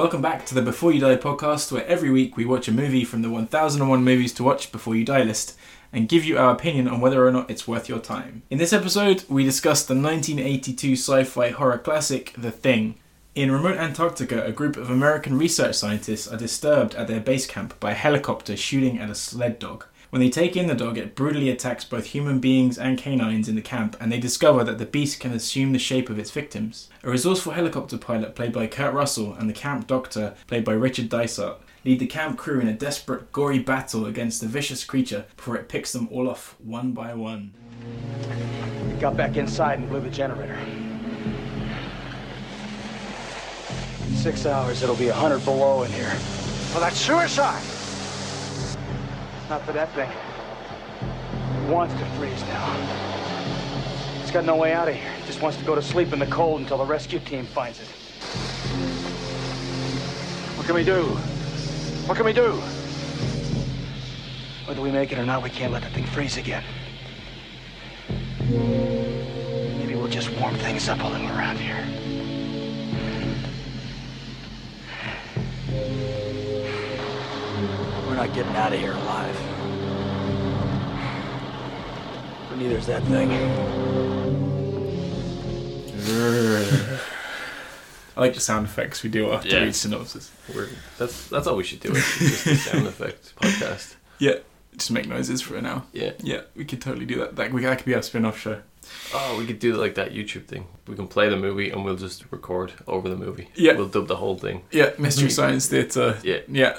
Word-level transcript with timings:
Welcome 0.00 0.22
back 0.22 0.46
to 0.46 0.54
the 0.54 0.62
Before 0.62 0.92
You 0.92 0.98
Die 0.98 1.16
podcast, 1.16 1.70
where 1.70 1.86
every 1.86 2.10
week 2.10 2.34
we 2.34 2.46
watch 2.46 2.68
a 2.68 2.72
movie 2.72 3.04
from 3.04 3.20
the 3.20 3.28
1001 3.28 4.02
movies 4.02 4.32
to 4.32 4.42
watch 4.42 4.72
before 4.72 4.96
you 4.96 5.04
die 5.04 5.22
list 5.22 5.58
and 5.92 6.08
give 6.08 6.24
you 6.24 6.38
our 6.38 6.54
opinion 6.54 6.88
on 6.88 7.02
whether 7.02 7.24
or 7.26 7.30
not 7.30 7.50
it's 7.50 7.68
worth 7.68 7.86
your 7.86 7.98
time. 7.98 8.40
In 8.48 8.56
this 8.56 8.72
episode, 8.72 9.24
we 9.28 9.44
discuss 9.44 9.84
the 9.84 9.92
1982 9.92 10.94
sci 10.94 11.24
fi 11.24 11.50
horror 11.50 11.76
classic, 11.76 12.32
The 12.38 12.50
Thing. 12.50 12.94
In 13.34 13.52
remote 13.52 13.76
Antarctica, 13.76 14.42
a 14.42 14.52
group 14.52 14.78
of 14.78 14.88
American 14.88 15.36
research 15.36 15.74
scientists 15.74 16.26
are 16.26 16.38
disturbed 16.38 16.94
at 16.94 17.06
their 17.06 17.20
base 17.20 17.46
camp 17.46 17.78
by 17.78 17.90
a 17.90 17.94
helicopter 17.94 18.56
shooting 18.56 18.98
at 18.98 19.10
a 19.10 19.14
sled 19.14 19.58
dog. 19.58 19.84
When 20.10 20.20
they 20.20 20.28
take 20.28 20.56
in 20.56 20.66
the 20.66 20.74
dog, 20.74 20.98
it 20.98 21.14
brutally 21.14 21.50
attacks 21.50 21.84
both 21.84 22.06
human 22.06 22.40
beings 22.40 22.76
and 22.76 22.98
canines 22.98 23.48
in 23.48 23.54
the 23.54 23.62
camp, 23.62 23.96
and 24.00 24.10
they 24.10 24.18
discover 24.18 24.64
that 24.64 24.78
the 24.78 24.84
beast 24.84 25.20
can 25.20 25.32
assume 25.32 25.72
the 25.72 25.78
shape 25.78 26.10
of 26.10 26.18
its 26.18 26.32
victims. 26.32 26.88
A 27.04 27.10
resourceful 27.10 27.52
helicopter 27.52 27.96
pilot, 27.96 28.34
played 28.34 28.52
by 28.52 28.66
Kurt 28.66 28.92
Russell, 28.92 29.34
and 29.34 29.48
the 29.48 29.54
camp 29.54 29.86
doctor, 29.86 30.34
played 30.48 30.64
by 30.64 30.72
Richard 30.72 31.08
Dysart, 31.08 31.60
lead 31.84 32.00
the 32.00 32.08
camp 32.08 32.38
crew 32.38 32.58
in 32.58 32.66
a 32.66 32.72
desperate, 32.72 33.30
gory 33.30 33.60
battle 33.60 34.04
against 34.04 34.40
the 34.40 34.48
vicious 34.48 34.82
creature 34.82 35.26
before 35.36 35.54
it 35.56 35.68
picks 35.68 35.92
them 35.92 36.08
all 36.10 36.28
off 36.28 36.56
one 36.58 36.90
by 36.90 37.14
one. 37.14 37.54
We 38.88 39.00
got 39.00 39.16
back 39.16 39.36
inside 39.36 39.78
and 39.78 39.88
blew 39.88 40.00
the 40.00 40.10
generator. 40.10 40.58
In 44.08 44.16
six 44.16 44.44
hours, 44.44 44.82
it'll 44.82 44.96
be 44.96 45.06
a 45.06 45.12
100 45.12 45.44
below 45.44 45.84
in 45.84 45.92
here. 45.92 46.12
Well, 46.72 46.80
that's 46.80 46.98
suicide! 46.98 47.62
Not 49.50 49.62
for 49.62 49.72
that 49.72 49.92
thing. 49.94 50.08
It 50.08 51.68
wants 51.68 51.92
to 51.94 52.04
freeze 52.16 52.40
now. 52.44 54.22
It's 54.22 54.30
got 54.30 54.44
no 54.44 54.54
way 54.54 54.72
out 54.72 54.88
of 54.88 54.94
here. 54.94 55.10
It 55.20 55.26
just 55.26 55.42
wants 55.42 55.58
to 55.58 55.64
go 55.64 55.74
to 55.74 55.82
sleep 55.82 56.12
in 56.12 56.20
the 56.20 56.26
cold 56.26 56.60
until 56.60 56.78
the 56.78 56.84
rescue 56.84 57.18
team 57.18 57.46
finds 57.46 57.80
it. 57.80 57.88
What 60.56 60.66
can 60.66 60.76
we 60.76 60.84
do? 60.84 61.02
What 62.06 62.16
can 62.16 62.26
we 62.26 62.32
do? 62.32 62.52
Whether 64.68 64.82
we 64.82 64.92
make 64.92 65.10
it 65.10 65.18
or 65.18 65.26
not, 65.26 65.42
we 65.42 65.50
can't 65.50 65.72
let 65.72 65.82
the 65.82 65.90
thing 65.90 66.06
freeze 66.06 66.36
again. 66.36 66.62
Maybe 68.48 69.96
we'll 69.96 70.06
just 70.06 70.30
warm 70.38 70.54
things 70.58 70.88
up 70.88 71.02
a 71.02 71.08
little 71.08 71.26
around 71.26 71.58
here. 71.58 71.84
We're 78.20 78.26
not 78.26 78.34
getting 78.34 78.56
out 78.56 78.72
of 78.74 78.78
here 78.78 78.92
alive. 78.92 79.34
But 82.50 82.58
neither's 82.58 82.86
that 82.86 83.02
thing. 83.04 83.30
I 88.16 88.20
like 88.20 88.34
the 88.34 88.40
sound 88.40 88.66
effects 88.66 89.02
we 89.02 89.08
do 89.08 89.32
after 89.32 89.48
Yeah. 89.48 89.64
each 89.64 89.76
synopsis. 89.76 90.30
We're, 90.54 90.68
that's 90.98 91.28
that's 91.28 91.46
all 91.46 91.56
we 91.56 91.64
should 91.64 91.80
do. 91.80 91.92
It's 91.92 92.18
just 92.18 92.46
a 92.46 92.56
sound 92.56 92.86
effect 92.88 93.34
podcast. 93.36 93.94
Yeah, 94.18 94.34
just 94.76 94.90
make 94.90 95.08
noises 95.08 95.40
for 95.40 95.56
it 95.56 95.62
now. 95.62 95.86
Yeah. 95.94 96.12
Yeah, 96.20 96.42
we 96.54 96.66
could 96.66 96.82
totally 96.82 97.06
do 97.06 97.20
that. 97.20 97.36
That, 97.36 97.54
we, 97.54 97.62
that 97.62 97.78
could 97.78 97.86
be 97.86 97.94
our 97.94 98.02
spin 98.02 98.26
off 98.26 98.38
show. 98.38 98.60
Oh, 99.14 99.38
we 99.38 99.46
could 99.46 99.60
do 99.60 99.76
like 99.76 99.94
that 99.94 100.12
YouTube 100.12 100.44
thing. 100.44 100.66
We 100.86 100.94
can 100.94 101.08
play 101.08 101.30
the 101.30 101.38
movie 101.38 101.70
and 101.70 101.86
we'll 101.86 101.96
just 101.96 102.30
record 102.30 102.74
over 102.86 103.08
the 103.08 103.16
movie. 103.16 103.48
Yeah. 103.54 103.76
We'll 103.76 103.88
dub 103.88 104.08
the 104.08 104.16
whole 104.16 104.36
thing. 104.36 104.64
Yeah, 104.70 104.90
Mystery 104.98 105.28
mm-hmm. 105.28 105.30
Science 105.30 105.68
Theatre. 105.68 106.18
Yeah. 106.22 106.40
Yeah. 106.48 106.76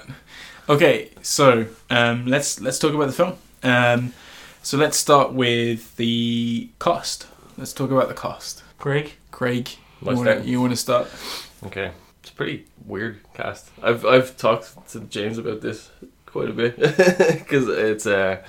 Okay, 0.70 1.10
so 1.22 1.66
um, 1.90 2.28
let's 2.28 2.62
let's 2.62 2.80
talk 2.80 2.94
about 2.94 3.08
the 3.08 3.14
film. 3.14 3.34
Um, 3.64 4.14
so 4.64 4.78
let's 4.78 4.98
start 4.98 5.34
with 5.34 5.96
the 5.98 6.70
cost. 6.80 7.28
Let's 7.58 7.74
talk 7.74 7.92
about 7.92 8.08
the 8.08 8.14
cost. 8.14 8.64
Craig, 8.78 9.14
Craig, 9.32 9.70
My 10.02 10.12
you 10.12 10.18
want, 10.18 10.44
to, 10.44 10.50
you 10.50 10.62
want 10.62 10.72
to 10.72 10.78
start? 10.78 11.08
Okay. 11.66 11.92
It's 12.22 12.30
a 12.30 12.34
pretty 12.34 12.66
weird 12.86 13.20
cast. 13.34 13.70
I've 13.82 14.06
I've 14.06 14.38
talked 14.38 14.90
to 14.92 15.00
James 15.02 15.38
about 15.38 15.62
this 15.62 15.90
quite 16.28 16.50
a 16.50 16.54
bit 16.54 16.78
because 16.78 17.68
it's 17.68 18.06
uh 18.06 18.44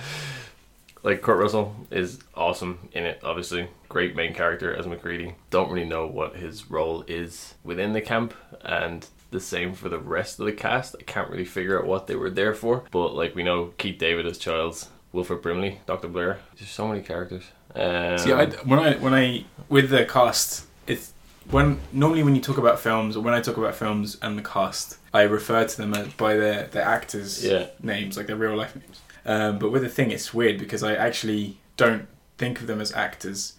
like 1.02 1.22
Kurt 1.22 1.38
Russell 1.38 1.74
is 1.90 2.20
awesome 2.34 2.88
in 2.92 3.04
it. 3.04 3.20
Obviously, 3.24 3.68
great 3.88 4.14
main 4.14 4.34
character 4.34 4.74
as 4.74 4.86
MacReady. 4.86 5.34
Don't 5.50 5.70
really 5.70 5.88
know 5.88 6.06
what 6.06 6.36
his 6.36 6.70
role 6.70 7.02
is 7.08 7.54
within 7.64 7.92
the 7.92 8.00
camp, 8.00 8.34
and 8.62 9.06
the 9.32 9.40
same 9.40 9.74
for 9.74 9.88
the 9.88 9.98
rest 9.98 10.38
of 10.38 10.46
the 10.46 10.52
cast. 10.52 10.94
I 10.98 11.02
can't 11.02 11.28
really 11.30 11.44
figure 11.44 11.78
out 11.78 11.86
what 11.86 12.06
they 12.06 12.14
were 12.16 12.30
there 12.30 12.54
for. 12.54 12.84
But 12.90 13.14
like 13.14 13.34
we 13.34 13.42
know, 13.42 13.72
Keith 13.78 13.98
David 13.98 14.26
as 14.26 14.38
Childs, 14.38 14.88
Wilford 15.12 15.42
Brimley, 15.42 15.80
Doctor 15.86 16.08
Blair. 16.08 16.38
There's 16.56 16.70
so 16.70 16.86
many 16.88 17.02
characters. 17.02 17.44
Um, 17.74 18.18
See, 18.18 18.32
I, 18.32 18.46
when 18.64 18.78
I 18.78 18.94
when 18.98 19.14
I 19.14 19.44
with 19.68 19.90
the 19.90 20.04
cast, 20.04 20.66
it's 20.86 21.12
when 21.50 21.80
normally 21.92 22.22
when 22.22 22.34
you 22.36 22.40
talk 22.42 22.58
about 22.58 22.78
films 22.78 23.16
or 23.16 23.20
when 23.22 23.34
I 23.34 23.40
talk 23.40 23.56
about 23.56 23.74
films 23.74 24.18
and 24.22 24.38
the 24.38 24.42
cast, 24.42 24.98
I 25.12 25.22
refer 25.22 25.64
to 25.66 25.76
them 25.76 25.94
as, 25.94 26.08
by 26.14 26.36
their 26.36 26.66
their 26.68 26.84
actors' 26.84 27.44
Yeah. 27.44 27.66
names, 27.82 28.16
like 28.16 28.26
their 28.26 28.36
real 28.36 28.56
life 28.56 28.76
names. 28.76 29.00
Um, 29.24 29.58
but 29.58 29.70
with 29.70 29.82
the 29.82 29.88
thing, 29.88 30.10
it's 30.10 30.34
weird 30.34 30.58
because 30.58 30.82
I 30.82 30.94
actually 30.94 31.56
don't 31.76 32.06
think 32.38 32.60
of 32.60 32.66
them 32.66 32.80
as 32.80 32.92
actors. 32.92 33.54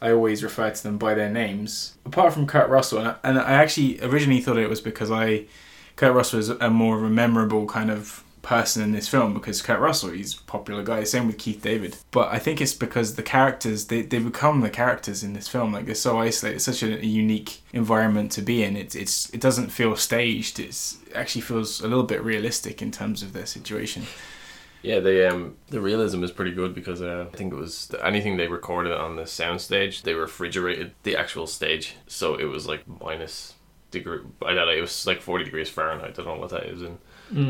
I 0.00 0.10
always 0.10 0.42
refer 0.42 0.70
to 0.70 0.82
them 0.82 0.98
by 0.98 1.14
their 1.14 1.30
names. 1.30 1.96
Apart 2.04 2.32
from 2.32 2.46
Kurt 2.46 2.68
Russell, 2.68 2.98
and 2.98 3.08
I, 3.08 3.16
and 3.24 3.38
I 3.38 3.52
actually 3.54 4.00
originally 4.02 4.40
thought 4.40 4.56
it 4.56 4.70
was 4.70 4.80
because 4.80 5.10
I 5.10 5.46
Kurt 5.96 6.14
Russell 6.14 6.38
is 6.38 6.48
a 6.48 6.70
more 6.70 7.00
memorable 7.00 7.66
kind 7.66 7.90
of 7.90 8.22
person 8.42 8.82
in 8.82 8.92
this 8.92 9.08
film 9.08 9.34
because 9.34 9.60
Kurt 9.60 9.80
Russell, 9.80 10.10
he's 10.10 10.38
a 10.38 10.42
popular 10.44 10.82
guy. 10.82 11.04
Same 11.04 11.26
with 11.26 11.38
Keith 11.38 11.60
David. 11.60 11.96
But 12.10 12.32
I 12.32 12.38
think 12.38 12.60
it's 12.60 12.72
because 12.72 13.16
the 13.16 13.22
characters, 13.22 13.86
they, 13.86 14.02
they 14.02 14.18
become 14.18 14.60
the 14.60 14.70
characters 14.70 15.22
in 15.22 15.34
this 15.34 15.48
film. 15.48 15.72
Like 15.72 15.86
they're 15.86 15.94
so 15.94 16.18
isolated. 16.18 16.56
It's 16.56 16.64
such 16.64 16.82
a, 16.82 16.98
a 16.98 17.04
unique 17.04 17.60
environment 17.72 18.32
to 18.32 18.42
be 18.42 18.62
in. 18.62 18.76
It's 18.76 18.94
it's 18.94 19.28
it 19.30 19.40
doesn't 19.40 19.68
feel 19.68 19.96
staged. 19.96 20.58
It's 20.58 20.98
it 21.08 21.16
actually 21.16 21.42
feels 21.42 21.80
a 21.80 21.88
little 21.88 22.04
bit 22.04 22.22
realistic 22.22 22.80
in 22.80 22.90
terms 22.90 23.22
of 23.22 23.32
their 23.32 23.46
situation. 23.46 24.04
Yeah, 24.82 25.00
they 25.00 25.26
um 25.26 25.56
the 25.68 25.80
realism 25.80 26.22
is 26.22 26.30
pretty 26.30 26.52
good 26.52 26.74
because 26.74 27.02
uh, 27.02 27.26
I 27.32 27.36
think 27.36 27.52
it 27.52 27.56
was 27.56 27.88
the, 27.88 28.04
anything 28.06 28.36
they 28.36 28.48
recorded 28.48 28.92
on 28.92 29.16
the 29.16 29.22
soundstage, 29.22 30.02
they 30.02 30.14
refrigerated 30.14 30.92
the 31.02 31.16
actual 31.16 31.46
stage, 31.46 31.96
so 32.06 32.34
it 32.36 32.44
was 32.44 32.66
like 32.66 32.86
minus 32.86 33.54
degree. 33.90 34.20
I 34.44 34.54
don't 34.54 34.66
know. 34.66 34.72
It 34.72 34.80
was 34.80 35.06
like 35.06 35.20
forty 35.20 35.44
degrees 35.44 35.68
Fahrenheit. 35.68 36.10
I 36.10 36.22
don't 36.22 36.26
know 36.26 36.40
what 36.40 36.50
that 36.50 36.66
is 36.66 36.82
in 36.82 36.98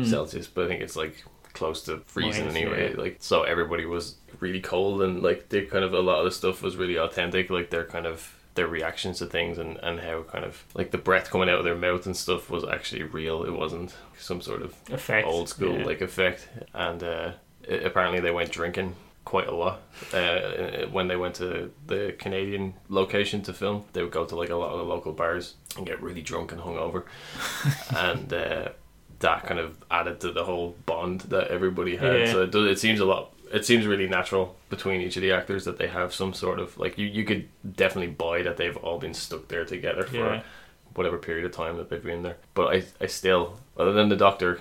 Celsius, 0.05 0.47
but 0.47 0.65
I 0.65 0.67
think 0.67 0.81
it's 0.81 0.95
like 0.95 1.23
close 1.53 1.83
to 1.83 1.99
freezing 2.05 2.45
Minus, 2.45 2.55
anyway. 2.55 2.91
yeah. 2.91 2.97
Like 3.01 3.17
so, 3.19 3.43
everybody 3.43 3.85
was 3.85 4.15
really 4.39 4.61
cold 4.61 5.01
and 5.01 5.21
like 5.21 5.49
they 5.49 5.65
kind 5.65 5.83
of 5.83 5.93
a 5.93 5.99
lot 5.99 6.19
of 6.19 6.25
the 6.25 6.31
stuff 6.31 6.61
was 6.63 6.77
really 6.77 6.97
authentic. 6.97 7.49
Like 7.49 7.69
they're 7.69 7.85
kind 7.85 8.05
of 8.05 8.35
their 8.59 8.67
reactions 8.67 9.19
to 9.19 9.25
things 9.25 9.57
and 9.57 9.77
and 9.81 9.99
how 10.01 10.23
kind 10.33 10.43
of 10.43 10.53
like 10.79 10.91
the 10.91 10.97
breath 10.97 11.29
coming 11.31 11.49
out 11.49 11.59
of 11.59 11.65
their 11.65 11.75
mouth 11.87 12.05
and 12.05 12.15
stuff 12.15 12.49
was 12.49 12.63
actually 12.75 13.03
real. 13.03 13.43
It 13.49 13.53
wasn't 13.63 13.95
some 14.17 14.41
sort 14.41 14.61
of 14.61 14.75
Effect. 14.91 15.25
old 15.27 15.47
school 15.49 15.77
yeah. 15.79 15.85
like 15.85 16.01
effect 16.01 16.49
and 16.73 17.01
uh, 17.03 17.31
i- 17.71 17.73
apparently 17.89 18.19
they 18.19 18.31
went 18.39 18.51
drinking 18.51 18.95
quite 19.25 19.47
a 19.47 19.55
lot 19.63 19.79
uh, 20.13 20.87
when 20.95 21.07
they 21.07 21.15
went 21.15 21.35
to 21.35 21.71
the 21.87 22.13
Canadian 22.23 22.73
location 22.89 23.41
to 23.43 23.53
film 23.53 23.83
they 23.93 24.01
would 24.03 24.11
go 24.19 24.25
to 24.25 24.35
like 24.35 24.49
a 24.49 24.55
lot 24.55 24.71
of 24.73 24.79
the 24.79 24.85
local 24.95 25.13
bars 25.13 25.53
and 25.77 25.85
get 25.85 26.01
really 26.01 26.21
drunk 26.21 26.51
and 26.51 26.59
hungover 26.61 27.03
and 27.95 28.33
uh, 28.33 28.69
that 29.19 29.45
kind 29.45 29.59
of 29.59 29.77
added 29.91 30.19
to 30.21 30.31
the 30.31 30.43
whole 30.43 30.75
bond 30.85 31.21
that 31.33 31.47
everybody 31.49 31.95
had 31.95 32.19
Yeah. 32.19 32.31
so 32.31 32.41
it, 32.43 32.51
does, 32.51 32.65
it 32.71 32.79
seems 32.79 32.99
a 32.99 33.05
lot 33.05 33.31
it 33.51 33.65
seems 33.65 33.85
really 33.87 34.07
natural 34.07 34.55
between 34.69 35.01
each 35.01 35.15
of 35.17 35.21
the 35.21 35.31
actors 35.31 35.65
that 35.65 35.77
they 35.77 35.87
have 35.87 36.13
some 36.13 36.33
sort 36.33 36.59
of 36.59 36.77
like 36.77 36.97
you, 36.97 37.07
you 37.07 37.23
could 37.23 37.47
definitely 37.75 38.11
buy 38.13 38.41
that 38.43 38.57
they've 38.57 38.77
all 38.77 38.99
been 38.99 39.13
stuck 39.13 39.47
there 39.47 39.65
together 39.65 40.03
for 40.03 40.15
Yeah. 40.17 40.41
whatever 40.95 41.17
period 41.17 41.45
of 41.45 41.51
time 41.51 41.77
that 41.77 41.89
they've 41.89 42.03
been 42.03 42.23
there. 42.23 42.37
But 42.53 42.75
I, 42.75 42.83
I 43.01 43.07
still, 43.07 43.59
other 43.77 43.93
than 43.93 44.09
the 44.09 44.15
doctor 44.15 44.59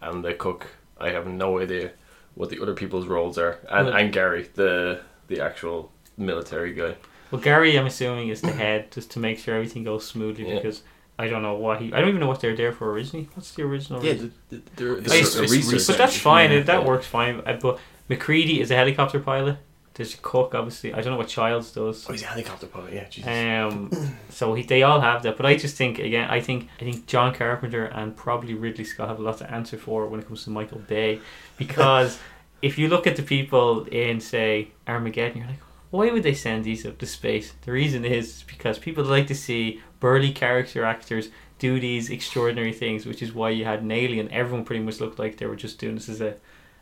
and 0.00 0.24
the 0.24 0.34
cook, 0.34 0.66
I 0.98 1.10
have 1.10 1.26
no 1.26 1.58
idea 1.60 1.92
what 2.34 2.50
the 2.50 2.60
other 2.62 2.74
people's 2.74 3.06
roles 3.06 3.38
are. 3.38 3.58
And, 3.70 3.86
Well- 3.88 3.96
and 3.96 4.12
Gary, 4.12 4.48
the 4.54 5.00
the 5.28 5.40
actual 5.40 5.90
military 6.18 6.72
guy. 6.74 6.96
Well, 7.30 7.40
Gary, 7.40 7.78
I'm 7.78 7.86
assuming, 7.86 8.28
is 8.28 8.40
the 8.42 8.52
head 8.52 8.90
just 8.92 9.10
to 9.12 9.18
make 9.18 9.38
sure 9.38 9.54
everything 9.54 9.82
goes 9.84 10.06
smoothly 10.06 10.48
Yeah. 10.48 10.56
because 10.56 10.82
I 11.18 11.28
don't 11.28 11.42
know 11.42 11.54
what 11.54 11.80
he. 11.80 11.92
I 11.92 12.00
don't 12.00 12.08
even 12.10 12.20
know 12.20 12.26
what 12.28 12.40
they're 12.40 12.56
there 12.56 12.72
for 12.72 12.90
originally. 12.92 13.28
What's 13.34 13.52
the 13.54 13.62
original? 13.62 14.00
reason? 14.00 14.32
there, 14.76 14.94
It's 14.98 15.12
I- 15.12 15.20
just 15.20 15.36
a 15.38 15.42
it's- 15.44 15.50
research 15.52 15.86
But 15.88 15.98
that's 15.98 16.16
fine. 16.18 16.52
yeah. 16.52 16.60
That 16.62 16.84
works 16.84 17.06
fine. 17.06 17.40
Uh, 17.46 17.58
But 17.60 17.78
MacReady 18.08 18.60
is 18.60 18.70
a 18.70 18.76
helicopter 18.76 19.20
pilot. 19.20 19.58
There's 19.94 20.16
cook, 20.20 20.54
obviously. 20.54 20.92
I 20.92 21.00
don't 21.00 21.12
know 21.12 21.18
what 21.18 21.28
Childs 21.28 21.70
does. 21.70 22.04
Oh, 22.08 22.12
he's 22.12 22.22
a 22.22 22.26
helicopter 22.26 22.66
pilot. 22.66 22.92
Yeah, 22.92 23.08
Jesus. 23.08 23.28
Um, 23.28 24.16
so 24.28 24.54
he, 24.54 24.64
they 24.64 24.82
all 24.82 25.00
have 25.00 25.22
that, 25.22 25.36
but 25.36 25.46
I 25.46 25.54
just 25.54 25.76
think 25.76 26.00
again, 26.00 26.28
I 26.28 26.40
think 26.40 26.68
I 26.80 26.84
think 26.84 27.06
John 27.06 27.32
Carpenter 27.32 27.84
and 27.84 28.16
probably 28.16 28.54
Ridley 28.54 28.84
Scott 28.84 29.08
have 29.08 29.20
a 29.20 29.22
lot 29.22 29.38
to 29.38 29.50
answer 29.50 29.78
for 29.78 30.08
when 30.08 30.18
it 30.18 30.26
comes 30.26 30.42
to 30.44 30.50
Michael 30.50 30.80
Bay, 30.80 31.20
because 31.56 32.18
if 32.62 32.76
you 32.76 32.88
look 32.88 33.06
at 33.06 33.14
the 33.14 33.22
people 33.22 33.84
in 33.84 34.20
say 34.20 34.72
Armageddon, 34.88 35.38
you're 35.38 35.46
like, 35.46 35.60
why 35.90 36.10
would 36.10 36.24
they 36.24 36.34
send 36.34 36.64
these 36.64 36.84
up 36.84 36.98
to 36.98 37.06
space? 37.06 37.54
The 37.62 37.70
reason 37.70 38.04
is 38.04 38.42
because 38.48 38.80
people 38.80 39.04
like 39.04 39.28
to 39.28 39.34
see 39.34 39.80
burly 40.00 40.32
character 40.32 40.84
actors 40.84 41.28
do 41.60 41.78
these 41.78 42.10
extraordinary 42.10 42.72
things, 42.72 43.06
which 43.06 43.22
is 43.22 43.32
why 43.32 43.50
you 43.50 43.64
had 43.64 43.82
an 43.82 43.92
alien. 43.92 44.28
Everyone 44.32 44.64
pretty 44.64 44.82
much 44.82 45.00
looked 45.00 45.20
like 45.20 45.36
they 45.36 45.46
were 45.46 45.54
just 45.54 45.78
doing 45.78 45.94
this 45.94 46.08
as 46.08 46.20
a 46.20 46.34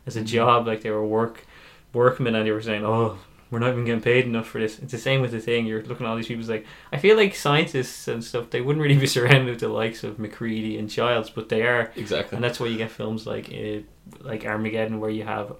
as 0.05 0.15
a 0.15 0.23
job, 0.23 0.67
like 0.67 0.81
they 0.81 0.91
were 0.91 1.05
work 1.05 1.45
workmen, 1.93 2.35
and 2.35 2.45
they 2.47 2.51
were 2.51 2.61
saying, 2.61 2.83
"Oh, 2.85 3.17
we're 3.51 3.59
not 3.59 3.71
even 3.71 3.85
getting 3.85 4.01
paid 4.01 4.25
enough 4.25 4.47
for 4.47 4.59
this." 4.59 4.79
It's 4.79 4.91
the 4.91 4.97
same 4.97 5.21
with 5.21 5.31
the 5.31 5.39
thing. 5.39 5.65
You're 5.65 5.83
looking 5.83 6.05
at 6.05 6.09
all 6.09 6.15
these 6.15 6.27
people. 6.27 6.41
It's 6.41 6.49
like 6.49 6.65
I 6.91 6.97
feel 6.97 7.15
like 7.15 7.35
scientists 7.35 8.07
and 8.07 8.23
stuff. 8.23 8.49
They 8.49 8.61
wouldn't 8.61 8.81
really 8.83 8.97
be 8.97 9.07
surrounded 9.17 9.49
with 9.49 9.59
the 9.59 9.69
likes 9.69 10.03
of 10.03 10.17
MacReady 10.19 10.77
and 10.77 10.89
Childs, 10.89 11.29
but 11.29 11.49
they 11.49 11.63
are, 11.63 11.91
Exactly. 11.95 12.35
and 12.35 12.43
that's 12.43 12.59
why 12.59 12.67
you 12.67 12.77
get 12.77 12.91
films 12.91 13.25
like 13.27 13.51
uh, 13.53 13.79
like 14.21 14.45
Armageddon, 14.45 14.99
where 14.99 15.09
you 15.11 15.23
have 15.23 15.53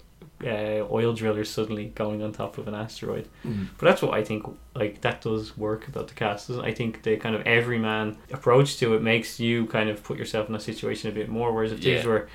uh, 0.45 0.83
oil 0.91 1.13
drillers 1.13 1.49
suddenly 1.49 1.85
going 1.95 2.21
on 2.21 2.33
top 2.33 2.57
of 2.57 2.67
an 2.67 2.73
asteroid. 2.75 3.29
Mm. 3.45 3.67
But 3.77 3.85
that's 3.85 4.01
what 4.01 4.13
I 4.13 4.23
think. 4.23 4.43
Like 4.75 5.01
that 5.01 5.21
does 5.21 5.55
work 5.57 5.87
about 5.87 6.07
the 6.07 6.15
cast. 6.15 6.49
I 6.49 6.73
think 6.73 7.03
the 7.03 7.15
kind 7.17 7.35
of 7.35 7.43
everyman 7.43 8.17
approach 8.31 8.77
to 8.79 8.95
it 8.95 9.01
makes 9.03 9.39
you 9.39 9.67
kind 9.67 9.89
of 9.89 10.03
put 10.03 10.17
yourself 10.17 10.49
in 10.49 10.55
a 10.55 10.59
situation 10.59 11.09
a 11.11 11.13
bit 11.13 11.29
more. 11.29 11.53
Whereas 11.53 11.71
if 11.71 11.79
these 11.79 12.03
Yeah. 12.03 12.07
were, 12.09 12.27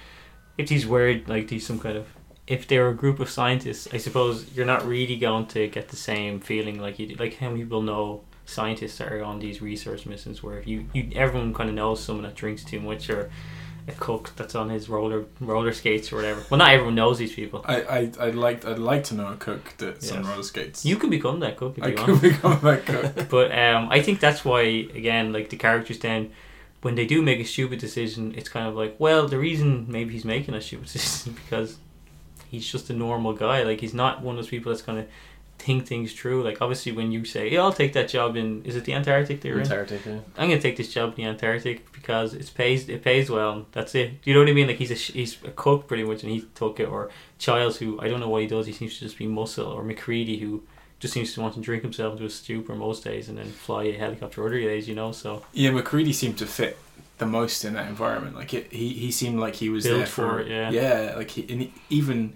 if 0.58 0.68
these 0.68 0.86
were 0.86 1.20
like 1.26 1.48
these 1.48 1.66
some 1.66 1.78
kind 1.78 1.96
of, 1.96 2.06
if 2.46 2.66
they 2.68 2.78
were 2.78 2.88
a 2.90 2.94
group 2.94 3.20
of 3.20 3.30
scientists, 3.30 3.88
I 3.92 3.98
suppose 3.98 4.52
you're 4.54 4.66
not 4.66 4.86
really 4.86 5.16
going 5.16 5.46
to 5.46 5.68
get 5.68 5.88
the 5.88 5.96
same 5.96 6.40
feeling 6.40 6.80
like 6.80 6.98
you 6.98 7.06
do. 7.06 7.14
Like 7.14 7.36
how 7.38 7.48
many 7.50 7.62
people 7.62 7.82
know 7.82 8.22
scientists 8.44 8.98
that 8.98 9.12
are 9.12 9.22
on 9.22 9.38
these 9.38 9.60
research 9.62 10.06
missions 10.06 10.42
where 10.42 10.62
you, 10.62 10.86
you 10.94 11.10
everyone 11.14 11.52
kind 11.54 11.68
of 11.70 11.74
knows 11.76 12.02
someone 12.02 12.24
that 12.24 12.34
drinks 12.34 12.64
too 12.64 12.80
much 12.80 13.08
or 13.10 13.30
a 13.86 13.92
cook 13.92 14.32
that's 14.36 14.54
on 14.54 14.68
his 14.70 14.88
roller 14.88 15.24
roller 15.40 15.72
skates 15.72 16.12
or 16.12 16.16
whatever. 16.16 16.42
Well, 16.50 16.58
not 16.58 16.70
everyone 16.72 16.94
knows 16.94 17.16
these 17.18 17.32
people. 17.34 17.62
I, 17.66 17.82
I 17.82 17.98
I'd 18.20 18.34
like 18.34 18.64
I'd 18.66 18.78
like 18.78 19.04
to 19.04 19.14
know 19.14 19.28
a 19.28 19.36
cook 19.36 19.74
that's 19.78 20.10
on 20.12 20.18
Yes. 20.18 20.26
roller 20.30 20.42
skates. 20.42 20.84
You 20.84 20.96
can 20.96 21.08
become 21.10 21.40
that 21.40 21.56
cook 21.56 21.78
if 21.78 21.84
I 21.84 21.88
you 21.88 21.94
could 21.96 22.08
want. 22.08 22.22
become 22.22 22.60
that 22.62 22.84
cook. 22.86 23.28
But 23.36 23.52
um, 23.58 23.88
I 23.90 24.00
think 24.02 24.20
that's 24.20 24.44
why 24.44 24.62
again, 24.62 25.32
like 25.32 25.48
the 25.50 25.56
characters 25.56 25.98
then, 26.00 26.32
when 26.82 26.94
they 26.94 27.06
do 27.06 27.22
make 27.22 27.40
a 27.40 27.44
stupid 27.44 27.78
decision, 27.78 28.34
it's 28.36 28.48
kind 28.48 28.66
of 28.66 28.76
like, 28.76 28.94
well, 28.98 29.26
the 29.26 29.38
reason 29.38 29.86
maybe 29.88 30.12
he's 30.12 30.24
making 30.24 30.54
a 30.54 30.60
stupid 30.60 30.86
decision 30.92 31.32
is 31.32 31.38
because 31.40 31.78
he's 32.50 32.70
just 32.70 32.90
a 32.90 32.92
normal 32.92 33.32
guy. 33.32 33.62
Like 33.62 33.80
he's 33.80 33.94
not 33.94 34.22
one 34.22 34.36
of 34.36 34.44
those 34.44 34.50
people 34.50 34.72
that's 34.72 34.82
gonna 34.82 35.06
think 35.58 35.86
things 35.86 36.12
through. 36.12 36.44
Like 36.44 36.62
obviously, 36.62 36.92
when 36.92 37.10
you 37.10 37.24
say, 37.24 37.50
"Yeah, 37.50 37.62
I'll 37.62 37.72
take 37.72 37.92
that 37.94 38.08
job 38.08 38.36
in," 38.36 38.62
is 38.64 38.76
it 38.76 38.84
the 38.84 38.94
Antarctic 38.94 39.40
they're 39.40 39.54
in? 39.54 39.60
Antarctic, 39.62 40.06
yeah. 40.06 40.20
I'm 40.36 40.48
gonna 40.48 40.60
take 40.60 40.76
this 40.76 40.92
job 40.92 41.10
in 41.10 41.24
the 41.24 41.24
Antarctic 41.24 41.90
because 41.92 42.34
it 42.34 42.50
pays 42.54 42.88
it 42.88 43.02
pays 43.02 43.30
well. 43.30 43.66
That's 43.72 43.94
it. 43.94 44.12
You 44.24 44.34
know 44.34 44.40
what 44.40 44.48
I 44.48 44.52
mean? 44.52 44.68
Like 44.68 44.76
he's 44.76 44.90
a 44.90 44.94
he's 44.94 45.36
a 45.44 45.50
cook 45.50 45.88
pretty 45.88 46.04
much, 46.04 46.22
and 46.22 46.32
he 46.32 46.42
took 46.54 46.80
it. 46.80 46.88
Or 46.88 47.10
Childs, 47.38 47.78
who 47.78 48.00
I 48.00 48.08
don't 48.08 48.20
know 48.20 48.28
what 48.28 48.42
he 48.42 48.48
does. 48.48 48.66
He 48.66 48.72
seems 48.72 48.94
to 48.94 49.00
just 49.00 49.18
be 49.18 49.26
muscle. 49.26 49.66
Or 49.66 49.82
MacReady, 49.82 50.38
who 50.38 50.62
just 51.00 51.14
seems 51.14 51.32
to 51.34 51.40
want 51.40 51.54
to 51.54 51.60
drink 51.60 51.82
himself 51.82 52.12
into 52.14 52.24
a 52.24 52.30
stupor 52.30 52.74
most 52.74 53.04
days 53.04 53.28
and 53.28 53.38
then 53.38 53.46
fly 53.50 53.84
a 53.84 53.92
helicopter 53.98 54.44
other 54.46 54.58
days. 54.60 54.88
You 54.88 54.94
know, 54.94 55.12
so 55.12 55.44
Yeah, 55.52 55.70
MacReady 55.70 56.12
seemed 56.12 56.38
to 56.38 56.46
fit 56.46 56.76
the 57.18 57.26
most 57.26 57.64
in 57.64 57.74
that 57.74 57.88
environment. 57.88 58.34
Like 58.36 58.52
it, 58.54 58.72
he 58.72 58.88
he 58.90 59.10
seemed 59.10 59.38
like 59.40 59.56
he 59.56 59.68
was 59.68 59.84
Built 59.84 59.96
there 59.98 60.06
for 60.06 60.28
for 60.30 60.40
it, 60.40 60.48
yeah. 60.48 60.70
yeah. 60.70 61.14
Like 61.16 61.30
he, 61.30 61.42
and 61.52 61.62
he- 61.62 61.72
even 61.90 62.34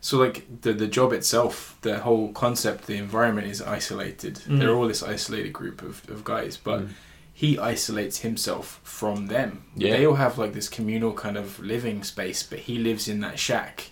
so, 0.00 0.18
like 0.18 0.60
the 0.62 0.72
the 0.72 0.86
job 0.86 1.12
itself, 1.12 1.76
the 1.82 1.98
whole 2.00 2.32
concept, 2.32 2.86
the 2.86 2.96
environment 2.96 3.46
is 3.46 3.62
isolated. 3.62 4.34
Mm. 4.46 4.58
They're 4.58 4.74
all 4.74 4.86
this 4.88 5.02
isolated 5.02 5.52
group 5.52 5.82
of, 5.82 6.02
of 6.10 6.24
guys, 6.24 6.56
but 6.56 6.80
Mm. 6.82 6.88
he 7.32 7.58
isolates 7.58 8.18
himself 8.18 8.80
from 8.84 9.26
them. 9.28 9.64
Yeah. 9.76 9.96
They 9.96 10.06
all 10.06 10.16
have 10.16 10.36
like 10.38 10.52
this 10.52 10.68
communal 10.68 11.12
kind 11.14 11.36
of 11.36 11.58
living 11.58 12.02
space, 12.04 12.42
but 12.42 12.58
he 12.60 12.78
lives 12.78 13.08
in 13.08 13.20
that 13.20 13.38
shack 13.38 13.90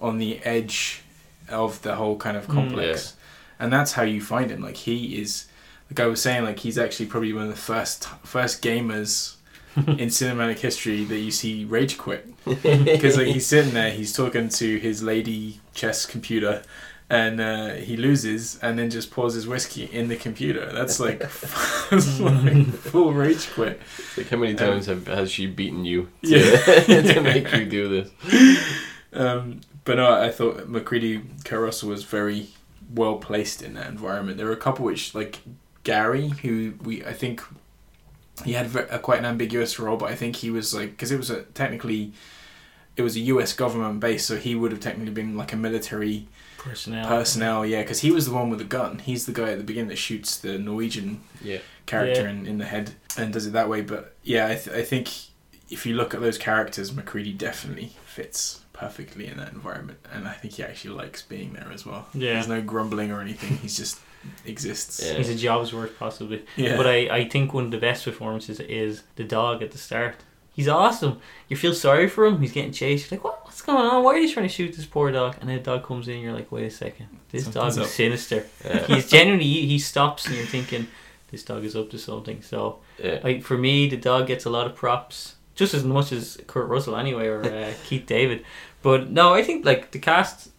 on 0.00 0.18
the 0.18 0.38
edge 0.40 1.02
of 1.48 1.80
the 1.82 1.94
whole 1.94 2.16
kind 2.16 2.36
of 2.36 2.46
Mm. 2.48 2.54
complex. 2.54 3.14
And 3.58 3.72
that's 3.72 3.92
how 3.92 4.02
you 4.02 4.20
find 4.20 4.50
him. 4.50 4.60
Like 4.62 4.76
he 4.76 5.20
is 5.20 5.46
like 5.90 6.00
I 6.00 6.06
was 6.06 6.20
saying, 6.22 6.44
like 6.44 6.60
he's 6.60 6.78
actually 6.78 7.06
probably 7.06 7.32
one 7.32 7.44
of 7.44 7.50
the 7.50 7.56
first 7.56 8.08
first 8.24 8.62
gamers 8.62 9.36
in 9.76 10.08
cinematic 10.08 10.58
history 10.58 11.04
that 11.04 11.18
you 11.18 11.30
see 11.30 11.64
rage 11.64 11.98
quit 11.98 12.26
because 12.44 13.16
like 13.16 13.26
he's 13.26 13.46
sitting 13.46 13.74
there, 13.74 13.90
he's 13.90 14.12
talking 14.12 14.48
to 14.48 14.78
his 14.78 15.02
lady 15.02 15.60
chess 15.74 16.06
computer, 16.06 16.62
and 17.10 17.40
uh, 17.40 17.74
he 17.74 17.96
loses, 17.96 18.58
and 18.62 18.78
then 18.78 18.88
just 18.90 19.10
pours 19.10 19.34
his 19.34 19.46
whiskey 19.46 19.84
in 19.84 20.08
the 20.08 20.16
computer. 20.16 20.70
That's 20.72 21.00
like, 21.00 21.18
that's 21.90 22.20
like 22.20 22.66
full 22.66 23.12
rage 23.12 23.50
quit. 23.52 23.80
Like 24.16 24.28
how 24.28 24.36
many 24.36 24.52
Um, 24.52 24.58
times 24.58 24.86
have, 24.86 25.06
has 25.06 25.30
she 25.30 25.46
beaten 25.46 25.84
you 25.84 26.08
to, 26.22 26.28
Yeah. 26.28 27.02
to 27.14 27.20
make 27.20 27.52
you 27.52 27.64
do 27.66 27.88
this? 27.88 28.64
Um, 29.12 29.60
but 29.84 29.96
no, 29.96 30.12
I 30.12 30.30
thought 30.30 30.68
MacReady 30.68 31.22
Kurt 31.44 31.60
Russell 31.60 31.90
was 31.90 32.04
very 32.04 32.48
well 32.94 33.16
placed 33.16 33.62
in 33.62 33.74
that 33.74 33.88
environment. 33.88 34.36
There 34.38 34.46
were 34.46 34.52
a 34.52 34.56
couple 34.56 34.84
which, 34.84 35.14
like 35.14 35.40
Gary, 35.82 36.28
who 36.28 36.74
we 36.82 37.04
I 37.04 37.12
think 37.12 37.42
he 38.44 38.52
had 38.52 38.74
a, 38.74 38.98
quite 38.98 39.18
an 39.20 39.24
ambiguous 39.24 39.78
role, 39.78 39.96
but 39.96 40.10
I 40.10 40.14
think 40.14 40.36
he 40.36 40.50
was 40.50 40.74
like 40.74 40.90
because 40.90 41.10
it 41.12 41.16
was 41.18 41.30
a 41.30 41.42
technically 41.42 42.12
it 42.96 43.02
was 43.02 43.16
a 43.16 43.20
U.S. 43.20 43.52
government 43.52 44.00
base, 44.00 44.24
so 44.24 44.36
he 44.36 44.54
would 44.54 44.70
have 44.70 44.80
technically 44.80 45.12
been 45.12 45.36
like 45.36 45.52
a 45.52 45.56
military 45.56 46.28
personnel. 46.58 47.08
personnel. 47.08 47.66
Yeah, 47.66 47.82
because 47.82 48.00
he 48.00 48.10
was 48.12 48.26
the 48.26 48.32
one 48.32 48.50
with 48.50 48.60
the 48.60 48.64
gun. 48.64 49.00
He's 49.00 49.26
the 49.26 49.32
guy 49.32 49.50
at 49.50 49.58
the 49.58 49.64
beginning 49.64 49.88
that 49.88 49.98
shoots 49.98 50.36
the 50.38 50.58
Norwegian 50.58 51.20
Yeah. 51.42 51.58
character 51.86 52.22
Yeah. 52.22 52.30
in, 52.30 52.46
in 52.46 52.58
the 52.58 52.64
head 52.66 52.92
and 53.18 53.32
does 53.32 53.46
it 53.46 53.52
that 53.52 53.68
way. 53.68 53.80
But 53.80 54.14
yeah, 54.22 54.46
I, 54.46 54.54
th- 54.54 54.68
I 54.76 54.82
think 54.82 55.08
if 55.70 55.84
you 55.86 55.94
look 55.96 56.14
at 56.14 56.20
those 56.20 56.38
characters, 56.38 56.92
MacReady 56.94 57.32
definitely 57.32 57.92
fits 58.06 58.60
perfectly 58.74 59.26
in 59.26 59.38
that 59.38 59.52
environment, 59.52 59.98
and 60.12 60.28
I 60.28 60.32
think 60.32 60.54
he 60.54 60.62
actually 60.62 60.94
likes 60.94 61.22
being 61.22 61.54
there 61.54 61.70
as 61.72 61.86
well. 61.86 62.06
Yeah. 62.12 62.34
There's 62.34 62.48
no 62.48 62.60
grumbling 62.60 63.10
or 63.10 63.22
anything. 63.22 63.56
He's 63.58 63.78
just 63.78 64.00
exists. 64.44 65.02
Yeah. 65.02 65.14
He's 65.14 65.30
a 65.30 65.34
job's 65.34 65.72
worth 65.72 65.98
possibly. 65.98 66.44
Yeah. 66.56 66.76
But 66.76 66.86
I, 66.86 67.08
I 67.08 67.28
think 67.28 67.54
one 67.54 67.64
of 67.64 67.70
the 67.70 67.78
best 67.78 68.04
performances 68.04 68.60
is 68.60 69.04
the 69.16 69.24
dog 69.24 69.62
at 69.62 69.70
the 69.70 69.78
start. 69.78 70.16
He's 70.52 70.68
awesome. 70.68 71.20
You 71.48 71.56
feel 71.56 71.74
sorry 71.74 72.08
for 72.08 72.26
him. 72.26 72.40
He's 72.40 72.52
getting 72.52 72.72
chased. 72.72 73.10
You're 73.10 73.18
like, 73.18 73.24
what? 73.24 73.44
What's 73.44 73.62
going 73.62 73.86
on? 73.86 74.02
Why 74.02 74.14
are 74.14 74.18
you 74.18 74.32
trying 74.32 74.48
to 74.48 74.52
shoot 74.52 74.74
this 74.74 74.84
poor 74.84 75.12
dog? 75.12 75.36
And 75.40 75.48
then 75.48 75.58
the 75.58 75.62
dog 75.62 75.84
comes 75.84 76.08
in. 76.08 76.18
You're 76.18 76.32
like, 76.32 76.50
wait 76.50 76.66
a 76.66 76.70
second. 76.70 77.06
This 77.30 77.44
Something's 77.44 77.54
dog 77.54 77.68
is 77.68 77.78
up. 77.78 77.86
sinister. 77.86 78.46
Yeah. 78.64 78.86
He's 78.88 79.08
genuinely 79.08 79.44
he, 79.44 79.66
he 79.66 79.78
stops 79.78 80.26
and 80.26 80.34
you're 80.34 80.46
thinking, 80.46 80.88
this 81.30 81.44
dog 81.44 81.64
is 81.64 81.76
up 81.76 81.90
to 81.90 81.98
something. 81.98 82.42
So 82.42 82.80
yeah. 83.02 83.20
like 83.22 83.42
for 83.42 83.56
me, 83.56 83.88
the 83.88 83.96
dog 83.96 84.26
gets 84.26 84.44
a 84.44 84.50
lot 84.50 84.66
of 84.66 84.74
props, 84.74 85.36
just 85.54 85.74
as 85.74 85.84
much 85.84 86.12
as 86.12 86.38
Kurt 86.46 86.68
Russell 86.68 86.96
anyway 86.96 87.26
or 87.26 87.42
uh, 87.44 87.72
Keith 87.84 88.06
David. 88.06 88.44
But 88.82 89.10
no, 89.10 89.32
I 89.34 89.42
think 89.42 89.64
like 89.64 89.90
the 89.92 89.98
cast, 89.98 90.50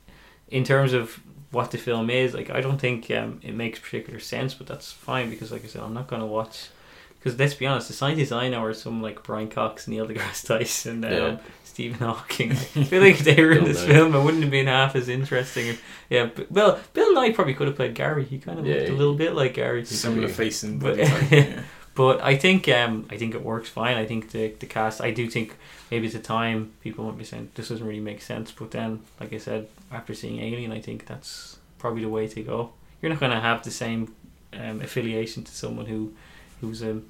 in 0.49 0.63
terms 0.63 0.93
of 0.93 1.19
what 1.51 1.71
the 1.71 1.77
film 1.77 2.09
is, 2.09 2.33
like 2.33 2.49
I 2.49 2.61
don't 2.61 2.79
think 2.79 3.09
um, 3.11 3.39
it 3.43 3.53
makes 3.53 3.79
particular 3.79 4.19
sense, 4.19 4.53
but 4.53 4.67
that's 4.67 4.91
fine 4.91 5.29
because 5.29 5.51
like 5.51 5.63
I 5.63 5.67
said, 5.67 5.81
I'm 5.83 5.93
not 5.93 6.07
gonna 6.07 6.25
watch. 6.25 6.69
Because 7.19 7.39
let's 7.39 7.55
be 7.55 7.65
honest, 7.65 7.87
the 7.87 7.95
scientists 7.95 8.31
I 8.31 8.49
know 8.49 8.63
are 8.63 8.73
some 8.73 9.01
like 9.01 9.23
Brian 9.23 9.47
Cox, 9.49 9.87
Neil 9.87 10.05
deGrasse 10.07 10.45
Tyson, 10.47 11.03
um, 11.03 11.11
Yeah. 11.11 11.37
Stephen 11.63 11.97
Hawking. 11.97 12.51
I 12.51 12.55
feel 12.83 13.01
like 13.01 13.15
if 13.19 13.23
they 13.25 13.43
were 13.43 13.51
in 13.53 13.63
this 13.63 13.81
Nye. 13.81 13.93
film, 13.93 14.13
it 14.13 14.23
wouldn't 14.23 14.43
have 14.43 14.51
been 14.51 14.67
half 14.67 14.95
as 14.95 15.09
interesting. 15.09 15.67
If, 15.67 15.83
Yeah, 16.09 16.29
but, 16.33 16.51
well, 16.51 16.79
Bill 16.93 17.13
Nye 17.15 17.31
probably 17.31 17.55
could 17.55 17.65
have 17.67 17.75
played 17.75 17.95
Gary. 17.95 18.25
He 18.25 18.37
kind 18.37 18.59
of 18.59 18.67
Yeah, 18.67 18.75
looked 18.75 18.89
a 18.89 18.93
little 18.93 19.15
bit 19.15 19.33
like 19.33 19.55
Gary. 19.55 19.83
Similar 19.85 20.27
face 20.29 20.61
and 20.63 20.79
But- 20.79 20.97
body 20.97 21.09
type, 21.09 21.31
yeah. 21.31 21.61
But 21.95 22.21
I 22.21 22.35
think 22.35 22.67
um, 22.67 23.07
I 23.09 23.17
think 23.17 23.33
it 23.35 23.41
works 23.41 23.69
fine. 23.69 23.95
I 23.97 24.05
think 24.05 24.31
the 24.31 24.49
the 24.59 24.65
cast. 24.65 24.99
I 25.01 25.11
do 25.11 25.29
think 25.29 25.55
maybe 25.89 26.07
at 26.07 26.13
the 26.13 26.19
time 26.19 26.73
people 26.81 27.05
might 27.05 27.17
be 27.17 27.23
saying 27.23 27.49
this 27.55 27.69
doesn't 27.69 27.87
really 27.87 28.01
make 28.01 28.21
sense. 28.21 28.51
But 28.51 28.71
then, 28.71 29.01
like 29.19 29.31
I 29.33 29.37
said, 29.37 29.67
after 29.91 30.13
seeing 30.13 30.39
Alien, 30.41 30.71
I 30.73 30.81
think 30.81 31.05
that's 31.05 31.57
probably 31.79 32.01
the 32.01 32.09
way 32.09 32.27
to 32.27 32.43
go. 32.43 32.71
You're 33.01 33.11
not 33.11 33.19
going 33.19 33.31
to 33.31 33.39
have 33.39 33.63
the 33.63 33.71
same 33.71 34.13
um, 34.53 34.81
affiliation 34.81 35.43
to 35.45 35.51
someone 35.53 35.85
who 35.85 36.13
who's 36.59 36.81
a 36.81 37.01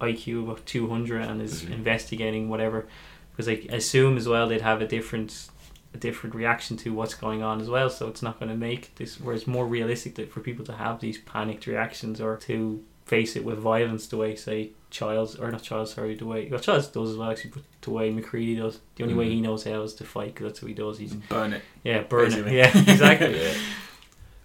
IQ 0.00 0.50
of 0.50 0.64
two 0.66 0.88
hundred 0.90 1.22
and 1.22 1.40
is 1.40 1.62
Mhm. 1.62 1.72
investigating 1.72 2.50
whatever, 2.50 2.86
because 3.32 3.48
I 3.48 3.52
assume 3.70 4.18
as 4.18 4.28
well 4.28 4.46
they'd 4.48 4.60
have 4.60 4.82
a 4.82 4.86
different 4.86 5.48
a 5.94 5.98
different 5.98 6.34
reaction 6.34 6.76
to 6.76 6.92
what's 6.92 7.14
going 7.14 7.42
on 7.42 7.58
as 7.62 7.70
well. 7.70 7.88
So 7.88 8.06
it's 8.08 8.20
not 8.22 8.38
going 8.38 8.50
to 8.50 8.56
make 8.56 8.94
this. 8.96 9.18
Where 9.18 9.34
it's 9.34 9.46
more 9.46 9.66
realistic 9.66 10.16
that 10.16 10.30
for 10.30 10.40
people 10.40 10.64
to 10.66 10.74
have 10.74 11.00
these 11.00 11.16
panicked 11.16 11.66
reactions 11.66 12.20
or 12.20 12.36
to 12.48 12.82
face 13.06 13.36
it 13.36 13.44
with 13.44 13.58
violence 13.58 14.06
the 14.08 14.16
way 14.16 14.34
say 14.36 14.70
Childs 14.90 15.36
or 15.36 15.50
not 15.50 15.62
Childs 15.62 15.94
sorry 15.94 16.14
the 16.16 16.26
way 16.26 16.48
well 16.50 16.60
Childs 16.60 16.88
does 16.88 17.10
as 17.12 17.16
well 17.16 17.30
actually 17.30 17.50
but 17.54 17.62
the 17.82 17.90
way 17.90 18.10
MacReady 18.10 18.56
does 18.56 18.80
the 18.96 19.04
only 19.04 19.14
way 19.14 19.26
Mhm. 19.26 19.30
he 19.30 19.40
knows 19.40 19.64
how 19.64 19.82
is 19.82 19.94
to 19.94 20.04
fight 20.04 20.34
because 20.34 20.46
that's 20.46 20.62
what 20.62 20.68
he 20.68 20.74
does 20.74 20.98
he's 20.98 21.14
Burn 21.14 21.52
it. 21.54 21.62
yeah 21.84 22.02
burn 22.02 22.32
it 22.32 22.52
yeah 22.52 22.70
exactly 22.92 23.40
yeah. 23.42 23.54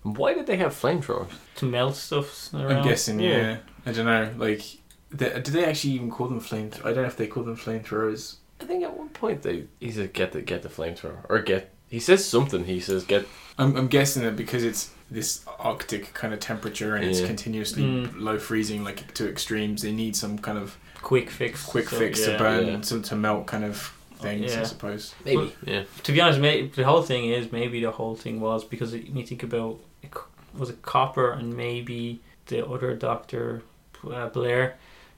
Why 0.03 0.33
did 0.33 0.47
they 0.47 0.57
have 0.57 0.73
flamethrowers? 0.73 1.29
to 1.57 1.65
melt 1.65 1.95
stuff 1.95 2.51
around. 2.55 2.71
I'm 2.71 2.83
guessing. 2.83 3.19
Yeah. 3.19 3.57
I 3.85 3.91
don't 3.91 4.05
know. 4.07 4.33
Like, 4.35 4.63
they, 5.11 5.29
did 5.29 5.45
they 5.45 5.63
actually 5.65 5.93
even 5.93 6.09
call 6.09 6.27
them 6.27 6.39
flame? 6.39 6.71
I 6.83 6.85
don't 6.93 7.03
know 7.03 7.03
if 7.03 7.17
they 7.17 7.27
call 7.27 7.43
them 7.43 7.55
flamethrowers. 7.55 8.37
I 8.59 8.63
think 8.65 8.83
at 8.83 8.97
one 8.97 9.09
point 9.09 9.43
they 9.43 9.65
he 9.79 9.91
said 9.91 10.13
get 10.13 10.31
the 10.31 10.41
get 10.41 10.63
the 10.63 10.69
flamethrower 10.69 11.25
or 11.29 11.39
get 11.41 11.71
he 11.87 11.99
says 11.99 12.25
something. 12.27 12.65
He 12.65 12.79
says 12.79 13.03
get 13.03 13.27
I'm, 13.61 13.75
I'm 13.77 13.87
guessing 13.87 14.23
that 14.23 14.35
because 14.35 14.63
it's 14.63 14.91
this 15.09 15.43
Arctic 15.59 16.13
kind 16.13 16.33
of 16.33 16.39
temperature 16.39 16.95
and 16.95 17.05
it's 17.05 17.19
Yeah. 17.21 17.27
continuously 17.27 17.83
Mm. 17.83 18.19
low 18.19 18.37
freezing, 18.39 18.83
like 18.83 19.13
to 19.15 19.29
extremes, 19.29 19.81
they 19.81 19.91
need 19.91 20.15
some 20.15 20.37
kind 20.37 20.57
of 20.57 20.77
quick 21.01 21.29
fix 21.29 21.65
quick 21.65 21.89
so, 21.89 21.97
fix 21.97 22.19
yeah. 22.19 22.25
to 22.33 22.37
burn, 22.37 22.67
Yeah. 22.67 22.77
to, 22.81 23.01
to 23.01 23.15
melt 23.15 23.47
kind 23.47 23.63
of 23.65 23.75
things, 24.19 24.53
I 24.53 24.59
Yeah. 24.59 24.63
suppose. 24.63 25.13
maybe 25.25 25.53
yeah 25.65 25.83
to 26.03 26.11
be 26.11 26.21
honest, 26.21 26.39
may, 26.39 26.67
the 26.67 26.83
whole 26.85 27.01
thing 27.01 27.25
is 27.25 27.51
maybe 27.51 27.81
the 27.81 27.91
whole 27.91 28.15
thing 28.15 28.39
was 28.39 28.63
because 28.63 28.91
when 28.93 29.17
you 29.17 29.25
think 29.25 29.43
about 29.43 29.79
it 30.03 30.11
was 30.57 30.69
it 30.69 30.81
Copper 30.81 31.31
and 31.31 31.55
maybe 31.55 32.19
the 32.47 32.65
other 32.67 32.95
Doctor 32.95 33.63
uh, 34.11 34.27
Blair. 34.29 34.75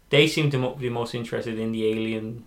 They 0.09 0.27
seem 0.27 0.50
to 0.51 0.57
mo- 0.57 0.75
be 0.75 0.89
most 0.89 1.15
interested 1.15 1.57
in 1.57 1.71
the 1.71 1.85
alien, 1.88 2.45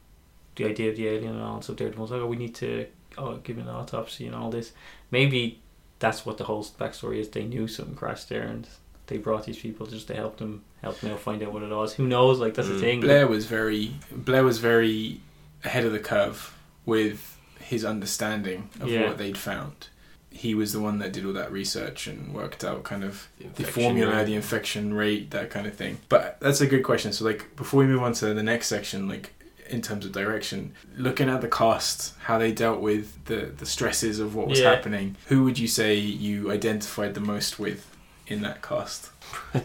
the 0.54 0.66
idea 0.66 0.90
of 0.90 0.96
the 0.96 1.08
alien, 1.08 1.32
and 1.34 1.42
all. 1.42 1.62
So 1.62 1.72
they're 1.72 1.90
the 1.90 1.98
ones 1.98 2.10
like, 2.12 2.20
oh, 2.20 2.26
we 2.26 2.36
need 2.36 2.54
to 2.56 2.86
oh, 3.18 3.36
give 3.38 3.58
an 3.58 3.68
autopsy 3.68 4.26
and 4.26 4.34
all 4.36 4.50
this. 4.50 4.72
Maybe 5.10 5.60
that's 5.98 6.24
what 6.26 6.38
the 6.38 6.44
whole 6.44 6.64
backstory 6.64 7.16
is. 7.18 7.28
They 7.30 7.44
knew 7.44 7.66
something 7.68 7.94
crashed 7.94 8.28
there, 8.28 8.42
and 8.42 8.66
they 9.06 9.18
brought 9.18 9.44
these 9.46 9.58
people 9.58 9.86
just 9.86 10.06
to 10.08 10.14
help 10.14 10.36
them 10.38 10.62
help 10.82 10.98
them 11.00 11.12
out 11.12 11.20
find 11.20 11.42
out 11.42 11.52
what 11.52 11.62
it 11.62 11.70
was. 11.70 11.94
Who 11.94 12.06
knows? 12.06 12.38
Like 12.38 12.54
that's 12.54 12.68
the 12.68 12.74
Mm. 12.74 12.80
thing. 12.80 13.00
Blair 13.00 13.26
was 13.26 13.46
very 13.46 13.92
Blair 14.12 14.44
was 14.44 14.58
very 14.58 15.20
ahead 15.64 15.84
of 15.84 15.92
the 15.92 15.98
curve 15.98 16.54
with 16.84 17.36
his 17.58 17.84
understanding 17.84 18.68
of 18.80 18.88
Yeah. 18.88 19.08
what 19.08 19.18
they'd 19.18 19.38
found. 19.38 19.88
He 20.30 20.54
was 20.54 20.72
the 20.74 20.80
one 20.80 20.98
that 20.98 21.12
did 21.12 21.24
all 21.24 21.32
that 21.32 21.50
research 21.50 22.06
and 22.06 22.34
worked 22.34 22.62
out 22.62 22.84
kind 22.84 23.02
of 23.02 23.26
The 23.40 23.62
the 23.62 23.64
formula, 23.64 24.14
rate. 24.16 24.26
the 24.26 24.34
infection 24.34 24.92
rate, 24.92 25.30
that 25.30 25.48
kind 25.50 25.66
of 25.66 25.74
thing. 25.74 25.98
But 26.10 26.36
that's 26.40 26.60
a 26.60 26.66
good 26.66 26.82
question. 26.84 27.12
So, 27.12 27.24
like, 27.24 27.56
before 27.56 27.80
we 27.80 27.86
move 27.86 28.02
on 28.02 28.12
to 28.14 28.34
the 28.34 28.42
next 28.42 28.66
section, 28.66 29.08
like, 29.08 29.32
in 29.70 29.82
terms 29.82 30.04
of 30.06 30.12
direction, 30.12 30.73
looking 30.96 31.28
at 31.28 31.40
the 31.40 31.49
cast, 31.49 32.14
how 32.20 32.38
they 32.38 32.52
dealt 32.52 32.80
with 32.80 33.25
the 33.26 33.52
the 33.56 33.66
stresses 33.66 34.18
of 34.20 34.35
what 34.35 34.46
was 34.49 34.61
Yeah. 34.61 34.70
happening, 34.70 35.16
who 35.26 35.44
would 35.44 35.58
you 35.58 35.68
say 35.68 35.94
you 35.94 36.50
identified 36.50 37.14
the 37.14 37.20
most 37.20 37.58
with 37.58 37.87
in 38.26 38.42
that 38.42 38.62
cast? 38.62 39.11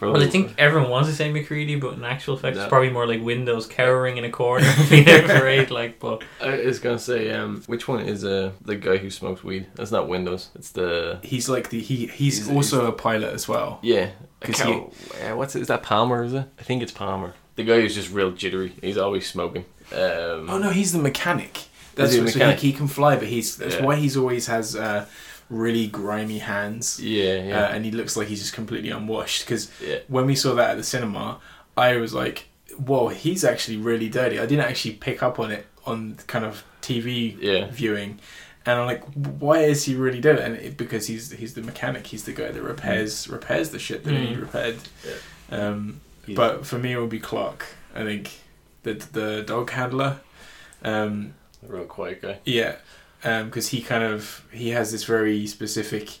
Well, 0.00 0.20
I 0.20 0.26
think 0.28 0.54
everyone 0.58 0.90
wants 0.90 1.08
to 1.08 1.14
say 1.14 1.30
MacReady, 1.30 1.76
but 1.76 1.92
in 1.94 2.02
actual 2.04 2.36
fact, 2.36 2.56
No. 2.56 2.62
it's 2.62 2.68
probably 2.68 2.90
more 2.90 3.06
like 3.06 3.22
Windows 3.22 3.66
cowering 3.78 4.16
in 4.16 4.24
a 4.24 4.30
corner, 4.30 4.66
being 4.90 5.08
afraid. 5.08 5.70
Like, 5.70 6.00
but 6.00 6.22
I 6.40 6.56
was 6.64 6.80
gonna 6.80 6.98
say, 6.98 7.30
um, 7.30 7.62
which 7.66 7.86
one 7.86 8.00
is 8.00 8.24
uh 8.24 8.50
the 8.64 8.74
guy 8.76 8.96
who 8.96 9.10
smokes 9.10 9.44
weed? 9.44 9.66
That's 9.76 9.92
not 9.92 10.08
Windows. 10.08 10.50
It's 10.56 10.70
the 10.70 11.20
He's 11.22 11.48
like 11.48 11.70
the 11.70 11.80
he 11.80 12.06
he's 12.06 12.38
He's- 12.46 12.50
also 12.50 12.86
a 12.86 12.92
pilot 12.92 13.32
as 13.32 13.46
well. 13.48 13.78
yeah. 13.82 14.10
I 14.42 14.46
'Cause 14.46 14.60
uh, 14.62 15.36
what's 15.36 15.54
it? 15.54 15.60
Is 15.62 15.68
that 15.68 15.82
Palmer? 15.82 16.24
Is 16.24 16.32
it? 16.32 16.46
I 16.58 16.62
think 16.62 16.82
it's 16.82 16.92
Palmer. 16.92 17.34
The 17.56 17.64
guy 17.64 17.80
who's 17.80 17.94
just 17.94 18.10
real 18.12 18.30
jittery. 18.30 18.72
He's 18.80 18.96
always 18.98 19.26
smoking. 19.28 19.64
Um, 19.92 20.48
Oh 20.48 20.58
no, 20.58 20.70
he's 20.70 20.92
the 20.92 20.98
mechanic. 20.98 21.64
That's 21.94 22.12
he 22.14 22.20
what, 22.20 22.30
so 22.30 22.38
mechanic? 22.38 22.60
he, 22.60 22.70
he 22.70 22.76
can 22.76 22.86
fly, 22.88 23.16
but 23.16 23.26
he's 23.28 23.56
that's 23.56 23.76
Yeah. 23.76 23.84
why 23.84 23.96
he's 23.96 24.16
always 24.16 24.46
has 24.46 24.76
uh, 24.76 25.06
really 25.50 25.88
grimy 25.88 26.38
hands, 26.38 27.00
Yeah, 27.02 27.34
yeah, 27.42 27.60
uh, 27.64 27.68
and 27.72 27.84
he 27.84 27.90
looks 27.90 28.16
like 28.16 28.28
he's 28.28 28.40
just 28.40 28.52
completely 28.54 28.90
unwashed. 28.90 29.44
Because 29.44 29.70
yeah. 29.84 29.98
when 30.08 30.26
we 30.26 30.36
saw 30.36 30.54
that 30.54 30.70
at 30.70 30.76
the 30.76 30.84
cinema, 30.84 31.40
I 31.76 31.96
was 31.96 32.14
like, 32.14 32.46
"Whoa, 32.78 33.08
he's 33.08 33.44
actually 33.44 33.76
really 33.76 34.08
dirty." 34.08 34.38
I 34.38 34.46
didn't 34.46 34.64
actually 34.64 34.94
pick 34.94 35.22
up 35.22 35.38
on 35.40 35.50
it 35.50 35.66
on 35.84 36.16
kind 36.28 36.44
of 36.44 36.62
TV 36.80 37.36
Yeah. 37.40 37.66
viewing, 37.70 38.20
and 38.64 38.78
I'm 38.78 38.86
like, 38.86 39.02
"Why 39.14 39.58
is 39.64 39.84
he 39.84 39.96
really 39.96 40.20
dirty?" 40.20 40.40
And 40.42 40.54
it, 40.56 40.76
because 40.76 41.08
he's 41.08 41.32
he's 41.32 41.54
the 41.54 41.62
mechanic, 41.62 42.06
he's 42.06 42.24
the 42.24 42.32
guy 42.32 42.52
that 42.52 42.62
repairs 42.62 43.28
repairs 43.28 43.70
the 43.70 43.78
shit 43.80 44.04
that 44.04 44.12
Mm. 44.14 44.28
need 44.30 44.38
repaired. 44.38 44.76
Um, 45.50 46.00
But 46.28 46.66
for 46.66 46.78
me, 46.78 46.92
it 46.92 46.98
would 47.00 47.10
be 47.10 47.20
Clark. 47.20 47.66
I 47.94 48.02
think 48.04 48.30
the 48.82 48.94
the 49.12 49.42
dog 49.46 49.70
handler. 49.70 50.20
Um, 50.82 51.34
A 51.68 51.72
real 51.72 51.84
quiet 51.84 52.22
guy. 52.22 52.38
yeah, 52.44 52.76
because 53.22 53.68
he 53.68 53.82
kind 53.82 54.02
of 54.04 54.46
he 54.52 54.70
has 54.70 54.92
this 54.92 55.04
very 55.04 55.46
specific 55.46 56.18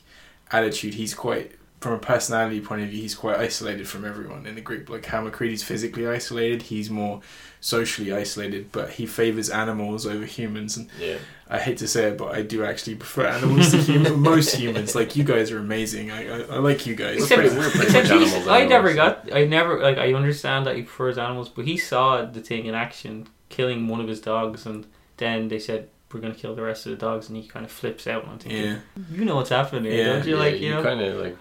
attitude. 0.50 0.94
He's 0.94 1.14
quite 1.14 1.52
from 1.80 1.92
a 1.94 1.98
personality 1.98 2.60
point 2.60 2.82
of 2.82 2.88
view. 2.90 3.00
He's 3.00 3.14
quite 3.14 3.38
isolated 3.38 3.88
from 3.88 4.04
everyone 4.04 4.46
in 4.46 4.54
the 4.54 4.60
group. 4.60 4.90
Like 4.90 5.06
how 5.06 5.22
MacReady's 5.24 5.62
physically 5.62 6.06
isolated, 6.06 6.62
he's 6.62 6.90
more 6.90 7.22
socially 7.60 8.12
isolated. 8.12 8.70
But 8.72 8.90
he 8.92 9.06
favors 9.06 9.48
animals 9.48 10.06
over 10.06 10.26
humans. 10.26 10.76
And 10.76 10.88
Yeah. 10.98 11.16
I 11.52 11.58
hate 11.58 11.78
to 11.78 11.88
say 11.88 12.04
it, 12.10 12.16
but 12.16 12.32
I 12.32 12.42
do 12.42 12.64
actually 12.64 12.94
prefer 12.94 13.26
animals 13.26 13.72
to 13.72 13.78
human, 13.78 14.20
most 14.32 14.54
humans. 14.54 14.94
Like 14.94 15.16
you 15.16 15.24
guys 15.24 15.50
are 15.50 15.58
amazing. 15.58 16.10
I 16.12 16.20
I, 16.28 16.38
I 16.42 16.58
like 16.58 16.86
you 16.86 16.94
guys. 16.94 17.16
except, 17.18 17.40
pretty- 17.40 17.56
we're 17.56 17.70
pretty 17.70 17.86
except 17.86 18.08
much 18.08 18.18
he's, 18.20 18.32
animals 18.32 18.48
I 18.48 18.66
never 18.66 18.94
got. 18.94 19.32
I 19.34 19.44
never 19.44 19.80
like. 19.80 19.98
I 19.98 20.12
understand 20.14 20.66
that 20.66 20.76
he 20.76 20.82
prefers 20.82 21.18
animals, 21.18 21.48
but 21.48 21.64
he 21.64 21.76
saw 21.76 22.24
the 22.24 22.40
thing 22.40 22.66
in 22.66 22.74
action, 22.74 23.26
killing 23.48 23.88
one 23.88 24.00
of 24.00 24.06
his 24.08 24.20
dogs, 24.20 24.64
and 24.64 24.86
then 25.16 25.48
they 25.48 25.58
said 25.58 25.88
we're 26.12 26.20
gonna 26.20 26.34
kill 26.34 26.54
the 26.54 26.62
rest 26.62 26.86
of 26.86 26.90
the 26.92 26.98
dogs, 26.98 27.28
and 27.28 27.36
he 27.36 27.46
kind 27.48 27.64
of 27.64 27.72
flips 27.72 28.06
out. 28.06 28.22
And 28.22 28.32
I'm 28.32 28.38
thinking, 28.38 28.64
yeah. 28.64 28.78
you 29.10 29.24
know 29.24 29.36
what's 29.36 29.50
happening, 29.50 29.84
here, 29.90 30.04
Yeah. 30.06 30.12
don't 30.14 30.26
you? 30.26 30.36
Yeah, 30.36 30.42
like 30.44 30.60
you 30.60 30.70
know, 30.70 30.82
kind 30.82 31.00
of 31.00 31.20
like 31.20 31.36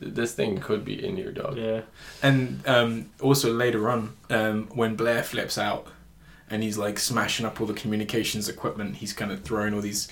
this 0.00 0.34
thing 0.34 0.58
could 0.58 0.84
be 0.84 1.04
in 1.06 1.16
your 1.16 1.30
dog. 1.32 1.56
yeah. 1.56 1.82
And 2.22 2.60
um, 2.66 3.10
also 3.20 3.52
later 3.54 3.88
on, 3.88 4.16
um, 4.30 4.68
when 4.74 4.96
Blair 4.96 5.22
flips 5.22 5.56
out 5.58 5.86
and 6.50 6.62
he's 6.62 6.78
like 6.78 6.98
smashing 6.98 7.46
up 7.46 7.60
all 7.60 7.66
the 7.66 7.74
communications 7.74 8.48
equipment, 8.48 8.96
he's 8.96 9.12
kind 9.12 9.32
of 9.32 9.42
throwing 9.42 9.74
all 9.74 9.80
these 9.80 10.08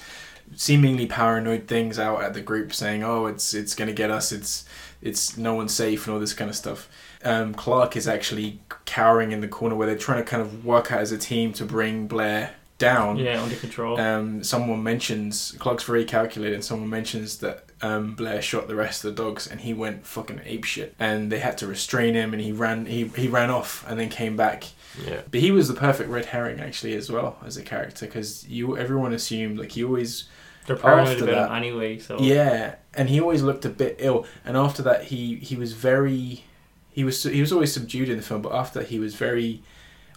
seemingly 0.54 1.06
paranoid 1.06 1.66
things 1.66 1.98
out 1.98 2.22
at 2.22 2.34
the 2.34 2.40
group, 2.40 2.72
saying, 2.74 3.02
"Oh, 3.02 3.26
it's 3.26 3.54
it's 3.54 3.74
gonna 3.74 3.92
get 3.92 4.10
us. 4.10 4.32
It's 4.32 4.64
it's 5.00 5.36
no 5.36 5.54
one's 5.54 5.74
safe 5.74 6.06
and 6.06 6.14
all 6.14 6.20
this 6.20 6.34
kind 6.34 6.50
of 6.50 6.56
stuff." 6.56 6.88
Um, 7.24 7.54
Clark 7.54 7.96
is 7.96 8.08
actually 8.08 8.60
cowering 8.84 9.32
in 9.32 9.40
the 9.40 9.48
corner 9.48 9.76
where 9.76 9.86
they're 9.86 9.96
trying 9.96 10.18
to 10.18 10.28
kind 10.28 10.42
of 10.42 10.64
work 10.64 10.90
out 10.90 11.00
as 11.00 11.12
a 11.12 11.18
team 11.18 11.52
to 11.54 11.64
bring 11.64 12.06
Blair 12.08 12.54
down. 12.78 13.16
Yeah, 13.16 13.40
under 13.42 13.54
control. 13.56 13.98
Um, 14.00 14.42
someone 14.42 14.82
mentions 14.82 15.54
Clark's 15.58 15.84
very 15.84 16.04
calculated. 16.04 16.54
and 16.56 16.64
Someone 16.64 16.90
mentions 16.90 17.38
that 17.38 17.71
um, 17.82 18.14
Blair 18.14 18.40
shot 18.40 18.68
the 18.68 18.74
rest 18.76 19.04
of 19.04 19.14
the 19.14 19.22
dogs, 19.22 19.46
and 19.46 19.60
he 19.60 19.74
went 19.74 20.06
fucking 20.06 20.40
ape 20.44 20.64
shit. 20.64 20.94
And 20.98 21.30
they 21.32 21.38
had 21.40 21.58
to 21.58 21.66
restrain 21.66 22.14
him, 22.14 22.32
and 22.32 22.40
he 22.42 22.52
ran. 22.52 22.86
He 22.86 23.08
he 23.08 23.28
ran 23.28 23.50
off, 23.50 23.84
and 23.88 23.98
then 23.98 24.08
came 24.08 24.36
back. 24.36 24.64
Yeah. 25.06 25.22
But 25.30 25.40
he 25.40 25.50
was 25.50 25.68
the 25.68 25.74
perfect 25.74 26.10
red 26.10 26.26
herring 26.26 26.60
actually 26.60 26.94
as 26.96 27.10
well 27.10 27.38
as 27.44 27.56
a 27.56 27.62
character 27.62 28.04
because 28.06 28.46
you 28.46 28.76
everyone 28.76 29.12
assumed 29.14 29.58
like 29.58 29.72
he 29.72 29.82
always 29.82 30.24
They're 30.66 30.76
paranoid 30.76 31.08
after 31.12 31.24
about 31.24 31.34
him 31.44 31.48
that- 31.48 31.56
anyway. 31.56 31.98
So 31.98 32.18
yeah, 32.20 32.74
and 32.94 33.08
he 33.08 33.18
always 33.20 33.42
looked 33.42 33.64
a 33.64 33.70
bit 33.70 33.96
ill. 34.00 34.26
And 34.44 34.56
after 34.56 34.82
that, 34.82 35.04
he 35.04 35.36
he 35.36 35.56
was 35.56 35.72
very 35.72 36.44
he 36.92 37.04
was 37.04 37.22
he 37.22 37.40
was 37.40 37.52
always 37.52 37.72
subdued 37.72 38.08
in 38.10 38.16
the 38.18 38.22
film, 38.22 38.42
but 38.42 38.52
after 38.52 38.80
that, 38.80 38.88
he 38.88 38.98
was 38.98 39.14
very 39.14 39.62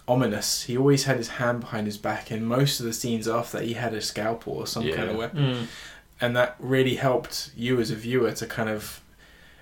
ominous. 0.08 0.62
He 0.64 0.76
always 0.76 1.04
had 1.04 1.16
his 1.16 1.28
hand 1.28 1.60
behind 1.60 1.86
his 1.86 1.98
back, 1.98 2.30
and 2.30 2.46
most 2.46 2.78
of 2.80 2.86
the 2.86 2.92
scenes 2.92 3.26
after 3.26 3.58
that, 3.58 3.66
he 3.66 3.74
had 3.74 3.94
a 3.94 4.00
scalpel 4.00 4.52
or 4.54 4.66
some 4.66 4.84
kind 4.92 5.10
of 5.10 5.16
weapon, 5.16 5.42
Mm. 5.54 5.66
And 6.20 6.34
that 6.36 6.56
really 6.58 6.96
helped 6.96 7.50
you 7.56 7.80
as 7.80 7.90
a 7.90 7.94
viewer 7.96 8.32
to 8.32 8.46
kind 8.46 8.68
of 8.68 9.00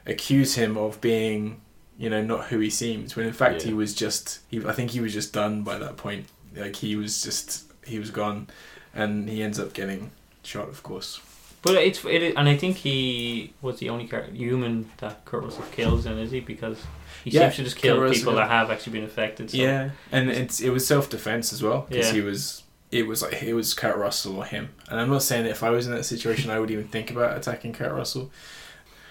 accuse 0.07 0.55
him 0.57 0.77
of 0.77 1.01
being 1.01 1.61
you 1.99 2.11
know 2.11 2.23
not 2.23 2.47
who 2.47 2.59
he 2.59 2.69
seems 2.71 3.17
when 3.17 3.27
in 3.27 3.33
fact 3.33 3.61
Yeah. 3.63 3.69
he 3.69 3.75
was 3.75 3.95
just 3.95 4.41
he 4.49 4.65
I 4.67 4.73
think 4.73 4.91
he 4.91 5.01
was 5.01 5.13
just 5.13 5.33
done 5.33 5.63
by 5.63 5.79
that 5.79 5.97
point. 5.97 6.27
Like 6.57 6.77
he 6.77 6.97
was 6.97 7.23
just 7.23 7.65
he 7.85 7.99
was 7.99 8.11
gone, 8.11 8.47
and 8.95 9.29
he 9.29 9.43
ends 9.43 9.59
up 9.59 9.73
getting 9.75 10.11
shot, 10.43 10.69
of 10.69 10.83
course. 10.83 11.21
But 11.63 11.75
it's 11.77 12.05
it, 12.05 12.23
is- 12.23 12.35
and 12.37 12.49
I 12.49 12.57
think 12.57 12.77
he 12.77 13.53
was 13.63 13.79
the 13.79 13.89
only 13.91 14.07
char- 14.07 14.25
human 14.25 14.91
that 14.99 15.25
Kurt 15.25 15.45
Russell 15.45 15.65
kills, 15.73 16.05
then 16.05 16.19
is 16.19 16.31
he? 16.31 16.41
Because 16.41 16.79
he 17.25 17.31
Yeah, 17.31 17.43
seems 17.49 17.57
to 17.57 17.65
just 17.65 17.77
kill 17.77 18.09
people 18.13 18.35
that 18.35 18.49
have 18.51 18.71
actually 18.71 18.93
been 18.93 19.05
affected. 19.05 19.51
So. 19.51 19.57
Yeah, 19.57 19.91
and 20.13 20.31
it's 20.31 20.61
it 20.61 20.71
was 20.71 20.87
self 20.87 21.09
defense 21.09 21.53
as 21.53 21.63
well 21.63 21.87
because 21.89 22.09
Yeah. 22.09 22.13
he 22.15 22.21
was 22.21 22.63
it 22.95 23.09
was 23.09 23.23
like 23.23 23.43
it 23.43 23.55
was 23.55 23.75
Kurt 23.75 23.97
Russell 23.97 24.37
or 24.37 24.45
him. 24.45 24.69
And 24.89 25.01
I'm 25.01 25.11
not 25.11 25.23
saying 25.23 25.45
that 25.45 25.51
if 25.51 25.65
I 25.65 25.71
was 25.71 25.89
in 25.89 25.93
that 25.93 26.05
situation, 26.05 26.49
I 26.49 26.61
would 26.61 26.71
even 26.71 26.87
think 26.87 27.11
about 27.11 27.37
attacking 27.37 27.73
Kurt 27.73 27.93
Russell. 27.93 28.31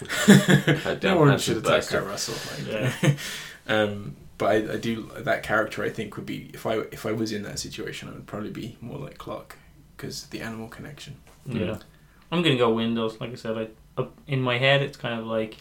no 0.28 0.96
damn 0.98 1.18
one 1.18 1.28
handsome 1.28 1.56
should 1.56 1.64
attack. 1.64 1.86
Kurt 1.86 2.06
Russell. 2.06 2.34
Like, 2.72 3.16
um, 3.68 4.16
but 4.38 4.46
I, 4.46 4.72
I 4.72 4.76
do 4.78 5.10
that 5.18 5.42
character. 5.42 5.84
I 5.84 5.90
think 5.90 6.16
would 6.16 6.24
be 6.24 6.50
if 6.54 6.64
I 6.64 6.78
if 6.92 7.04
I 7.04 7.12
was 7.12 7.30
in 7.30 7.42
that 7.42 7.58
situation, 7.58 8.08
I 8.08 8.12
would 8.12 8.26
probably 8.26 8.50
be 8.50 8.78
more 8.80 8.98
like 8.98 9.18
Clark 9.18 9.58
because 9.96 10.28
the 10.28 10.40
animal 10.40 10.68
connection. 10.68 11.16
Yeah. 11.44 11.76
I'm 12.32 12.42
gonna 12.42 12.56
go 12.56 12.72
Windows. 12.72 13.20
Like 13.20 13.32
I 13.32 13.36
said, 13.36 13.58
I 13.58 13.68
up 14.00 14.16
in 14.26 14.40
my 14.40 14.56
head 14.56 14.80
it's 14.80 14.96
kind 14.96 15.20
of 15.20 15.26
like, 15.26 15.58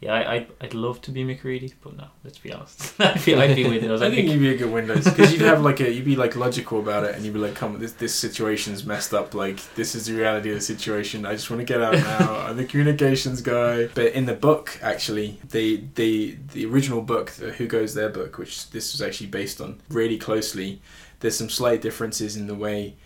yeah, 0.00 0.14
I 0.14 0.34
I'd, 0.34 0.46
I'd 0.62 0.74
love 0.74 1.02
to 1.02 1.10
be 1.10 1.24
MacReady, 1.24 1.74
but 1.82 1.94
no, 1.94 2.06
let's 2.24 2.38
be 2.38 2.50
honest. 2.50 2.98
I'd 2.98 3.22
be 3.22 3.34
I'd 3.34 3.54
be 3.54 3.64
Windows. 3.64 4.00
I 4.00 4.06
I 4.06 4.08
think 4.08 4.28
think 4.28 4.30
you'd 4.30 4.40
be 4.40 4.54
a 4.54 4.56
good 4.56 4.72
Windows 4.72 5.04
because 5.04 5.30
you'd 5.30 5.42
have 5.42 5.60
like 5.68 5.80
a 5.80 5.92
you'd 5.92 6.06
be 6.06 6.16
like 6.16 6.36
logical 6.36 6.80
about 6.80 7.04
it 7.04 7.14
and 7.14 7.22
you'd 7.22 7.34
be 7.34 7.38
like, 7.38 7.54
come 7.54 7.78
this 7.78 7.92
this 7.92 8.14
situation's 8.14 8.86
messed 8.86 9.12
up. 9.12 9.34
Like 9.34 9.58
this 9.74 9.94
is 9.94 10.06
the 10.06 10.14
reality 10.14 10.48
of 10.48 10.54
the 10.54 10.62
situation. 10.62 11.26
I 11.26 11.32
just 11.32 11.50
want 11.50 11.60
to 11.60 11.66
get 11.66 11.82
out 11.82 11.92
now. 11.92 12.34
I'm 12.46 12.56
the 12.56 12.64
communications 12.64 13.42
guy. 13.42 13.88
But 13.88 14.12
in 14.14 14.24
the 14.24 14.32
book, 14.32 14.78
actually, 14.80 15.38
they 15.50 15.76
they 15.76 16.38
the 16.54 16.64
original 16.64 17.02
book, 17.02 17.32
the 17.32 17.52
Who 17.52 17.66
Goes 17.66 17.92
There 17.92 18.08
book, 18.08 18.38
which 18.38 18.70
this 18.70 18.92
was 18.92 19.02
actually 19.02 19.26
based 19.26 19.60
on, 19.60 19.82
really 19.90 20.16
closely. 20.16 20.80
There's 21.18 21.36
some 21.36 21.50
slight 21.50 21.82
differences 21.82 22.38
in 22.38 22.46
the 22.46 22.54
way 22.54 22.96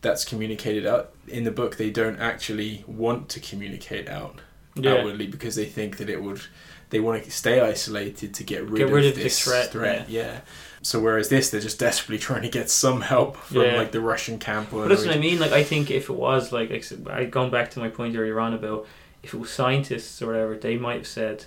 that's 0.00 0.24
communicated 0.24 0.84
out 0.84 1.14
in 1.28 1.44
the 1.44 1.52
book. 1.52 1.76
They 1.76 1.90
don't 1.90 2.18
actually 2.18 2.82
want 2.88 3.28
to 3.28 3.38
communicate 3.38 4.08
out 4.08 4.40
yeah. 4.74 4.92
outwardly 4.94 5.26
because 5.26 5.54
they 5.56 5.66
think 5.66 5.96
that 5.98 6.08
it 6.10 6.22
would 6.22 6.40
they 6.90 6.98
want 7.00 7.22
to 7.22 7.30
stay 7.30 7.60
isolated 7.60 8.34
to 8.34 8.42
get 8.42 8.64
rid, 8.64 8.76
Get 8.78 8.86
of, 8.86 8.92
rid 8.92 9.06
of 9.06 9.14
the 9.14 9.22
this 9.22 9.42
threat, 9.44 9.70
threat. 9.70 10.08
yeah. 10.10 10.40
so 10.82 10.98
whereas 11.00 11.28
this 11.28 11.50
they're 11.50 11.60
just 11.60 11.78
desperately 11.78 12.18
trying 12.28 12.42
to 12.42 12.48
get 12.48 12.68
some 12.70 13.00
help 13.02 13.36
from 13.36 13.58
Yeah. 13.62 13.76
like 13.76 13.92
the 13.92 14.00
russian 14.00 14.38
camp 14.38 14.72
or 14.72 14.82
But 14.82 14.88
that's 14.88 15.06
what 15.06 15.14
I 15.14 15.18
mean. 15.20 15.38
Like 15.38 15.52
I 15.52 15.62
think 15.62 15.90
if 15.90 16.10
it 16.10 16.14
was 16.16 16.50
like, 16.52 16.70
I 16.72 16.80
I 17.20 17.24
back 17.50 17.70
to 17.72 17.78
my 17.80 17.88
point 17.88 18.16
earlier 18.16 18.40
on 18.40 18.54
about 18.54 18.86
if 19.22 19.34
it 19.34 19.38
was 19.38 19.50
scientists 19.50 20.20
or 20.22 20.28
whatever, 20.28 20.56
they 20.56 20.76
might 20.78 20.96
have 20.96 21.06
said, 21.06 21.44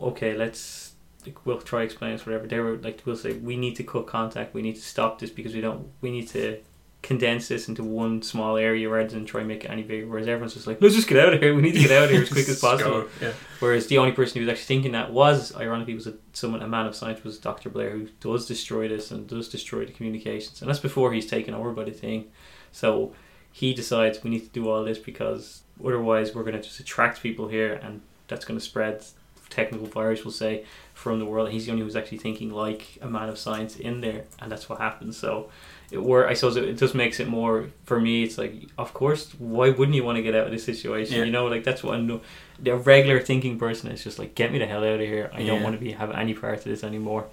okay, 0.00 0.34
let's 0.34 0.92
like, 1.26 1.44
we'll 1.46 1.60
try 1.60 1.82
explain 1.82 2.12
this 2.12 2.26
whatever. 2.26 2.46
They 2.48 2.58
were 2.58 2.76
like, 2.78 3.02
we'll 3.04 3.16
say 3.16 3.34
we 3.34 3.56
need 3.56 3.76
to 3.76 3.84
cut 3.84 4.06
contact. 4.06 4.54
We 4.54 4.62
need 4.62 4.74
to 4.76 4.82
stop 4.82 5.18
this 5.20 5.30
because 5.30 5.54
we 5.54 5.60
don't. 5.60 5.88
We 6.00 6.10
need 6.10 6.28
to 6.28 6.58
condense 7.02 7.48
this 7.48 7.68
into 7.68 7.82
one 7.82 8.22
small 8.22 8.56
area 8.56 8.88
rather 8.88 9.08
than 9.08 9.26
try 9.26 9.40
and 9.40 9.48
make 9.48 9.64
it 9.64 9.70
any 9.70 9.82
bigger. 9.82 10.06
Whereas 10.06 10.28
everyone's 10.28 10.54
just 10.54 10.68
like, 10.68 10.80
let's 10.80 10.94
just 10.94 11.08
get 11.08 11.18
out 11.18 11.34
of 11.34 11.40
here. 11.40 11.54
We 11.54 11.60
need 11.60 11.72
to 11.72 11.80
get 11.80 11.90
out 11.90 12.04
of 12.04 12.10
here 12.10 12.22
as 12.22 12.30
quick 12.30 12.48
as 12.48 12.60
possible. 12.60 13.08
Yeah. 13.20 13.32
Whereas 13.58 13.88
the 13.88 13.98
only 13.98 14.12
person 14.12 14.40
who 14.40 14.46
was 14.46 14.52
actually 14.52 14.76
thinking 14.76 14.92
that 14.92 15.12
was, 15.12 15.54
ironically, 15.56 15.94
was 15.94 16.06
a, 16.06 16.14
someone, 16.32 16.62
a 16.62 16.68
man 16.68 16.86
of 16.86 16.94
science, 16.94 17.24
was 17.24 17.38
Dr. 17.38 17.70
Blair, 17.70 17.90
who 17.90 18.08
does 18.20 18.46
destroy 18.46 18.86
this 18.86 19.10
and 19.10 19.26
does 19.26 19.48
destroy 19.48 19.84
the 19.84 19.92
communications. 19.92 20.62
And 20.62 20.70
that's 20.70 20.78
before 20.78 21.12
he's 21.12 21.26
taken 21.26 21.54
over 21.54 21.72
by 21.72 21.84
the 21.84 21.90
thing. 21.90 22.26
So 22.70 23.12
he 23.50 23.74
decides 23.74 24.22
we 24.22 24.30
need 24.30 24.44
to 24.44 24.50
do 24.50 24.70
all 24.70 24.84
this 24.84 24.98
because 24.98 25.62
otherwise 25.84 26.34
we're 26.34 26.44
going 26.44 26.56
to 26.56 26.62
just 26.62 26.78
attract 26.78 27.20
people 27.20 27.48
here 27.48 27.74
and 27.82 28.00
that's 28.28 28.44
going 28.44 28.58
to 28.58 28.64
spread 28.64 29.04
technical 29.52 29.86
virus, 29.86 30.24
we'll 30.24 30.32
say, 30.32 30.64
from 30.94 31.18
the 31.18 31.26
world. 31.26 31.50
He's 31.50 31.66
the 31.66 31.72
only 31.72 31.82
one 31.82 31.88
who's 31.88 31.96
actually 31.96 32.18
thinking 32.18 32.50
like 32.50 32.98
a 33.00 33.06
man 33.06 33.28
of 33.28 33.38
science 33.38 33.76
in 33.76 34.00
there, 34.00 34.24
and 34.40 34.50
that's 34.50 34.68
what 34.68 34.78
happens. 34.78 35.16
So 35.16 35.50
it 35.92 36.02
were 36.02 36.26
I 36.26 36.34
suppose 36.34 36.56
it, 36.56 36.64
it 36.64 36.78
just 36.78 36.94
makes 36.94 37.20
it 37.20 37.28
more 37.28 37.68
for 37.84 38.00
me. 38.00 38.22
It's 38.24 38.38
like, 38.38 38.54
of 38.78 38.94
course, 38.94 39.30
why 39.38 39.68
wouldn't 39.70 39.94
you 39.94 40.02
want 40.02 40.16
to 40.16 40.22
get 40.22 40.34
out 40.34 40.46
of 40.46 40.52
this 40.52 40.64
situation? 40.64 41.16
Yeah. 41.16 41.24
You 41.24 41.30
know, 41.30 41.46
like 41.46 41.64
that's 41.64 41.82
what 41.82 41.96
I 41.96 42.00
know. 42.00 42.22
The 42.58 42.74
regular 42.76 43.20
thinking 43.20 43.58
person 43.58 43.90
is 43.90 44.02
just 44.02 44.18
like, 44.18 44.34
get 44.34 44.52
me 44.52 44.58
the 44.58 44.66
hell 44.66 44.84
out 44.84 45.00
of 45.00 45.00
here. 45.00 45.30
I 45.34 45.44
don't 45.44 45.62
want 45.62 45.74
to 45.74 45.80
be 45.80 45.92
have 45.92 46.10
any 46.10 46.34
part 46.34 46.58
of 46.58 46.64
this 46.64 46.82
anymore. 46.82 47.26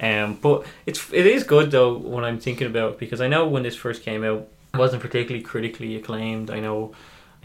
Um, 0.00 0.38
but 0.40 0.64
it's 0.86 1.12
it 1.12 1.26
is 1.26 1.44
good 1.44 1.70
though 1.70 1.96
when 1.96 2.24
I'm 2.24 2.38
thinking 2.38 2.66
about 2.66 2.92
it 2.92 2.98
because 2.98 3.20
I 3.20 3.28
know 3.28 3.46
when 3.46 3.62
this 3.62 3.76
first 3.76 4.02
came 4.02 4.24
out, 4.24 4.48
it 4.72 4.78
wasn't 4.78 5.02
particularly 5.02 5.42
critically 5.42 5.96
acclaimed. 5.96 6.50
I 6.50 6.60
know. 6.60 6.94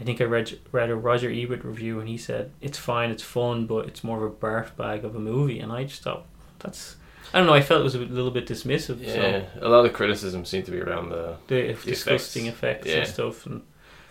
I 0.00 0.04
think 0.04 0.20
I 0.20 0.24
read 0.24 0.58
read 0.72 0.90
a 0.90 0.96
Roger 0.96 1.30
Ebert 1.30 1.64
review 1.64 2.00
and 2.00 2.08
he 2.08 2.16
said 2.16 2.50
it's 2.60 2.78
fine, 2.78 3.10
it's 3.10 3.22
fun, 3.22 3.66
but 3.66 3.86
it's 3.86 4.02
more 4.02 4.24
of 4.24 4.32
a 4.32 4.34
barf 4.34 4.74
bag 4.76 5.04
of 5.04 5.14
a 5.14 5.20
movie. 5.20 5.60
And 5.60 5.70
I 5.70 5.84
just 5.84 6.02
thought 6.02 6.24
that's 6.60 6.96
I 7.32 7.38
don't 7.38 7.46
know. 7.46 7.54
I 7.54 7.62
felt 7.62 7.80
it 7.80 7.84
was 7.84 7.94
a 7.94 7.98
little 8.00 8.30
bit 8.30 8.46
dismissive. 8.46 9.00
Yeah, 9.00 9.12
So 9.14 9.46
a 9.60 9.68
lot 9.68 9.84
of 9.86 9.92
criticism 9.92 10.44
seemed 10.44 10.66
to 10.66 10.70
be 10.70 10.80
around 10.80 11.08
the. 11.10 11.36
the 11.48 11.72
disgusting 11.84 12.46
effects. 12.46 12.86
effects, 12.86 12.86
Yeah. 12.86 12.96
and 12.98 13.06
stuff. 13.08 13.46
And 13.46 13.62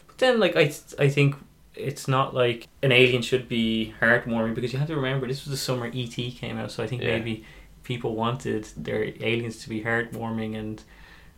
but 0.08 0.18
then 0.18 0.40
like 0.40 0.56
I 0.56 0.74
I 1.00 1.10
think 1.10 1.36
it's 1.76 2.08
not 2.08 2.34
like 2.34 2.68
an 2.82 2.92
alien 2.92 3.22
should 3.22 3.48
be 3.50 3.94
heartwarming 4.02 4.54
because 4.56 4.74
you 4.74 4.80
have 4.80 4.88
to 4.90 4.96
remember 4.96 5.28
this 5.28 5.44
was 5.46 5.52
the 5.52 5.58
summer 5.58 5.88
ET 5.94 6.16
came 6.16 6.58
out, 6.58 6.72
so 6.72 6.84
I 6.84 6.88
think 6.88 7.02
Yeah. 7.02 7.18
maybe 7.18 7.44
people 7.84 8.16
wanted 8.16 8.66
their 8.78 9.04
aliens 9.22 9.58
to 9.64 9.70
be 9.70 9.82
heartwarming 9.84 10.56
and 10.58 10.82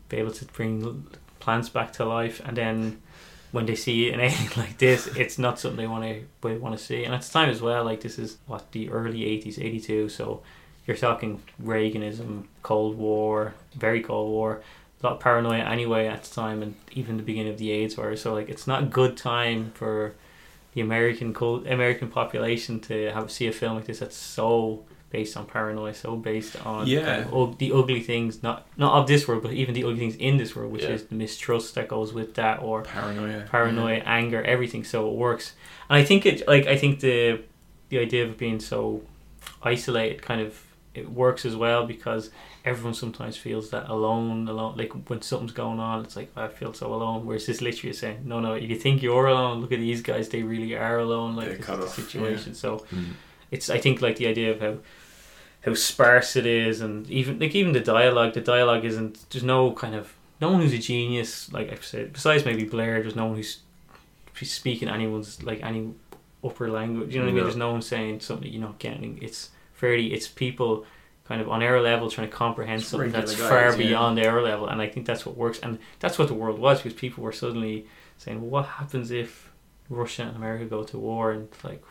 be 0.09 0.17
able 0.17 0.31
to 0.31 0.45
bring 0.45 1.07
plants 1.39 1.69
back 1.69 1.91
to 1.93 2.05
life, 2.05 2.41
and 2.45 2.55
then. 2.57 3.01
When 3.51 3.67
they 3.67 3.75
see 3.75 4.11
an 4.11 4.19
alien 4.27 4.51
like 4.57 4.79
this, 4.79 5.07
it's 5.15 5.37
not 5.39 5.57
something 5.59 5.77
they 5.77 5.87
want 5.87 6.03
to 6.41 6.57
want 6.59 6.77
to 6.77 6.83
see. 6.83 7.05
And 7.05 7.15
at 7.15 7.21
the 7.21 7.31
time 7.31 7.49
as 7.49 7.61
well, 7.61 7.85
like 7.85 8.01
this 8.01 8.19
is 8.19 8.37
what 8.47 8.69
the 8.73 8.89
early 8.89 9.19
'80s, 9.21 9.57
'82. 9.63 10.09
So 10.09 10.41
you're 10.87 10.97
talking 10.97 11.41
Reaganism, 11.63 12.45
Cold 12.63 12.97
War, 12.97 13.53
very 13.75 14.01
Cold 14.01 14.29
War, 14.29 14.61
a 15.01 15.05
lot 15.07 15.13
of 15.13 15.19
paranoia 15.19 15.59
anyway 15.59 16.07
at 16.07 16.23
the 16.23 16.33
time, 16.33 16.61
and 16.63 16.75
even 16.93 17.17
the 17.17 17.23
beginning 17.23 17.51
of 17.53 17.59
the 17.59 17.71
AIDS 17.71 17.95
virus. 17.95 18.21
So 18.21 18.33
like, 18.33 18.49
it's 18.49 18.65
not 18.67 18.83
a 18.83 18.85
good 18.85 19.17
time 19.17 19.71
for 19.75 20.13
the 20.73 20.81
American 20.81 21.33
cult, 21.33 21.65
American 21.67 22.09
population 22.09 22.79
to 22.81 23.11
have 23.11 23.31
see 23.31 23.47
a 23.47 23.51
film 23.51 23.75
like 23.77 23.85
this 23.85 23.99
that's 23.99 24.15
so 24.17 24.83
based 25.11 25.37
on 25.37 25.45
paranoia, 25.45 25.93
so 25.93 26.15
based 26.17 26.55
on 26.65 26.87
Yeah. 26.87 27.23
kind 27.23 27.33
of 27.33 27.57
the 27.59 27.71
ugly 27.71 28.01
things, 28.01 28.43
not 28.43 28.67
not 28.75 28.93
of 28.99 29.07
this 29.07 29.27
world, 29.27 29.43
but 29.43 29.53
even 29.53 29.73
the 29.73 29.83
ugly 29.83 29.97
things 29.99 30.15
in 30.17 30.37
this 30.37 30.55
world, 30.55 30.71
which 30.73 30.83
Yeah. 30.83 30.89
is 30.89 31.03
the 31.05 31.15
mistrust 31.15 31.75
that 31.75 31.87
goes 31.87 32.11
with 32.13 32.33
that, 32.35 32.61
or 32.61 32.81
Paranoia. 32.81 33.45
paranoia, 33.49 33.97
anger, 34.05 34.41
everything. 34.43 34.83
So 34.83 35.07
it 35.09 35.13
works, 35.15 35.53
and 35.89 35.97
I 35.97 36.03
think 36.03 36.25
it 36.25 36.45
like 36.47 36.67
I 36.67 36.75
think 36.77 36.99
the 36.99 37.39
the 37.89 37.99
idea 37.99 38.23
of 38.25 38.37
being 38.37 38.59
so 38.59 39.01
isolated 39.63 40.21
kind 40.21 40.41
of 40.41 40.61
it 40.95 41.11
works 41.11 41.45
as 41.45 41.55
well 41.55 41.85
because 41.85 42.29
everyone 42.63 42.93
sometimes 42.93 43.37
feels 43.37 43.69
that 43.71 43.89
alone, 43.89 44.47
alone. 44.47 44.77
Like 44.77 44.91
when 45.09 45.21
something's 45.21 45.51
going 45.51 45.79
on, 45.79 46.03
it's 46.05 46.15
like 46.15 46.31
I 46.37 46.47
feel 46.47 46.73
so 46.73 46.93
alone. 46.93 47.25
Whereas 47.25 47.45
this 47.45 47.61
literally 47.61 47.91
is 47.91 47.99
saying, 47.99 48.21
no, 48.25 48.39
no, 48.39 48.53
if 48.53 48.69
you 48.69 48.75
think 48.77 49.01
you're 49.03 49.27
alone. 49.27 49.61
Look 49.61 49.71
at 49.71 49.79
these 49.79 50.01
guys; 50.01 50.29
they 50.29 50.43
really 50.43 50.75
are 50.75 50.99
alone. 50.99 51.35
Like 51.35 51.57
this 51.57 51.65
the 51.65 51.73
off, 51.83 51.95
situation. 51.95 52.53
So 52.55 52.85
Mm. 52.93 53.13
it's 53.51 53.69
I 53.69 53.77
think 53.79 54.01
like 54.01 54.15
the 54.17 54.27
idea 54.27 54.51
of 54.51 54.59
how 54.61 54.77
how 55.65 55.73
sparse 55.73 56.35
it 56.35 56.45
is, 56.45 56.81
and 56.81 57.09
even 57.09 57.39
like 57.39 57.55
even 57.55 57.73
the 57.73 57.79
dialogue. 57.79 58.33
The 58.33 58.41
dialogue 58.41 58.85
isn't. 58.85 59.29
There's 59.29 59.43
no 59.43 59.71
kind 59.73 59.95
of 59.95 60.13
no 60.41 60.51
one 60.51 60.61
who's 60.61 60.73
a 60.73 60.77
genius. 60.77 61.51
Like 61.51 61.71
I've 61.71 61.85
said, 61.85 62.13
besides 62.13 62.45
maybe 62.45 62.63
Blair, 62.63 63.01
there's 63.01 63.15
no 63.15 63.25
one 63.27 63.35
who's 63.35 63.59
speaking 64.43 64.89
anyone's 64.89 65.41
like 65.43 65.63
any 65.63 65.93
upper 66.43 66.69
language. 66.69 67.13
You 67.13 67.19
know 67.19 67.25
what 67.25 67.31
I 67.31 67.33
mean? 67.33 67.37
No. 67.37 67.43
There's 67.43 67.55
no 67.57 67.71
one 67.71 67.81
saying 67.81 68.19
something 68.19 68.51
you're 68.51 68.61
not 68.61 68.79
getting. 68.79 69.17
It's 69.21 69.49
fairly. 69.75 70.13
It's 70.13 70.27
people 70.27 70.85
kind 71.27 71.41
of 71.41 71.49
on 71.49 71.63
our 71.63 71.79
level 71.81 72.09
trying 72.09 72.29
to 72.29 72.35
comprehend 72.35 72.79
Just 72.81 72.91
something 72.91 73.11
that's 73.11 73.35
guys, 73.35 73.49
far 73.49 73.71
yeah. 73.71 73.77
beyond 73.77 74.19
our 74.19 74.41
level, 74.41 74.67
and 74.67 74.81
I 74.81 74.87
think 74.87 75.05
that's 75.05 75.25
what 75.25 75.35
works. 75.37 75.59
And 75.63 75.79
that's 75.99 76.17
what 76.19 76.27
the 76.27 76.33
world 76.33 76.59
was 76.59 76.81
because 76.81 76.97
people 77.05 77.23
were 77.23 77.31
suddenly 77.43 77.87
saying, 78.17 78.41
"Well, 78.41 78.49
what 78.51 78.65
happens 78.79 79.11
if 79.11 79.51
Russia 79.89 80.23
and 80.23 80.35
America 80.35 80.65
go 80.65 80.83
to 80.83 80.97
war?" 80.97 81.31
And 81.31 81.43
it's 81.51 81.63
like. 81.63 81.83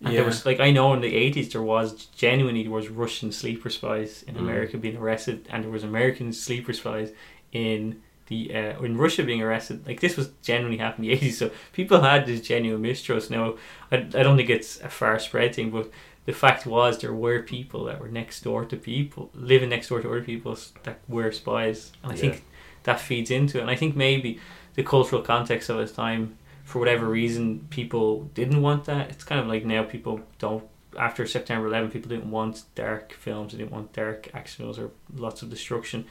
And 0.00 0.12
Yeah. 0.12 0.18
there 0.18 0.26
was 0.26 0.44
like 0.44 0.60
I 0.60 0.70
know 0.72 0.92
in 0.92 1.00
the 1.00 1.14
eighties 1.14 1.52
there 1.52 1.62
was 1.62 2.06
genuinely 2.24 2.62
there 2.64 2.72
was 2.72 2.88
Russian 2.88 3.30
sleeper 3.32 3.70
spies 3.70 4.22
in 4.28 4.34
Mm. 4.34 4.40
America 4.40 4.76
being 4.76 4.96
arrested, 4.98 5.46
and 5.50 5.62
there 5.62 5.70
was 5.70 5.84
American 5.84 6.32
sleeper 6.32 6.72
spies 6.74 7.12
in 7.52 8.00
the 8.26 8.54
uh, 8.54 8.82
in 8.82 8.96
Russia 8.98 9.22
being 9.22 9.40
arrested. 9.40 9.86
Like 9.86 10.00
this 10.00 10.16
was 10.16 10.30
genuinely 10.42 10.78
happening 10.78 11.10
in 11.10 11.16
the 11.16 11.16
eighties, 11.16 11.38
so 11.38 11.50
people 11.72 12.00
had 12.00 12.26
this 12.26 12.40
genuine 12.40 12.82
mistrust. 12.82 13.30
Now 13.30 13.54
I, 13.92 13.96
I 13.96 14.22
don't 14.24 14.36
think 14.36 14.50
it's 14.50 14.80
a 14.80 14.88
far 14.90 15.18
spread 15.18 15.54
thing, 15.54 15.70
but 15.70 15.90
the 16.26 16.32
fact 16.32 16.66
was 16.66 16.98
there 16.98 17.12
were 17.12 17.42
people 17.42 17.84
that 17.84 18.00
were 18.00 18.08
next 18.08 18.42
door 18.42 18.64
to 18.64 18.76
people 18.76 19.30
living 19.34 19.68
next 19.68 19.88
door 19.88 20.00
to 20.00 20.08
other 20.08 20.22
people 20.22 20.56
that 20.84 20.98
were 21.08 21.30
spies, 21.32 21.92
and 22.02 22.12
I 22.12 22.14
Yeah. 22.14 22.20
think 22.20 22.44
that 22.84 23.00
feeds 23.00 23.30
into 23.30 23.58
it. 23.58 23.62
And 23.62 23.70
I 23.70 23.76
think 23.76 23.94
maybe 23.96 24.38
the 24.74 24.82
cultural 24.82 25.22
context 25.22 25.68
of 25.70 25.78
its 25.80 25.92
time 25.92 26.36
for 26.64 26.78
whatever 26.78 27.06
reason, 27.06 27.66
people 27.70 28.22
didn't 28.34 28.62
want 28.62 28.84
that. 28.86 29.10
It's 29.10 29.24
kind 29.24 29.40
of 29.40 29.46
like 29.46 29.64
now 29.64 29.82
people 29.82 30.20
don't. 30.38 30.64
After 30.98 31.26
September 31.26 31.66
11, 31.66 31.90
people 31.90 32.08
didn't 32.08 32.30
want 32.30 32.62
dark 32.76 33.12
films. 33.12 33.52
They 33.52 33.58
didn't 33.58 33.72
want 33.72 33.92
dark 33.92 34.30
action 34.32 34.64
films 34.64 34.78
or 34.78 34.90
lots 35.16 35.42
of 35.42 35.50
destruction. 35.50 36.04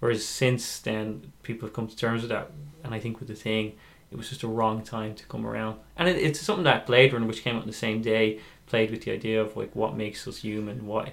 Whereas 0.00 0.24
since 0.24 0.78
then, 0.80 1.32
people 1.42 1.68
have 1.68 1.74
come 1.74 1.86
to 1.86 1.96
terms 1.96 2.22
with 2.22 2.30
that. 2.30 2.50
And 2.82 2.94
I 2.94 2.98
think 3.00 3.20
with 3.20 3.28
the 3.28 3.34
thing, 3.34 3.74
it 4.10 4.16
was 4.16 4.30
just 4.30 4.42
a 4.42 4.48
wrong 4.48 4.82
time 4.82 5.14
to 5.16 5.26
come 5.26 5.46
around. 5.46 5.78
And 5.96 6.08
it, 6.08 6.16
it's 6.16 6.40
something 6.40 6.64
that 6.64 6.86
Blade 6.86 7.12
Runner, 7.12 7.26
which 7.26 7.42
came 7.42 7.54
out 7.54 7.62
on 7.62 7.68
the 7.68 7.72
same 7.74 8.00
day, 8.00 8.40
played 8.70 8.90
with 8.90 9.02
the 9.04 9.12
idea 9.12 9.40
of 9.42 9.56
like 9.56 9.74
what 9.74 9.96
makes 9.96 10.26
us 10.28 10.38
human, 10.38 10.86
what 10.86 11.10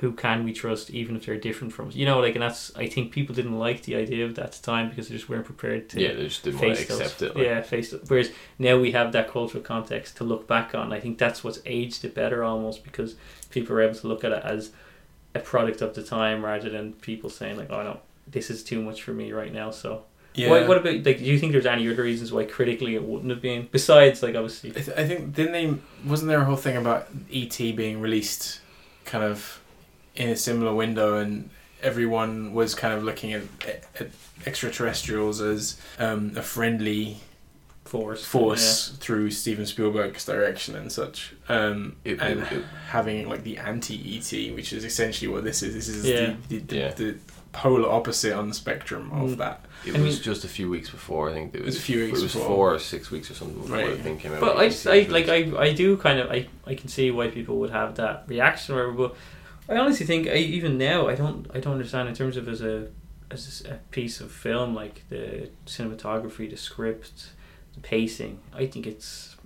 who 0.00 0.12
can 0.12 0.44
we 0.44 0.52
trust 0.52 0.90
even 0.90 1.16
if 1.16 1.24
they're 1.24 1.38
different 1.38 1.72
from 1.72 1.88
us. 1.88 1.94
You 1.94 2.04
know, 2.04 2.20
like 2.20 2.34
and 2.34 2.42
that's 2.42 2.70
I 2.76 2.86
think 2.86 3.12
people 3.12 3.34
didn't 3.34 3.58
like 3.58 3.82
the 3.84 3.94
idea 3.96 4.26
of 4.26 4.34
that 4.34 4.44
at 4.46 4.52
the 4.52 4.62
time 4.62 4.90
because 4.90 5.08
they 5.08 5.14
just 5.16 5.28
weren't 5.30 5.46
prepared 5.46 5.88
to 5.90 6.00
Yeah, 6.02 6.12
they 6.12 6.24
just 6.24 6.42
didn't 6.44 6.60
want 6.60 6.72
to 6.72 6.76
face 6.76 6.88
those- 6.88 7.00
accept 7.00 7.22
it. 7.22 7.34
Like, 7.36 7.46
Yeah, 7.46 7.62
face 7.62 7.92
it. 7.94 8.02
Whereas 8.08 8.30
now 8.58 8.78
we 8.78 8.90
have 8.92 9.12
that 9.12 9.30
cultural 9.30 9.62
context 9.62 10.18
to 10.18 10.24
look 10.24 10.46
back 10.46 10.74
on. 10.74 10.92
I 10.92 11.00
think 11.00 11.16
that's 11.16 11.42
what's 11.42 11.60
aged 11.64 12.04
it 12.04 12.14
better 12.14 12.44
almost 12.44 12.84
because 12.84 13.14
people 13.50 13.74
are 13.76 13.80
able 13.82 13.94
to 13.94 14.06
look 14.08 14.22
at 14.22 14.32
it 14.32 14.42
as 14.44 14.70
a 15.34 15.40
product 15.40 15.80
of 15.80 15.94
the 15.94 16.02
time 16.02 16.44
rather 16.44 16.68
than 16.68 16.92
people 16.94 17.30
saying 17.30 17.56
like, 17.56 17.70
"Oh 17.70 17.82
no, 17.82 18.00
this 18.26 18.50
is 18.50 18.62
too 18.62 18.82
much 18.82 19.02
for 19.02 19.12
me 19.14 19.32
right 19.32 19.52
now." 19.52 19.70
So, 19.70 20.04
Yeah. 20.34 20.50
what, 20.50 20.68
what 20.68 20.76
about 20.76 20.94
like? 21.04 21.18
Do 21.18 21.24
you 21.24 21.38
think 21.38 21.52
there's 21.52 21.66
any 21.66 21.90
other 21.90 22.02
reasons 22.02 22.32
why 22.32 22.44
critically 22.44 22.94
it 22.94 23.02
wouldn't 23.02 23.30
have 23.30 23.42
been 23.42 23.68
besides 23.70 24.22
like 24.22 24.34
obviously? 24.36 24.70
I, 24.70 24.80
th- 24.80 24.96
I 24.98 25.06
think 25.06 25.34
didn't 25.34 25.52
they 25.52 25.74
wasn't 26.08 26.28
there 26.28 26.40
a 26.40 26.44
whole 26.44 26.56
thing 26.56 26.76
about 26.76 27.08
ET 27.32 27.56
being 27.58 28.00
released 28.00 28.60
kind 29.04 29.24
of 29.24 29.60
in 30.14 30.28
a 30.28 30.36
similar 30.36 30.72
window 30.74 31.16
and 31.18 31.50
everyone 31.82 32.52
was 32.54 32.74
kind 32.74 32.94
of 32.94 33.02
looking 33.02 33.32
at, 33.32 33.42
at 33.98 34.10
extraterrestrials 34.46 35.40
as 35.40 35.80
um, 35.98 36.32
a 36.36 36.42
friendly 36.42 37.16
Force, 37.84 38.24
force 38.24 38.90
through 39.00 39.32
Steven 39.32 39.66
Spielberg's 39.66 40.24
direction 40.24 40.76
and 40.76 40.92
such 40.92 41.34
um, 41.48 41.96
It- 42.04 42.20
and 42.20 42.40
it- 42.42 42.52
it- 42.52 42.64
having 42.88 43.28
like 43.28 43.42
the 43.42 43.58
anti 43.58 43.96
ET 44.18 44.54
which 44.54 44.72
is 44.72 44.84
essentially 44.84 45.26
what 45.26 45.42
this 45.42 45.60
is 45.64 45.74
this 45.74 45.88
is 45.88 46.06
Yeah. 46.06 46.34
the, 46.48 46.58
the, 46.58 46.58
the, 46.66 46.76
Yeah. 46.76 46.88
the 46.92 47.16
polar 47.52 47.88
opposite 47.90 48.32
on 48.32 48.48
the 48.48 48.54
spectrum 48.54 49.10
of 49.12 49.30
Mm. 49.30 49.36
that 49.38 49.64
It 49.84 49.96
I 49.96 50.00
was 50.00 50.14
mean- 50.16 50.22
just 50.22 50.44
a 50.44 50.48
few 50.48 50.68
weeks 50.70 50.88
before. 50.90 51.30
I 51.30 51.32
think 51.32 51.54
it 51.54 51.60
was 51.64 51.74
was, 51.74 51.76
a 51.78 51.80
few 51.80 52.04
weeks 52.04 52.18
It 52.20 52.22
was 52.22 52.32
before. 52.34 52.46
four 52.46 52.74
or 52.74 52.78
six 52.78 53.10
weeks 53.10 53.30
or 53.30 53.34
something 53.34 53.60
before 53.60 53.76
Right. 53.76 53.96
the 53.96 54.02
thing 54.02 54.18
came 54.18 54.32
out. 54.32 54.40
But 54.40 54.56
I, 54.56 54.68
just, 54.68 54.86
I 54.86 55.00
like 55.10 55.28
I, 55.28 55.50
I 55.58 55.72
do 55.72 55.96
kind 55.96 56.18
of 56.20 56.30
I, 56.30 56.46
I 56.66 56.74
can 56.74 56.88
see 56.88 57.10
why 57.10 57.28
people 57.28 57.56
would 57.58 57.70
have 57.70 57.96
that 57.96 58.24
reaction 58.28 58.74
or 58.76 58.90
whatever, 58.92 59.08
but 59.08 59.74
I 59.74 59.78
honestly 59.78 60.06
think 60.06 60.28
I, 60.28 60.34
even 60.36 60.78
now 60.78 61.08
I 61.08 61.14
don't 61.14 61.46
I 61.54 61.60
don't 61.60 61.72
understand 61.74 62.08
in 62.08 62.14
terms 62.14 62.36
of 62.36 62.48
as 62.48 62.60
a 62.62 62.88
as 63.32 63.64
a 63.68 63.74
piece 63.90 64.20
of 64.20 64.30
film 64.32 64.74
like 64.74 65.02
the 65.08 65.48
cinematography, 65.66 66.48
the 66.50 66.56
script, 66.56 67.30
the 67.74 67.80
pacing. 67.80 68.38
I 68.54 68.66
think 68.66 68.86
it's 68.86 69.36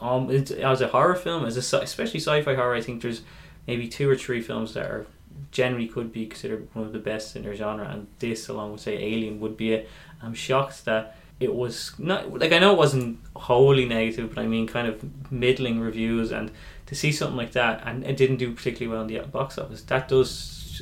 um 0.00 0.30
it's, 0.30 0.50
as 0.50 0.80
a 0.80 0.88
horror 0.88 1.14
film 1.14 1.44
as 1.44 1.56
a 1.56 1.78
especially 1.82 2.20
sci-fi 2.20 2.54
horror. 2.54 2.74
I 2.74 2.80
think 2.80 3.00
there's 3.02 3.22
maybe 3.66 3.88
two 3.88 4.08
or 4.10 4.16
three 4.16 4.40
films 4.42 4.74
that 4.74 4.86
are 4.86 5.06
generally 5.54 5.88
could 5.88 6.12
be 6.12 6.26
considered 6.26 6.68
one 6.74 6.84
of 6.84 6.92
the 6.92 6.98
best 6.98 7.36
in 7.36 7.44
their 7.44 7.54
genre, 7.54 7.88
and 7.88 8.06
this 8.18 8.48
along 8.48 8.72
with 8.72 8.82
say 8.82 8.94
Alien 9.02 9.40
would 9.40 9.56
be 9.56 9.72
it. 9.72 9.88
I'm 10.20 10.34
shocked 10.34 10.84
that 10.84 11.16
it 11.40 11.54
was 11.54 11.92
not 11.98 12.30
like 12.38 12.52
I 12.52 12.58
know 12.58 12.72
it 12.72 12.78
wasn't 12.78 13.20
wholly 13.34 13.86
negative, 13.86 14.34
but 14.34 14.42
I 14.44 14.46
mean 14.46 14.66
kind 14.66 14.86
of 14.86 15.32
middling 15.32 15.80
reviews, 15.80 16.30
and 16.32 16.50
to 16.86 16.94
see 16.94 17.12
something 17.12 17.36
like 17.36 17.52
that 17.52 17.82
and 17.86 18.04
it 18.04 18.16
didn't 18.18 18.36
do 18.36 18.52
particularly 18.52 18.92
well 18.92 19.02
in 19.02 19.08
the 19.08 19.20
box 19.30 19.56
office, 19.56 19.82
that 19.82 20.08
does 20.08 20.30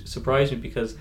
surprise 0.05 0.51
me 0.51 0.57
because 0.57 0.97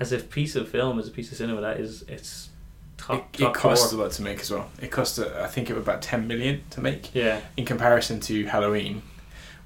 as 0.00 0.12
a 0.12 0.18
piece 0.18 0.56
of 0.56 0.68
film, 0.68 0.98
as 0.98 1.06
a 1.06 1.10
piece 1.10 1.30
of 1.30 1.36
cinema, 1.36 1.60
that 1.60 1.78
is 1.78 2.04
it's 2.08 2.48
top. 2.96 3.18
it, 3.34 3.38
top 3.38 3.56
it 3.56 3.58
cost 3.58 3.92
a 3.92 3.96
lot 3.96 4.10
to 4.12 4.22
make 4.22 4.40
as 4.40 4.50
well. 4.50 4.70
It 4.80 4.90
cost, 4.90 5.18
uh, 5.18 5.28
I 5.42 5.46
think, 5.46 5.68
it 5.68 5.74
was 5.74 5.82
about 5.82 6.00
ten 6.02 6.26
million 6.26 6.62
to 6.70 6.80
make 6.80 7.14
Yeah, 7.14 7.40
in 7.56 7.66
comparison 7.66 8.18
to 8.20 8.44
Halloween, 8.46 9.02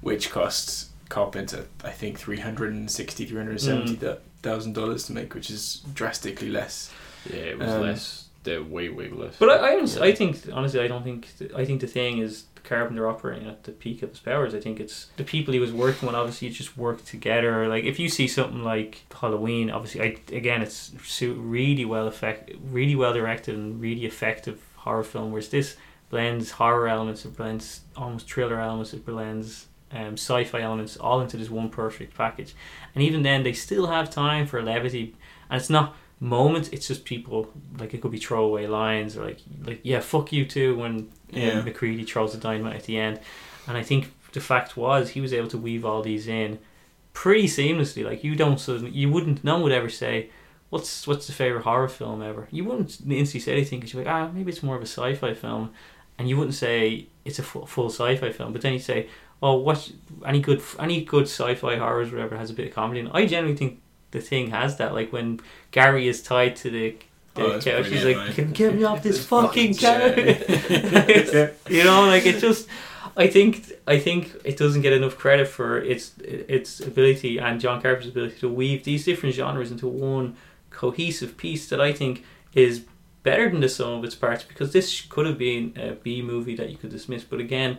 which 0.01 0.29
cost 0.29 0.89
Carpenter, 1.09 1.65
I 1.83 1.91
think, 1.91 2.17
three 2.19 2.39
hundred 2.39 2.73
and 2.73 2.89
sixty, 2.89 3.25
three 3.25 3.37
hundred 3.37 3.51
and 3.51 3.61
seventy 3.61 3.99
thousand 4.41 4.73
dollars 4.73 5.05
to 5.05 5.13
make, 5.13 5.33
which 5.33 5.49
is 5.49 5.81
drastically 5.93 6.49
less. 6.49 6.91
Yeah, 7.29 7.37
it 7.39 7.59
was 7.59 7.69
Um, 7.69 7.81
less. 7.81 8.21
The 8.43 8.59
way 8.59 8.89
way 8.89 9.09
less. 9.09 9.35
but 9.39 9.49
I, 9.49 9.55
I, 9.73 9.77
honestly- 9.77 10.01
Yeah. 10.01 10.07
I 10.07 10.15
think 10.15 10.37
honestly, 10.53 10.79
I 10.79 10.87
don't 10.87 11.03
think 11.03 11.27
I 11.55 11.65
think 11.65 11.81
the 11.81 11.87
thing 11.87 12.19
is 12.19 12.43
Carpenter 12.63 13.07
operating 13.07 13.47
at 13.47 13.63
the 13.63 13.71
peak 13.71 14.03
of 14.03 14.09
his 14.11 14.19
powers. 14.19 14.53
I 14.53 14.59
think 14.59 14.79
it's 14.79 15.07
the 15.17 15.23
people 15.23 15.53
he 15.53 15.59
was 15.59 15.71
working 15.71 16.05
with. 16.07 16.15
Obviously, 16.15 16.47
it 16.47 16.51
just 16.51 16.77
work 16.77 17.03
together. 17.05 17.67
Like 17.67 17.83
if 17.85 17.97
you 17.99 18.07
see 18.09 18.27
something 18.27 18.63
like 18.63 19.03
Halloween, 19.19 19.69
obviously, 19.71 20.01
I 20.01 20.17
again, 20.35 20.61
it's 20.61 20.91
really 21.21 21.85
well 21.85 22.07
effect, 22.07 22.51
really 22.71 22.95
well 22.95 23.13
directed 23.13 23.55
and 23.55 23.81
really 23.81 24.05
effective 24.05 24.59
horror 24.77 25.03
film. 25.03 25.31
Whereas 25.31 25.49
this 25.49 25.75
blends 26.11 26.51
horror 26.51 26.87
elements, 26.87 27.25
it 27.25 27.35
blends 27.35 27.81
almost 27.97 28.31
thriller 28.31 28.59
elements, 28.59 28.93
it 28.93 29.03
blends 29.05 29.65
um, 29.91 30.13
sci-fi 30.13 30.61
elements 30.61 30.97
all 30.97 31.21
into 31.21 31.37
this 31.37 31.49
one 31.49 31.69
perfect 31.69 32.15
package. 32.15 32.55
And 32.93 33.03
even 33.03 33.23
then, 33.23 33.43
they 33.43 33.53
still 33.53 33.87
have 33.87 34.09
time 34.09 34.45
for 34.47 34.61
levity, 34.61 35.15
and 35.49 35.59
it's 35.59 35.69
not 35.69 35.95
moments. 36.19 36.69
It's 36.69 36.87
just 36.87 37.05
people 37.05 37.49
like 37.77 37.93
it 37.93 38.01
could 38.01 38.11
be 38.11 38.17
throwaway 38.17 38.67
lines 38.67 39.17
or 39.17 39.25
like 39.25 39.39
like 39.63 39.79
yeah, 39.83 39.99
fuck 39.99 40.31
you 40.31 40.45
too 40.45 40.75
when 40.77 40.91
um, 40.95 41.09
Yeah. 41.31 41.61
MacReady 41.61 42.03
throws 42.05 42.31
the 42.31 42.37
dynamite 42.39 42.75
at 42.77 42.83
the 42.83 42.97
end. 42.97 43.19
And 43.67 43.77
I 43.77 43.83
think 43.83 44.11
the 44.31 44.39
fact 44.41 44.77
was 44.77 45.09
he 45.09 45.21
was 45.21 45.33
able 45.33 45.49
to 45.49 45.57
weave 45.57 45.85
all 45.85 46.01
these 46.01 46.27
in 46.27 46.59
pretty 47.13 47.47
seamlessly. 47.47 48.03
Like 48.05 48.23
you 48.23 48.35
don't 48.35 48.59
suddenly 48.59 48.91
you 48.91 49.09
wouldn't 49.11 49.43
no 49.43 49.53
one 49.55 49.63
would 49.63 49.71
ever 49.71 49.89
say. 49.89 50.29
What's 50.69 51.05
what's 51.07 51.27
the 51.27 51.33
favorite 51.33 51.63
horror 51.63 51.87
film 51.87 52.21
ever? 52.21 52.47
You 52.51 52.63
wouldn't 52.65 52.97
instantly 53.07 53.39
say 53.39 53.51
anything 53.53 53.79
because 53.79 53.93
you're 53.93 54.03
like 54.03 54.11
ah 54.13 54.29
maybe 54.33 54.51
it's 54.51 54.63
more 54.63 54.75
of 54.75 54.81
a 54.81 54.87
sci-fi 54.87 55.33
film, 55.33 55.71
and 56.17 56.27
you 56.29 56.37
wouldn't 56.37 56.55
say 56.55 57.07
it's 57.23 57.39
a 57.39 57.43
full, 57.43 57.65
full 57.65 57.89
sci-fi 57.89 58.31
film. 58.31 58.51
But 58.53 58.61
then 58.61 58.73
you 58.73 58.79
say 58.79 59.07
oh 59.41 59.55
what 59.55 59.91
any 60.25 60.39
good 60.39 60.61
any 60.79 61.03
good 61.03 61.23
sci-fi 61.23 61.75
horrors 61.77 62.11
or 62.11 62.15
whatever 62.15 62.37
has 62.37 62.49
a 62.49 62.53
bit 62.53 62.67
of 62.67 62.73
comedy. 62.73 62.99
And 62.99 63.09
I 63.13 63.25
generally 63.25 63.55
think 63.55 63.81
the 64.11 64.21
thing 64.21 64.51
has 64.51 64.77
that. 64.77 64.93
Like 64.93 65.11
when 65.11 65.39
Gary 65.71 66.07
is 66.07 66.21
tied 66.21 66.55
to 66.57 66.69
the, 66.69 66.95
the 67.35 67.43
Oh, 67.43 67.59
couch, 67.59 67.87
he's 67.87 68.05
like, 68.05 68.17
right? 68.17 68.33
"Can 68.33 68.51
get 68.51 68.73
me 68.75 68.83
off 68.83 69.03
this 69.03 69.17
This 69.17 69.25
fucking 69.25 69.73
fucking 69.73 70.45
couch." 70.45 71.53
you 71.69 71.83
know, 71.83 72.07
like 72.07 72.25
it 72.25 72.39
just. 72.39 72.67
I 73.17 73.27
think 73.27 73.71
I 73.87 73.97
think 73.97 74.35
it 74.43 74.57
doesn't 74.57 74.81
get 74.81 74.91
enough 74.91 75.17
credit 75.17 75.47
for 75.47 75.77
its 75.79 76.11
its 76.19 76.81
ability 76.81 77.37
and 77.37 77.61
John 77.61 77.81
Carpenter's 77.81 78.09
ability 78.09 78.39
to 78.39 78.49
weave 78.49 78.83
these 78.83 79.05
different 79.05 79.35
genres 79.35 79.71
into 79.71 79.87
one 79.87 80.35
cohesive 80.69 81.37
piece 81.37 81.69
that 81.69 81.79
I 81.79 81.93
think 81.93 82.25
is 82.53 82.83
better 83.23 83.49
than 83.49 83.61
the 83.61 83.69
sum 83.69 83.93
of 83.93 84.03
its 84.03 84.15
parts 84.15 84.43
because 84.43 84.73
this 84.73 84.99
could 85.01 85.25
have 85.25 85.37
been 85.37 85.71
a 85.77 85.93
B 85.93 86.21
movie 86.21 86.55
that 86.55 86.69
you 86.69 86.75
could 86.75 86.89
dismiss 86.91 87.23
but 87.23 87.39
again 87.39 87.77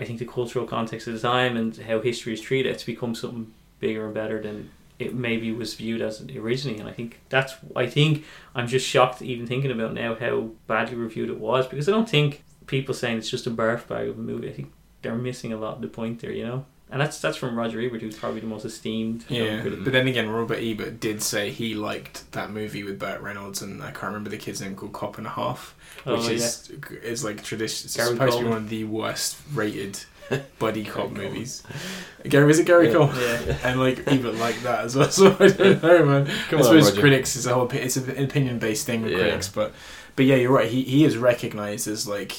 I 0.00 0.04
think 0.04 0.18
the 0.18 0.24
cultural 0.24 0.66
context 0.66 1.06
of 1.06 1.14
the 1.14 1.20
time 1.20 1.56
and 1.56 1.76
how 1.76 2.00
history 2.00 2.32
is 2.32 2.40
treated 2.40 2.72
it's 2.72 2.84
become 2.84 3.14
something 3.14 3.52
bigger 3.78 4.06
and 4.06 4.14
better 4.14 4.42
than 4.42 4.70
it 4.98 5.14
maybe 5.14 5.50
was 5.52 5.74
viewed 5.74 6.02
as 6.02 6.22
originally. 6.22 6.78
And 6.78 6.88
I 6.88 6.92
think 6.92 7.20
that's 7.28 7.54
I 7.76 7.86
think 7.86 8.24
I'm 8.54 8.66
just 8.66 8.86
shocked 8.86 9.22
even 9.22 9.46
thinking 9.46 9.70
about 9.70 9.94
now 9.94 10.14
how 10.14 10.50
badly 10.66 10.96
reviewed 10.96 11.30
it 11.30 11.38
was 11.38 11.66
because 11.66 11.88
I 11.88 11.92
don't 11.92 12.08
think 12.08 12.42
people 12.66 12.94
saying 12.94 13.18
it's 13.18 13.30
just 13.30 13.46
a 13.46 13.50
barf 13.50 13.86
bag 13.86 14.08
of 14.08 14.18
a 14.18 14.22
movie 14.22 14.48
I 14.48 14.52
think 14.52 14.72
they're 15.02 15.14
missing 15.14 15.52
a 15.52 15.56
lot 15.58 15.76
of 15.76 15.82
the 15.82 15.88
point 15.88 16.20
there 16.20 16.32
you 16.32 16.44
know 16.44 16.66
and 16.90 17.00
that's 17.00 17.20
that's 17.20 17.36
from 17.36 17.56
Roger 17.56 17.80
Ebert 17.80 18.00
who's 18.02 18.16
probably 18.18 18.40
the 18.40 18.46
most 18.46 18.64
esteemed 18.64 19.24
Yeah, 19.28 19.60
critic. 19.60 19.84
but 19.84 19.92
then 19.92 20.08
again, 20.08 20.28
Robert 20.28 20.58
Ebert 20.60 21.00
did 21.00 21.22
say 21.22 21.50
he 21.50 21.74
liked 21.74 22.30
that 22.32 22.50
movie 22.50 22.82
with 22.82 22.98
Burt 22.98 23.20
Reynolds 23.20 23.62
and 23.62 23.82
I 23.82 23.90
can't 23.90 24.04
remember 24.04 24.30
the 24.30 24.38
kid's 24.38 24.60
name 24.60 24.74
called 24.76 24.92
Cop 24.92 25.18
and 25.18 25.26
a 25.26 25.30
Half, 25.30 25.74
oh, 26.06 26.16
which 26.16 26.28
Oh, 26.28 26.32
is 26.32 26.70
is 27.02 27.24
like 27.24 27.42
tradition. 27.42 27.86
It's 27.86 27.96
Gary 27.96 28.08
supposed 28.10 28.38
to 28.38 28.44
be 28.44 28.48
one 28.48 28.58
of 28.58 28.68
the 28.68 28.84
worst 28.84 29.38
rated 29.54 29.98
buddy 30.58 30.84
cop 30.84 31.10
movies. 31.10 31.62
Gary, 32.28 32.50
is 32.50 32.58
it 32.60 32.66
Gary 32.66 32.86
Yeah. 32.86 32.92
Coleman? 32.92 33.16
yeah 33.20 33.56
And 33.64 33.80
like 33.80 33.98
Ebert 34.06 34.34
liked 34.36 34.62
that 34.62 34.84
as 34.84 34.94
well, 34.96 35.10
so 35.10 35.36
I 35.40 35.48
don't 35.48 35.82
know, 35.82 36.04
man. 36.04 36.26
Come 36.48 36.58
I 36.58 36.62
on, 36.62 36.64
suppose 36.64 36.88
Roger. 36.90 37.00
critics 37.00 37.34
is 37.36 37.46
a 37.46 37.54
whole. 37.54 37.68
It's 37.70 37.96
an 37.96 38.22
opinion 38.24 38.58
based 38.58 38.86
thing 38.86 39.02
with 39.02 39.12
Yeah. 39.12 39.18
critics, 39.18 39.48
but 39.48 39.72
but 40.16 40.24
yeah, 40.26 40.36
you're 40.36 40.52
right. 40.52 40.68
He 40.70 40.82
he 40.82 41.04
is 41.04 41.16
recognised 41.16 41.88
as 41.88 42.06
like. 42.08 42.36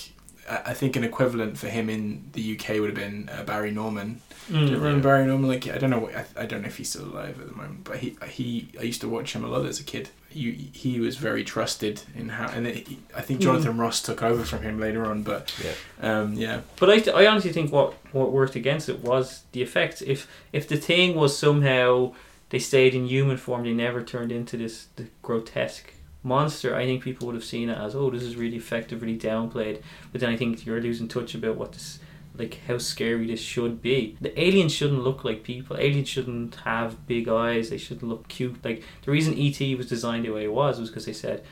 I 0.49 0.61
I 0.67 0.73
think 0.73 0.95
an 0.95 1.03
equivalent 1.03 1.57
for 1.57 1.67
him 1.67 1.89
in 1.89 2.29
the 2.33 2.57
UK 2.57 2.79
would 2.79 2.89
have 2.89 2.95
been 2.95 3.29
uh, 3.31 3.43
Barry 3.43 3.71
Norman, 3.71 4.21
do 4.49 4.57
you 4.57 4.65
Mm. 4.67 4.71
remember 4.71 5.03
Barry 5.09 5.25
Norman? 5.27 5.47
Like 5.49 5.67
I 5.67 5.77
don't 5.77 5.89
know, 5.91 5.99
what- 5.99 6.15
I, 6.15 6.25
I 6.35 6.45
don't 6.45 6.61
know 6.61 6.67
if 6.67 6.77
he's 6.77 6.89
still 6.89 7.05
alive 7.05 7.39
at 7.39 7.47
the 7.49 7.55
moment, 7.55 7.83
but 7.83 7.97
he 7.97 8.17
he 8.29 8.67
I 8.79 8.83
used 8.83 9.01
to 9.01 9.07
watch 9.09 9.33
him 9.35 9.43
a 9.43 9.47
lot 9.47 9.65
as 9.65 9.79
a 9.79 9.83
kid. 9.83 10.09
You, 10.33 10.53
he 10.71 10.97
was 11.01 11.17
very 11.17 11.43
trusted 11.43 12.03
in 12.15 12.29
how, 12.29 12.47
and 12.47 12.65
it, 12.65 12.87
he- 12.87 12.99
I 13.15 13.21
think 13.21 13.41
Jonathan 13.41 13.77
Ross 13.77 14.01
took 14.01 14.23
over 14.23 14.43
from 14.45 14.61
him 14.61 14.79
later 14.79 15.05
on. 15.05 15.23
But 15.23 15.53
Yeah. 15.63 15.75
um, 16.21 16.33
yeah, 16.35 16.61
But 16.79 16.89
I, 16.89 17.23
I 17.23 17.27
honestly 17.27 17.51
think 17.51 17.69
what, 17.71 17.93
what 18.13 18.31
worked 18.31 18.55
against 18.55 18.87
it 18.87 18.99
was 19.03 19.43
the 19.51 19.61
effects. 19.61 20.01
If 20.01 20.27
if 20.53 20.67
the 20.69 20.77
thing 20.77 21.15
was 21.15 21.37
somehow 21.37 22.13
they 22.49 22.59
stayed 22.59 22.95
in 22.95 23.07
human 23.07 23.37
form, 23.37 23.63
they 23.63 23.73
never 23.73 24.01
turned 24.03 24.31
into 24.31 24.55
this 24.57 24.87
the 24.95 25.05
grotesque 25.21 25.93
monster. 26.23 26.75
I 26.75 26.85
think 26.85 27.03
people 27.03 27.27
would 27.27 27.35
have 27.35 27.43
seen 27.43 27.69
it 27.69 27.77
as 27.77 27.95
oh, 27.95 28.09
this 28.09 28.23
is 28.23 28.35
really 28.35 28.57
effective, 28.57 29.01
really 29.01 29.17
downplayed. 29.17 29.81
But 30.11 30.21
then 30.21 30.29
I 30.29 30.37
think 30.37 30.65
you're 30.65 30.81
losing 30.81 31.07
touch 31.07 31.35
about 31.35 31.55
what 31.57 31.73
this 31.73 31.99
like 32.37 32.59
how 32.65 32.77
scary 32.77 33.27
this 33.27 33.41
should 33.41 33.81
be. 33.81 34.15
The 34.21 34.39
aliens 34.41 34.71
shouldn't 34.73 35.03
look 35.03 35.23
like 35.25 35.43
people. 35.43 35.77
Aliens 35.77 36.07
shouldn't 36.07 36.55
have 36.63 37.05
big 37.05 37.27
eyes. 37.27 37.69
They 37.69 37.77
shouldn't 37.77 38.09
look 38.09 38.27
cute. 38.29 38.63
Like 38.63 38.83
the 39.03 39.11
reason 39.11 39.37
ET 39.37 39.59
was 39.77 39.87
designed 39.89 40.25
the 40.25 40.29
way 40.29 40.45
it 40.45 40.53
was 40.53 40.79
was 40.79 40.89
because 40.89 41.05
they 41.05 41.13
said 41.13 41.43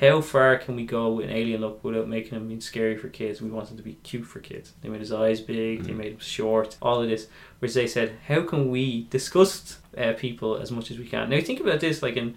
how 0.00 0.20
far 0.20 0.56
can 0.58 0.74
we 0.74 0.84
go 0.84 1.20
in 1.20 1.30
alien 1.30 1.60
look 1.60 1.84
without 1.84 2.08
making 2.08 2.32
him 2.36 2.60
scary 2.60 2.96
for 2.96 3.08
kids? 3.08 3.40
We 3.40 3.48
want 3.48 3.70
him 3.70 3.76
to 3.76 3.82
be 3.84 3.92
cute 4.02 4.26
for 4.26 4.40
kids. 4.40 4.72
They 4.80 4.88
made 4.88 4.98
his 4.98 5.12
eyes 5.12 5.40
big, 5.40 5.84
they 5.84 5.92
Mhm. 5.92 5.96
made 5.96 6.12
him 6.14 6.18
short, 6.18 6.76
all 6.82 7.00
of 7.00 7.08
this. 7.08 7.28
Whereas 7.60 7.74
they 7.74 7.86
said, 7.86 8.16
how 8.26 8.42
can 8.42 8.70
we 8.72 9.06
disgust 9.10 9.78
uh, 9.96 10.14
people 10.14 10.56
as 10.56 10.72
much 10.72 10.90
as 10.90 10.98
we 10.98 11.06
can? 11.06 11.30
Now 11.30 11.40
think 11.40 11.60
about 11.60 11.78
this, 11.78 12.02
like 12.02 12.16
in 12.16 12.34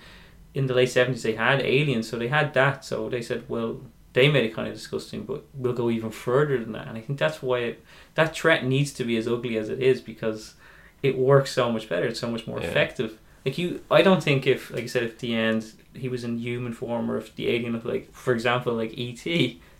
in 0.53 0.67
the 0.67 0.73
late 0.73 0.89
seventies, 0.89 1.23
they 1.23 1.33
had 1.35 1.61
aliens, 1.61 2.07
so 2.09 2.17
they 2.17 2.27
had 2.29 2.53
that. 2.55 2.83
So 2.85 3.09
they 3.09 3.21
said, 3.21 3.43
well, 3.47 3.81
they 4.13 4.29
made 4.29 4.45
it 4.45 4.53
kind 4.55 4.67
of 4.67 4.73
disgusting, 4.73 5.23
but 5.23 5.43
we'll 5.53 5.73
go 5.73 5.89
even 5.89 6.09
further 6.11 6.57
than 6.57 6.71
that. 6.71 6.87
And 6.87 6.97
I 6.97 7.01
think 7.01 7.19
that's 7.19 7.41
why 7.43 7.59
it, 7.59 7.83
that 8.15 8.35
threat 8.35 8.65
needs 8.65 8.91
to 8.93 9.03
be 9.03 9.17
as 9.17 9.27
ugly 9.27 9.57
as 9.57 9.69
it 9.69 9.81
is 9.81 10.01
because 10.01 10.55
it 11.03 11.17
works 11.17 11.51
so 11.51 11.71
much 11.71 11.87
better. 11.87 12.07
It's 12.07 12.19
so 12.19 12.31
much 12.31 12.47
more 12.47 12.59
Yeah. 12.59 12.67
effective. 12.67 13.19
Like 13.45 13.57
you, 13.59 13.81
I 13.91 14.01
don't 14.01 14.23
think 14.23 14.47
if, 14.47 14.71
like 14.71 14.83
I 14.83 14.87
said, 14.87 15.03
if 15.03 15.11
at 15.13 15.19
the 15.19 15.35
end 15.35 15.71
he 15.93 16.09
was 16.09 16.23
in 16.23 16.39
human 16.39 16.73
form, 16.73 17.09
or 17.11 17.17
if 17.17 17.35
the 17.35 17.47
alien 17.49 17.73
looked 17.73 17.85
like, 17.85 18.11
for 18.11 18.33
example, 18.33 18.73
like 18.73 18.93
ET, 18.97 19.23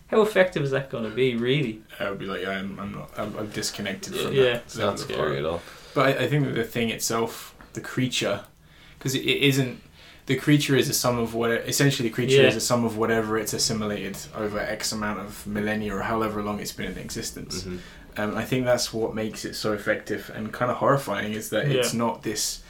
how 0.06 0.22
effective 0.22 0.62
is 0.62 0.70
that 0.70 0.88
going 0.90 1.04
to 1.04 1.10
be, 1.10 1.34
really? 1.34 1.82
I 1.98 2.08
would 2.08 2.18
be 2.20 2.26
like, 2.26 2.46
I'm, 2.46 2.78
I'm 2.78 2.92
not, 2.92 3.10
I'm, 3.18 3.36
I'm 3.36 3.50
disconnected 3.50 4.14
from 4.14 4.32
Yeah. 4.32 4.44
that. 4.44 4.56
It's 4.66 4.76
not 4.76 4.98
scary 5.00 5.38
at 5.38 5.44
all. 5.44 5.60
But 5.94 6.06
I, 6.16 6.24
I 6.24 6.28
think 6.28 6.44
that 6.46 6.54
the 6.54 6.64
thing 6.64 6.90
itself, 6.90 7.54
the 7.72 7.80
creature, 7.80 8.44
because 8.98 9.14
it, 9.16 9.20
it 9.24 9.42
isn't. 9.42 9.80
The 10.28 10.36
creature 10.36 10.76
is 10.76 10.88
a 10.88 10.94
sum 10.94 11.18
of 11.18 11.34
what. 11.34 11.50
Essentially, 11.50 12.08
the 12.08 12.14
creature 12.14 12.42
Yeah. 12.42 12.48
is 12.48 12.56
a 12.56 12.60
sum 12.60 12.84
of 12.84 12.96
whatever 12.96 13.36
it's 13.38 13.52
assimilated 13.54 14.16
over 14.36 14.58
X 14.60 14.92
amount 14.92 15.18
of 15.20 15.46
millennia 15.46 15.94
or 15.96 16.02
however 16.02 16.42
long 16.42 16.60
it's 16.60 16.72
been 16.72 16.86
in 16.92 16.98
existence. 16.98 17.62
Mhm. 17.62 17.78
Um, 18.18 18.36
I 18.36 18.44
think 18.44 18.64
that's 18.64 18.92
what 18.92 19.14
makes 19.14 19.44
it 19.44 19.54
so 19.54 19.72
effective 19.72 20.30
and 20.34 20.52
kind 20.52 20.70
of 20.70 20.76
horrifying 20.78 21.32
is 21.32 21.50
that 21.50 21.66
it's 21.68 21.92
not 21.94 22.22
this. 22.22 22.60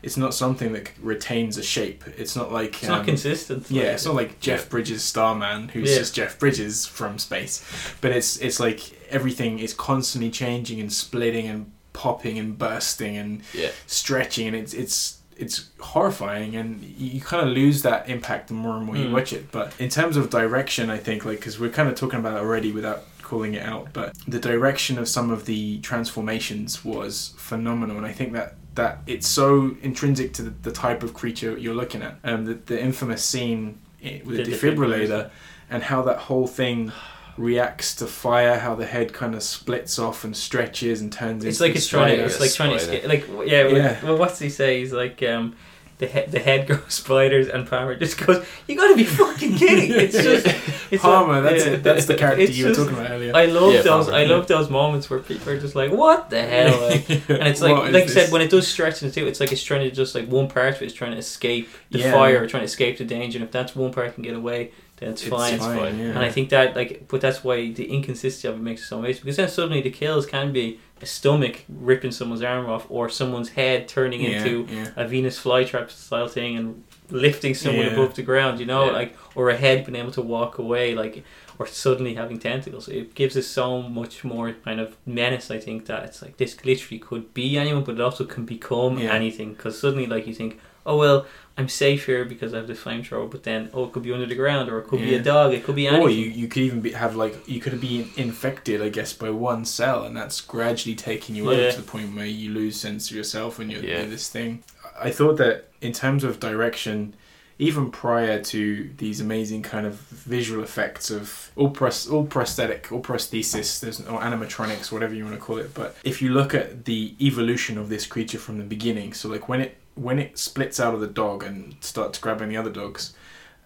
It's 0.00 0.16
not 0.16 0.32
something 0.32 0.72
that 0.74 0.90
retains 1.02 1.58
a 1.58 1.62
shape. 1.62 2.04
It's 2.16 2.36
not 2.36 2.52
like 2.52 2.74
It's 2.74 2.86
not 2.88 3.00
um, 3.00 3.06
consistent. 3.06 3.66
yeah, 3.68 3.82
like- 3.84 3.92
it's 3.94 4.04
not 4.06 4.14
like 4.14 4.38
Jeff 4.38 4.60
Yeah. 4.60 4.68
Bridges 4.68 5.02
Starman, 5.02 5.70
who's 5.70 5.90
Yeah. 5.90 5.98
just 5.98 6.14
Jeff 6.14 6.38
Bridges 6.38 6.86
from 6.86 7.18
space, 7.18 7.62
but 8.00 8.12
it's 8.12 8.36
it's 8.36 8.60
like 8.60 8.80
everything 9.10 9.58
is 9.58 9.74
constantly 9.74 10.30
changing 10.30 10.78
and 10.78 10.92
splitting 10.92 11.46
and 11.48 11.72
popping 11.94 12.38
and 12.38 12.56
bursting 12.56 13.16
and 13.16 13.42
Yeah. 13.52 13.70
stretching, 13.88 14.46
and 14.46 14.54
it's 14.54 14.72
it's 14.72 15.17
it's 15.38 15.68
horrifying, 15.80 16.56
and 16.56 16.82
you, 16.82 17.20
kind 17.20 17.46
of 17.48 17.54
lose 17.54 17.82
that 17.82 18.08
impact 18.08 18.48
the 18.48 18.54
more 18.54 18.76
and 18.76 18.84
more 18.86 18.96
you 18.96 19.06
Mm. 19.06 19.12
watch 19.12 19.32
it. 19.32 19.50
But 19.52 19.72
in 19.78 19.88
terms 19.88 20.16
of 20.16 20.30
direction, 20.30 20.90
I 20.90 20.98
think 20.98 21.24
like 21.24 21.38
because 21.38 21.58
we're 21.60 21.70
kind 21.70 21.88
of 21.88 21.94
talking 21.94 22.18
about 22.18 22.34
it 22.36 22.40
already 22.40 22.72
without 22.72 23.04
calling 23.22 23.54
it 23.54 23.62
out, 23.62 23.88
but 23.92 24.16
the 24.26 24.38
direction 24.40 24.98
of 24.98 25.06
some 25.08 25.30
of 25.30 25.44
the 25.46 25.78
transformations 25.80 26.84
was 26.84 27.34
phenomenal, 27.36 27.96
and 27.96 28.06
I 28.06 28.12
think 28.12 28.32
that 28.32 28.54
that 28.74 28.98
it's 29.06 29.26
so 29.26 29.76
intrinsic 29.82 30.32
to 30.34 30.42
the, 30.42 30.50
the 30.62 30.70
type 30.72 31.02
of 31.02 31.12
creature 31.12 31.56
you're 31.58 31.74
looking 31.74 32.00
at. 32.02 32.16
Um, 32.24 32.44
the, 32.44 32.54
the 32.54 32.80
infamous 32.80 33.24
scene 33.24 33.78
with 34.24 34.36
the, 34.36 34.44
The 34.44 34.52
defibrillator, 34.52 35.08
defibrillator. 35.08 35.30
and 35.68 35.82
how 35.82 36.02
that 36.02 36.18
whole 36.18 36.46
thing 36.46 36.92
reacts 37.38 37.94
to 37.96 38.06
fire, 38.06 38.58
how 38.58 38.74
the 38.74 38.86
head 38.86 39.12
kind 39.12 39.34
of 39.34 39.42
splits 39.42 39.98
off 39.98 40.24
and 40.24 40.36
stretches 40.36 41.00
and 41.00 41.12
turns 41.12 41.44
It's 41.44 41.56
into 41.58 41.64
like 41.64 41.72
the 41.74 41.78
it's 41.78 41.88
trying 41.88 42.16
to. 42.18 42.24
It's 42.24 42.40
like 42.40 42.52
trying 42.52 42.70
to 42.70 42.76
escape. 42.76 43.06
Like 43.06 43.26
w- 43.28 43.50
yeah, 43.50 43.66
Yeah. 43.68 43.76
yeah. 43.76 44.04
Well, 44.04 44.18
what's 44.18 44.38
he 44.38 44.50
say? 44.50 44.80
He's 44.80 44.92
like 44.92 45.22
um, 45.22 45.54
the 45.98 46.06
head. 46.06 46.30
The 46.32 46.38
head 46.40 46.66
goes 46.68 46.80
spiders, 46.88 47.48
and 47.48 47.66
Palmer 47.68 47.94
just 47.96 48.18
goes. 48.18 48.44
You 48.66 48.76
got 48.76 48.88
to 48.88 48.96
be 48.96 49.04
fucking 49.04 49.56
kidding! 49.56 49.92
It's 49.92 50.14
just. 50.22 50.46
It's 50.90 51.02
Palmer, 51.02 51.34
like- 51.40 51.42
that's 51.52 51.66
yeah. 51.66 51.72
it. 51.72 51.82
That's 51.82 52.06
the 52.06 52.14
character 52.14 52.42
It's 52.42 52.56
you 52.56 52.64
were 52.66 52.70
just- 52.74 52.80
talking 52.88 52.98
about 52.98 53.10
earlier. 53.12 53.34
I 53.36 53.46
love 53.46 53.72
Yeah, 53.74 53.82
those. 53.82 54.06
Palmer. 54.06 54.18
I 54.18 54.24
love 54.24 54.46
those 54.48 54.68
moments 54.70 55.08
where 55.08 55.20
people 55.20 55.50
are 55.52 55.60
just 55.60 55.74
like, 55.76 55.92
"What 55.92 56.30
the 56.30 56.42
hell?" 56.42 56.80
Like, 56.90 57.08
and 57.10 57.46
it's 57.48 57.60
like, 57.60 57.76
What 57.76 57.88
is 57.88 57.94
like 57.94 58.04
I 58.04 58.06
said, 58.06 58.32
when 58.32 58.42
it 58.42 58.50
does 58.50 58.66
stretch 58.66 59.02
into 59.02 59.14
two, 59.14 59.26
it's 59.26 59.38
like 59.40 59.52
it's 59.52 59.62
trying 59.62 59.88
to 59.88 59.94
just 59.94 60.14
like 60.14 60.26
one 60.28 60.48
part 60.48 60.74
of 60.76 60.82
it 60.82 60.86
is 60.86 60.92
trying 60.94 61.12
to 61.12 61.18
escape 61.18 61.68
the 61.90 62.00
Yeah. 62.00 62.12
fire, 62.12 62.42
or 62.42 62.46
trying 62.46 62.62
to 62.62 62.66
escape 62.66 62.98
the 62.98 63.04
danger. 63.04 63.38
And 63.38 63.44
if 63.44 63.52
that's 63.52 63.76
one 63.76 63.92
part 63.92 64.14
can 64.14 64.22
get 64.24 64.34
away, 64.34 64.72
then 64.98 65.10
it's, 65.10 65.22
It's 65.22 65.30
fine. 65.30 65.58
fine, 65.58 65.98
yeah. 65.98 66.06
And 66.10 66.18
I 66.18 66.30
think 66.30 66.48
that 66.50 66.74
like, 66.76 67.06
but 67.08 67.20
that's 67.20 67.42
why 67.44 67.70
the 67.72 67.84
inconsistency 67.90 68.48
of 68.48 68.54
it 68.56 68.62
makes 68.62 68.82
it 68.82 68.86
so 68.86 68.98
amazing 68.98 69.22
because 69.22 69.36
then 69.36 69.48
suddenly 69.48 69.80
the 69.80 69.90
kills 69.90 70.26
can 70.26 70.52
be 70.52 70.78
a 71.00 71.06
stomach 71.06 71.64
ripping 71.68 72.10
someone's 72.10 72.42
arm 72.42 72.66
off 72.66 72.86
or 72.88 73.08
someone's 73.08 73.50
head 73.50 73.86
turning 73.88 74.20
Yeah, 74.22 74.30
into 74.44 74.66
yeah. 74.72 74.88
a 74.96 75.06
Venus 75.06 75.38
flytrap 75.42 75.90
style 75.90 76.26
thing 76.28 76.56
and 76.56 76.82
lifting 77.10 77.54
someone 77.54 77.86
Yeah. 77.86 77.92
above 77.92 78.14
the 78.14 78.22
ground, 78.22 78.58
you 78.60 78.66
know, 78.66 78.86
Yeah. 78.86 78.92
like 78.92 79.16
or 79.34 79.48
a 79.50 79.56
head 79.56 79.86
being 79.86 79.96
able 79.96 80.10
to 80.12 80.22
walk 80.22 80.58
away, 80.58 80.94
like 80.94 81.22
or 81.60 81.66
suddenly 81.66 82.14
having 82.14 82.38
tentacles. 82.38 82.88
It 82.88 83.14
gives 83.14 83.36
us 83.36 83.46
so 83.46 83.82
much 83.82 84.22
more 84.24 84.52
kind 84.64 84.80
of 84.80 84.96
menace. 85.06 85.50
I 85.50 85.58
think 85.58 85.86
that 85.86 86.04
it's 86.04 86.22
like 86.22 86.36
this 86.36 86.64
literally 86.64 86.98
could 87.00 87.32
be 87.34 87.56
anyone, 87.58 87.82
but 87.84 87.94
it 87.96 88.00
also 88.00 88.24
can 88.24 88.44
become 88.44 88.98
Yeah. 88.98 89.12
anything 89.12 89.54
because 89.54 89.78
suddenly, 89.80 90.06
like 90.06 90.26
you 90.26 90.34
think, 90.34 90.58
oh 90.86 90.96
well, 90.96 91.26
I'm 91.58 91.68
safe 91.68 92.06
here 92.06 92.24
because 92.24 92.54
I 92.54 92.58
have 92.58 92.68
this 92.68 92.80
flamethrower, 92.80 93.28
but 93.28 93.42
then 93.42 93.68
oh, 93.74 93.84
it 93.84 93.92
could 93.92 94.04
be 94.04 94.12
under 94.12 94.26
the 94.26 94.36
ground 94.36 94.70
or 94.70 94.78
it 94.78 94.86
could 94.86 95.00
be 95.00 95.14
a 95.16 95.22
dog, 95.22 95.52
it 95.52 95.64
could 95.64 95.74
be 95.74 95.88
anything. 95.88 96.06
Or 96.06 96.08
you, 96.08 96.26
you 96.26 96.46
could 96.46 96.62
even 96.62 96.80
be, 96.80 96.92
have 96.92 97.16
like 97.16 97.48
you 97.48 97.60
could 97.60 97.80
be 97.80 98.10
infected, 98.16 98.80
I 98.80 98.88
guess, 98.90 99.12
by 99.12 99.30
one 99.30 99.64
cell, 99.64 100.04
and 100.04 100.16
that's 100.16 100.40
gradually 100.40 100.94
taking 100.94 101.34
you 101.34 101.50
over 101.50 101.60
Yeah. 101.60 101.70
to 101.72 101.78
the 101.80 101.82
point 101.86 102.14
where 102.14 102.26
you 102.26 102.52
lose 102.52 102.78
sense 102.80 103.10
of 103.10 103.16
yourself 103.16 103.58
and 103.58 103.72
you're, 103.72 103.82
Yeah. 103.82 103.98
you're 104.02 104.06
this 104.10 104.28
thing. 104.28 104.62
I 105.00 105.10
thought 105.10 105.36
that 105.38 105.68
in 105.80 105.92
terms 105.92 106.22
of 106.22 106.38
direction, 106.38 107.14
even 107.60 107.90
prior 107.90 108.40
to 108.40 108.88
these 108.98 109.20
amazing 109.20 109.62
kind 109.62 109.84
of 109.84 109.94
visual 109.96 110.62
effects 110.62 111.10
of 111.10 111.50
all 111.56 111.70
pros- 111.70 112.08
all 112.08 112.24
prosthetic, 112.24 112.92
all 112.92 113.00
prosthesis, 113.02 113.80
there's 113.80 114.00
or 114.02 114.20
animatronics, 114.20 114.92
whatever 114.92 115.12
you 115.12 115.24
want 115.24 115.34
to 115.34 115.40
call 115.40 115.58
it. 115.58 115.74
But 115.74 115.96
if 116.04 116.22
you 116.22 116.28
look 116.30 116.54
at 116.54 116.84
the 116.84 117.16
evolution 117.20 117.76
of 117.76 117.88
this 117.88 118.06
creature 118.06 118.38
from 118.38 118.58
the 118.58 118.64
beginning, 118.64 119.12
so 119.12 119.28
like 119.28 119.48
when 119.48 119.60
it 119.60 119.76
when 119.98 120.18
it 120.18 120.38
splits 120.38 120.78
out 120.80 120.94
of 120.94 121.00
the 121.00 121.06
dog 121.06 121.42
and 121.42 121.76
starts 121.80 122.18
grabbing 122.18 122.48
the 122.48 122.56
other 122.56 122.70
dogs, 122.70 123.14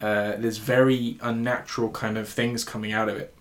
uh, 0.00 0.32
there's 0.36 0.58
very 0.58 1.18
unnatural 1.20 1.90
kind 1.90 2.18
of 2.18 2.28
things 2.28 2.64
coming 2.64 2.92
out 2.92 3.08
of 3.08 3.16
it. 3.16 3.34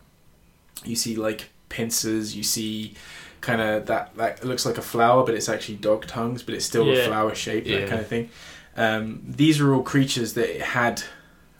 You 0.84 0.96
see 0.96 1.16
like 1.16 1.50
pincers, 1.70 2.36
you 2.36 2.44
see 2.44 2.94
kind 3.42 3.62
of 3.62 3.88
that 3.88 4.16
that 4.16 4.44
looks 4.44 4.66
like 4.66 4.78
a 4.78 4.82
flower, 4.82 5.26
but 5.26 5.34
it's 5.36 5.50
actually 5.50 5.78
dog 5.78 6.06
tongues, 6.06 6.44
but 6.44 6.54
it's 6.54 6.66
still 6.66 6.90
a 6.90 7.06
flower 7.06 7.34
shape, 7.34 7.66
that 7.66 7.90
kind 7.90 8.02
of 8.02 8.08
thing. 8.08 8.30
Um, 8.78 9.22
these 9.28 9.60
are 9.60 9.74
all 9.74 9.84
creatures 9.84 10.34
that 10.34 10.56
it 10.56 10.62
had, 10.62 11.04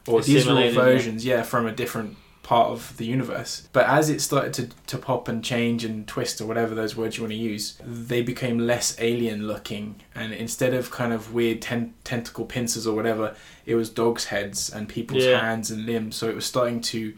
or 0.06 0.22
these 0.22 0.46
are 0.46 0.52
all 0.52 0.60
yeah. 0.60 0.72
versions, 0.72 1.24
yeah, 1.24 1.42
from 1.42 1.66
a 1.66 1.72
different 1.72 2.16
part 2.52 2.68
of 2.70 2.96
the 2.98 3.06
universe. 3.06 3.66
But 3.72 3.86
as 3.86 4.10
it 4.10 4.20
started 4.20 4.52
to, 4.54 4.64
to 4.88 4.98
pop 4.98 5.26
and 5.28 5.42
change 5.42 5.84
and 5.86 6.06
twist 6.06 6.40
or 6.40 6.46
whatever 6.46 6.74
those 6.74 6.94
words 6.94 7.16
you 7.16 7.22
want 7.22 7.32
to 7.32 7.38
use, 7.38 7.78
they 7.82 8.20
became 8.20 8.58
less 8.58 8.94
alien 9.00 9.46
looking. 9.46 9.86
And 10.14 10.32
instead 10.34 10.74
of 10.74 10.90
kind 10.90 11.12
of 11.14 11.32
weird 11.32 11.62
ten- 11.62 11.94
tentacle 12.04 12.44
pincers 12.44 12.86
or 12.86 12.94
whatever, 12.94 13.34
it 13.64 13.74
was 13.74 13.88
dogs' 13.88 14.26
heads 14.26 14.68
and 14.70 14.86
people's 14.88 15.24
Yeah. 15.24 15.40
hands 15.40 15.70
and 15.70 15.86
limbs. 15.86 16.16
So 16.16 16.28
it 16.28 16.34
was 16.34 16.44
starting 16.44 16.80
to 16.92 17.14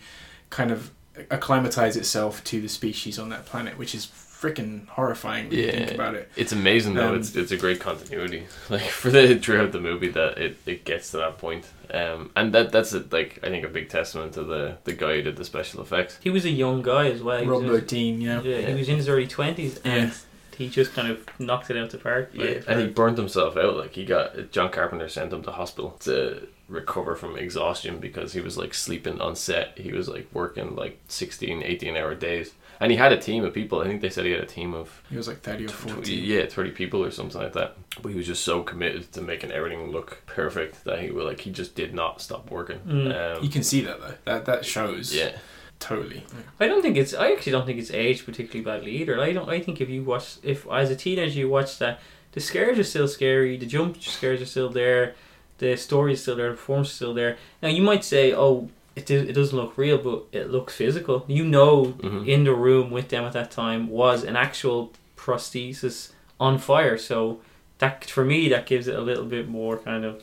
kind 0.51 0.71
of 0.71 0.91
acclimatize 1.31 1.97
itself 1.97 2.43
to 2.45 2.61
the 2.61 2.69
species 2.69 3.19
on 3.19 3.29
that 3.31 3.45
planet, 3.47 3.77
which 3.79 3.95
is 3.95 4.07
freaking 4.45 4.87
horrifying 4.89 5.49
when 5.49 5.59
you 5.59 5.71
think 5.73 5.93
about 5.93 6.15
it. 6.15 6.31
It's 6.37 6.53
amazing 6.53 6.95
though. 6.95 7.11
Um, 7.11 7.17
it's 7.19 7.35
it's 7.35 7.53
a 7.53 7.57
great 7.57 7.81
continuity, 7.81 8.47
like 8.71 8.83
for 8.83 9.11
the 9.11 9.39
throughout 9.39 9.73
the 9.73 9.81
movie 9.81 10.09
that 10.09 10.39
it, 10.39 10.57
it 10.67 10.85
gets 10.85 11.11
to 11.13 11.17
that 11.19 11.39
point. 11.39 11.67
Um, 11.93 12.31
and 12.37 12.53
that 12.55 12.73
that's 12.73 12.93
a, 12.93 13.05
like 13.11 13.39
I 13.43 13.49
think 13.49 13.65
a 13.65 13.69
big 13.69 13.89
testament 13.89 14.35
to 14.35 14.43
the 14.45 14.77
the 14.85 14.93
guy 14.93 15.17
who 15.17 15.23
did 15.23 15.37
the 15.37 15.45
special 15.45 15.81
effects. 15.83 16.19
he 16.23 16.31
was 16.31 16.45
a 16.45 16.51
young 16.51 16.83
guy 16.83 17.07
as 17.11 17.23
well. 17.23 17.41
He 17.41 17.47
was- 17.47 17.63
Rob 17.63 17.71
Bottin, 17.71 18.21
yeah. 18.21 18.41
yeah, 18.43 18.59
Yeah. 18.59 18.67
he 18.69 18.75
was 18.75 18.89
in 18.89 18.97
his 18.97 19.09
early 19.09 19.27
twenties 19.27 19.79
and 19.85 20.11
Yeah. 20.11 20.15
he 20.59 20.69
just 20.69 20.93
kind 20.95 21.09
of 21.09 21.27
knocked 21.39 21.71
it 21.71 21.77
out 21.77 21.91
the 21.91 21.99
park. 21.99 22.31
Yeah, 22.33 22.61
and 22.67 22.81
he 22.81 22.87
burnt 22.89 23.19
himself 23.19 23.57
out. 23.57 23.77
Like 23.77 23.95
he 23.95 24.05
got 24.05 24.51
John 24.51 24.71
Carpenter 24.71 25.09
sent 25.09 25.33
him 25.33 25.43
to 25.43 25.53
hospital 25.53 25.91
to 26.01 26.49
recover 26.69 27.15
from 27.15 27.37
exhaustion 27.37 27.99
because 27.99 28.33
he 28.33 28.41
was 28.41 28.57
like 28.57 28.73
sleeping 28.73 29.21
on 29.21 29.37
set. 29.37 29.77
He 29.79 29.93
was 29.93 30.09
like 30.09 30.27
working 30.33 30.75
like 30.75 30.99
16, 31.09 31.63
18 31.63 31.97
hour 31.97 32.15
days. 32.15 32.53
And 32.85 32.93
he 32.93 32.99
had 32.99 33.13
a 33.13 33.17
team 33.17 33.45
of 33.45 33.55
people. 33.55 33.81
I 33.81 33.87
think 33.87 34.03
they 34.03 34.11
said 34.11 34.25
he 34.27 34.33
had 34.33 34.41
a 34.43 34.47
team 34.47 34.75
of 34.75 35.03
He 35.11 35.17
was 35.17 35.27
like 35.27 35.41
30 35.41 35.65
or 35.65 35.69
40. 35.69 35.95
20, 35.95 36.15
yeah, 36.17 36.47
30 36.47 36.71
people 36.73 37.03
or 37.03 37.11
something 37.11 37.41
like 37.41 37.55
that. 37.55 37.77
But 38.03 38.11
he 38.11 38.17
was 38.17 38.27
just 38.27 38.45
so 38.45 38.63
committed 38.63 39.11
to 39.13 39.23
making 39.23 39.51
everything 39.53 39.91
look 39.91 40.23
perfect 40.27 40.85
that 40.85 41.01
he 41.01 41.11
was 41.11 41.25
like 41.25 41.41
he 41.41 41.51
just 41.51 41.75
did 41.75 41.95
not 41.95 42.21
stop 42.21 42.51
working. 42.51 42.79
Mm. 42.81 43.37
Um, 43.39 43.43
You 43.43 43.49
can 43.49 43.63
see 43.63 43.81
that 43.81 44.01
though. 44.01 44.15
That 44.27 44.45
that 44.45 44.65
shows. 44.67 45.15
yeah. 45.15 45.37
Totally. 45.81 46.25
I 46.61 46.67
don't 46.67 46.83
think 46.83 46.97
it's. 46.97 47.13
I 47.15 47.33
actually 47.33 47.53
don't 47.53 47.67
think 47.67 47.79
it's 47.79 47.91
aged 47.91 48.25
particularly 48.25 48.65
badly 48.65 48.93
either. 48.99 49.21
I 49.21 49.33
don't. 49.33 49.49
I 49.49 49.61
think 49.61 49.81
if 49.81 49.89
you 49.91 50.05
watch, 50.05 50.37
if 50.43 50.67
as 50.71 50.91
a 50.91 50.97
teenager 50.97 51.39
you 51.39 51.49
watch 51.49 51.79
that, 51.79 52.01
the 52.33 52.41
scares 52.41 52.79
are 52.79 52.85
still 52.85 53.09
scary. 53.09 53.57
The 53.57 53.67
jump 53.67 54.01
scares 54.03 54.41
are 54.41 54.47
still 54.47 54.69
there. 54.71 55.15
The 55.59 55.77
story 55.77 56.13
is 56.13 56.23
still 56.23 56.37
there. 56.37 56.51
The 56.51 56.57
performance 56.57 56.89
is 56.91 56.95
still 56.95 57.13
there. 57.15 57.37
Now 57.63 57.69
you 57.69 57.83
might 57.83 58.05
say, 58.05 58.33
oh, 58.35 58.69
it 58.97 59.07
do- 59.07 59.27
it 59.29 59.33
doesn't 59.33 59.57
look 59.57 59.77
real, 59.77 59.99
but 59.99 60.25
it 60.33 60.51
looks 60.51 60.75
physical. 60.77 61.25
You 61.29 61.45
know, 61.45 61.95
Mhm. 61.99 62.27
in 62.29 62.45
the 62.45 62.55
room 62.55 62.91
with 62.91 63.09
them 63.09 63.25
at 63.25 63.33
that 63.33 63.51
time 63.51 63.89
was 63.89 64.23
an 64.25 64.37
actual 64.37 64.93
prosthesis 65.17 66.13
on 66.39 66.59
fire. 66.59 66.97
So 66.99 67.41
that 67.79 68.05
for 68.05 68.25
me 68.25 68.49
that 68.49 68.67
gives 68.67 68.87
it 68.89 68.95
a 68.95 69.01
little 69.01 69.25
bit 69.25 69.49
more 69.49 69.79
kind 69.79 70.05
of 70.05 70.23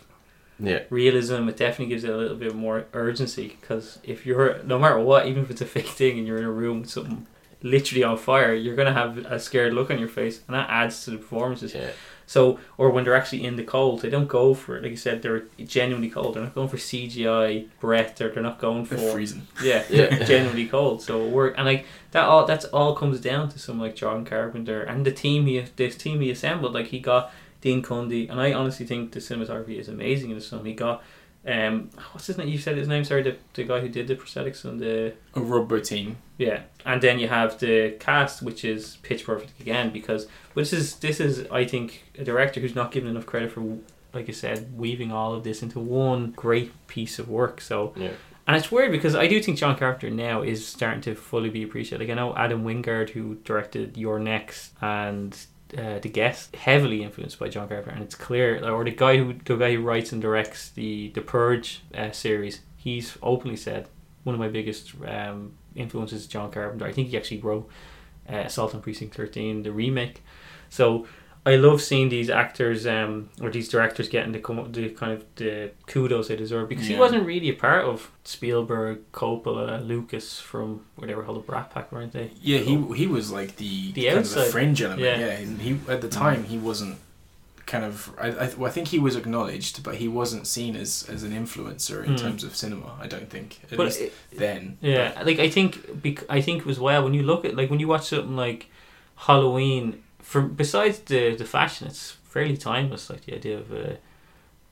Yeah. 0.59 0.81
realism. 0.89 1.49
It 1.49 1.57
definitely 1.57 1.87
gives 1.93 2.03
it 2.03 2.11
a 2.11 2.17
little 2.17 2.37
bit 2.37 2.53
more 2.55 2.85
urgency 2.93 3.57
because 3.59 3.99
if 4.03 4.25
you're 4.25 4.59
no 4.63 4.77
matter 4.79 4.99
what, 4.99 5.25
even 5.27 5.43
if 5.43 5.51
it's 5.51 5.61
a 5.61 5.65
fake 5.65 5.87
thing 5.87 6.17
and 6.17 6.27
you're 6.27 6.37
in 6.37 6.45
a 6.45 6.51
room 6.51 6.81
with 6.81 6.89
something 6.89 7.25
literally 7.63 8.03
on 8.03 8.17
fire, 8.17 8.53
you're 8.53 8.75
gonna 8.75 8.93
have 8.93 9.17
a 9.19 9.39
scared 9.39 9.73
look 9.73 9.91
on 9.91 9.99
your 9.99 10.07
face, 10.07 10.41
and 10.47 10.55
that 10.55 10.67
adds 10.69 11.03
to 11.05 11.11
the 11.11 11.17
performances. 11.17 11.73
Yeah. 11.75 11.89
So, 12.25 12.59
or 12.77 12.89
when 12.91 13.03
they're 13.03 13.15
actually 13.15 13.43
in 13.43 13.55
the 13.57 13.63
cold, 13.63 14.01
they 14.01 14.09
don't 14.09 14.27
go 14.27 14.53
for 14.53 14.77
it. 14.77 14.83
Like 14.83 14.91
you 14.91 14.97
said, 14.97 15.21
they're 15.21 15.43
genuinely 15.65 16.09
cold. 16.09 16.35
They're 16.35 16.43
not 16.43 16.55
going 16.55 16.69
for 16.69 16.77
CGI 16.77 17.67
breath, 17.79 18.21
or 18.21 18.29
they're 18.29 18.41
not 18.43 18.59
going 18.59 18.85
for 18.85 18.95
They're 18.95 19.11
freezing. 19.11 19.47
yeah, 19.63 19.83
Yeah. 19.89 20.23
genuinely 20.25 20.67
cold. 20.67 21.01
So 21.01 21.25
it 21.25 21.29
work 21.31 21.55
and 21.57 21.65
like 21.65 21.85
that 22.11 22.23
all 22.23 22.45
that's 22.45 22.65
all 22.65 22.95
comes 22.95 23.19
down 23.19 23.49
to 23.49 23.59
someone 23.59 23.87
like 23.87 23.95
John 23.95 24.23
Carpenter 24.25 24.81
and 24.81 25.05
the 25.05 25.11
team 25.11 25.45
he 25.45 25.63
this 25.75 25.95
team 25.97 26.21
he 26.21 26.31
assembled. 26.31 26.73
Like 26.73 26.87
he 26.87 26.99
got 26.99 27.33
Dean 27.61 27.81
Cundey, 27.83 28.29
and 28.29 28.39
I 28.39 28.53
honestly 28.53 28.85
think 28.85 29.11
the 29.11 29.19
cinematography 29.19 29.77
is 29.77 29.87
amazing 29.89 30.29
in 30.31 30.37
this 30.37 30.49
film. 30.49 30.65
He 30.65 30.73
got 30.73 31.03
um 31.45 31.89
what's 32.11 32.27
his 32.27 32.37
name? 32.37 32.47
You 32.47 32.57
said 32.59 32.77
his 32.77 32.87
name. 32.87 33.03
Sorry, 33.03 33.23
the 33.23 33.35
the 33.55 33.63
guy 33.63 33.79
who 33.81 33.89
did 33.89 34.07
the 34.07 34.15
prosthetics 34.15 34.63
and 34.63 34.79
the 34.79 35.13
Oh, 35.35 35.41
Rob 35.41 35.69
Bottin. 35.69 36.15
yeah, 36.37 36.61
and 36.85 37.01
then 37.01 37.17
you 37.19 37.27
have 37.27 37.59
the 37.59 37.95
cast, 37.99 38.41
which 38.43 38.63
is 38.63 38.97
pitch 39.01 39.25
perfect 39.25 39.59
again 39.59 39.89
because 39.91 40.27
but 40.53 40.61
this 40.61 40.73
is 40.73 40.95
this 40.95 41.19
is 41.19 41.47
I 41.51 41.65
think 41.65 42.03
a 42.17 42.23
director 42.23 42.59
who's 42.59 42.75
not 42.75 42.91
given 42.91 43.09
enough 43.09 43.25
credit 43.25 43.51
for 43.51 43.77
like 44.13 44.27
I 44.29 44.33
said 44.33 44.77
weaving 44.77 45.11
all 45.11 45.33
of 45.33 45.43
this 45.43 45.61
into 45.63 45.79
one 45.79 46.31
great 46.31 46.71
piece 46.87 47.19
of 47.19 47.29
work. 47.29 47.61
So 47.61 47.93
Yeah. 47.95 48.09
and 48.47 48.57
it's 48.57 48.71
weird 48.71 48.91
because 48.91 49.15
I 49.15 49.27
do 49.27 49.41
think 49.41 49.57
John 49.57 49.77
Carpenter 49.77 50.09
now 50.09 50.41
is 50.41 50.65
starting 50.67 51.01
to 51.01 51.15
fully 51.15 51.49
be 51.49 51.63
appreciated. 51.63 52.05
Like 52.05 52.11
I 52.11 52.15
know 52.19 52.35
Adam 52.35 52.63
Wingard, 52.65 53.11
who 53.11 53.35
directed 53.35 53.95
You're 53.97 54.19
Next 54.19 54.73
and 54.81 55.37
uh, 55.77 55.99
The 55.99 56.09
Guest, 56.09 56.53
heavily 56.57 57.03
influenced 57.03 57.39
by 57.39 57.47
John 57.47 57.69
Carpenter, 57.69 57.91
and 57.91 58.03
it's 58.03 58.15
clear. 58.15 58.61
Or 58.69 58.83
the 58.83 58.91
guy 58.91 59.15
who 59.17 59.33
the 59.45 59.55
guy 59.55 59.73
who 59.75 59.81
writes 59.81 60.11
and 60.11 60.21
directs 60.21 60.69
the 60.69 61.11
the 61.13 61.21
Purge 61.21 61.81
uh, 61.97 62.11
series, 62.11 62.59
he's 62.75 63.17
openly 63.23 63.55
said 63.55 63.87
one 64.25 64.33
of 64.35 64.39
my 64.39 64.49
biggest 64.49 64.93
um, 65.07 65.53
influences 65.73 66.21
is 66.23 66.27
John 66.27 66.51
Carpenter. 66.51 66.85
I 66.85 66.91
think 66.91 67.07
he 67.07 67.15
actually 67.17 67.39
wrote 67.39 67.69
uh, 68.29 68.35
Assault 68.47 68.75
on 68.75 68.81
Precinct 68.81 69.15
Thirteen, 69.15 69.63
the 69.63 69.71
remake. 69.71 70.21
So 70.71 71.05
I 71.45 71.55
love 71.57 71.81
seeing 71.81 72.09
these 72.09 72.29
actors 72.29 72.85
um, 72.87 73.29
or 73.41 73.49
these 73.51 73.67
directors 73.67 74.07
getting 74.09 74.31
the, 74.31 74.39
the 74.71 74.89
kind 74.89 75.11
of 75.13 75.25
the 75.35 75.71
kudos 75.87 76.27
they 76.29 76.35
deserve 76.35 76.69
because 76.69 76.87
he 76.87 76.95
wasn't 76.95 77.25
really 77.25 77.49
a 77.49 77.53
part 77.53 77.83
of 77.85 78.09
Spielberg, 78.23 78.99
Coppola, 79.11 79.85
Lucas 79.85 80.39
from 80.39 80.85
where 80.95 81.07
they 81.07 81.15
were 81.15 81.23
called 81.23 81.37
the 81.43 81.47
Brat 81.51 81.69
Pack, 81.73 81.91
weren't 81.91 82.13
they? 82.13 82.31
Yeah, 82.41 82.59
he 82.59 82.75
he 82.95 83.05
was 83.07 83.31
like 83.31 83.55
the 83.57 83.91
The 83.91 84.05
kind 84.07 84.17
of 84.19 84.29
the 84.33 84.39
outside. 84.39 84.51
fringe 84.51 84.81
element. 84.81 85.01
Yeah. 85.03 85.19
Yeah. 85.19 85.35
he 85.67 85.71
at 85.87 86.01
the 86.01 86.09
time 86.09 86.43
he 86.45 86.57
wasn't 86.57 86.97
kind 87.65 87.85
of. 87.85 88.11
I 88.19 88.27
I, 88.43 88.45
well, 88.57 88.69
I 88.69 88.73
think 88.75 88.89
he 88.89 88.99
was 88.99 89.15
acknowledged, 89.15 89.83
but 89.83 89.95
he 89.95 90.07
wasn't 90.07 90.45
seen 90.45 90.75
as 90.75 91.07
as 91.13 91.23
an 91.23 91.31
influencer 91.31 92.05
in 92.05 92.13
Mm. 92.13 92.19
terms 92.21 92.43
of 92.43 92.55
cinema. 92.55 92.89
I 93.05 93.07
don't 93.07 93.29
think 93.29 93.59
at 93.71 93.77
But 93.77 93.85
least 93.87 94.01
it- 94.01 94.13
then. 94.31 94.77
Yeah, 94.81 95.19
like 95.25 95.39
I 95.39 95.49
think 95.49 95.71
bec- 96.03 96.25
I 96.29 96.39
think 96.41 96.67
as 96.67 96.79
well 96.79 97.03
when 97.03 97.13
you 97.17 97.23
look 97.23 97.45
at 97.45 97.55
like 97.55 97.69
when 97.71 97.79
you 97.79 97.87
watch 97.87 98.05
something 98.09 98.35
like 98.35 98.61
Halloween, 99.27 100.01
for 100.21 100.41
besides 100.41 100.99
the 100.99 101.35
the 101.35 101.45
fashion, 101.45 101.87
it's 101.87 102.11
fairly 102.23 102.57
timeless. 102.57 103.09
Like 103.09 103.25
the 103.25 103.35
idea 103.35 103.57
of 103.57 103.71
a 103.71 103.97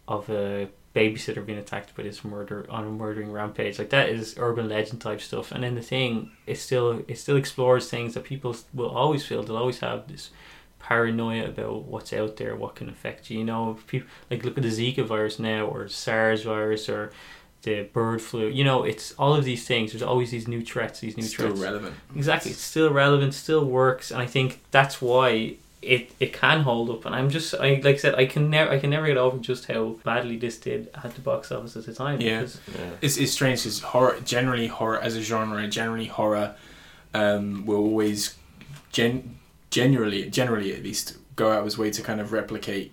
of 0.07 0.29
a 0.29 0.69
babysitter 0.95 1.45
being 1.45 1.59
attacked 1.59 1.95
by 1.95 2.03
this 2.03 2.25
murder 2.25 2.65
on 2.69 2.83
a 2.83 2.89
murdering 2.89 3.31
rampage, 3.31 3.77
like 3.77 3.91
that 3.91 4.09
is 4.09 4.35
urban 4.37 4.67
legend 4.67 5.01
type 5.01 5.21
stuff. 5.21 5.51
And 5.51 5.63
then 5.63 5.75
the 5.75 5.81
thing, 5.81 6.31
it 6.47 6.55
still 6.55 7.03
it 7.07 7.17
still 7.17 7.37
explores 7.37 7.89
things 7.89 8.13
that 8.13 8.23
people 8.23 8.55
will 8.73 8.89
always 8.89 9.25
feel. 9.25 9.43
They'll 9.43 9.57
always 9.57 9.79
have 9.79 10.07
this 10.07 10.31
paranoia 10.79 11.45
about 11.45 11.83
what's 11.83 12.13
out 12.13 12.37
there, 12.37 12.55
what 12.55 12.75
can 12.75 12.89
affect 12.89 13.29
you. 13.29 13.39
You 13.39 13.45
know, 13.45 13.77
people 13.87 14.09
like 14.31 14.43
look 14.43 14.57
at 14.57 14.63
the 14.63 14.69
Zika 14.69 15.05
virus 15.05 15.39
now, 15.39 15.65
or 15.65 15.87
SARS 15.87 16.43
virus, 16.43 16.89
or 16.89 17.11
the 17.63 17.83
bird 17.93 18.21
flu. 18.21 18.47
You 18.47 18.63
know, 18.63 18.83
it's 18.83 19.11
all 19.13 19.33
of 19.35 19.43
these 19.45 19.65
things. 19.67 19.91
There's 19.91 20.01
always 20.03 20.31
these 20.31 20.47
new 20.47 20.61
threats, 20.63 20.99
these 21.01 21.17
new 21.17 21.23
Still 21.23 21.47
threats. 21.47 21.59
Still 21.59 21.71
relevant. 21.71 21.95
Exactly, 22.15 22.51
it's 22.51 22.61
still 22.61 22.91
relevant, 22.91 23.33
still 23.33 23.65
works, 23.65 24.11
and 24.11 24.21
I 24.21 24.25
think 24.25 24.61
that's 24.71 25.01
why 25.01 25.55
it 25.81 26.11
it 26.19 26.33
can 26.33 26.61
hold 26.61 26.89
up, 26.89 27.05
and 27.05 27.15
I'm 27.15 27.29
just 27.29 27.53
I 27.55 27.75
like 27.83 27.85
I 27.85 27.95
said 27.95 28.15
I 28.15 28.25
can 28.25 28.49
never 28.49 28.69
I 28.71 28.79
can 28.79 28.89
never 28.89 29.07
get 29.07 29.15
over 29.17 29.37
just 29.37 29.65
how 29.67 29.95
badly 30.03 30.35
this 30.37 30.57
did 30.57 30.89
at 30.93 31.15
the 31.15 31.21
box 31.21 31.51
office 31.53 31.77
at 31.77 31.85
the 31.85 31.93
time. 31.93 32.19
Yeah. 32.19 32.39
because- 32.41 32.59
Yeah. 32.77 32.89
It's, 33.01 33.15
it's 33.17 33.31
strange 33.31 33.59
because 33.63 33.79
horror, 33.81 34.19
generally 34.25 34.67
horror 34.67 34.99
as 34.99 35.15
a 35.15 35.21
genre, 35.21 35.65
generally 35.67 36.05
horror 36.07 36.55
um, 37.13 37.65
will 37.65 37.77
always, 37.77 38.35
gen, 38.91 39.37
generally, 39.71 40.29
generally 40.29 40.73
at 40.75 40.83
least, 40.83 41.17
go 41.35 41.51
out 41.51 41.61
of 41.61 41.65
its 41.67 41.77
way 41.77 41.89
to 41.91 42.01
kind 42.01 42.19
of 42.19 42.31
replicate 42.33 42.91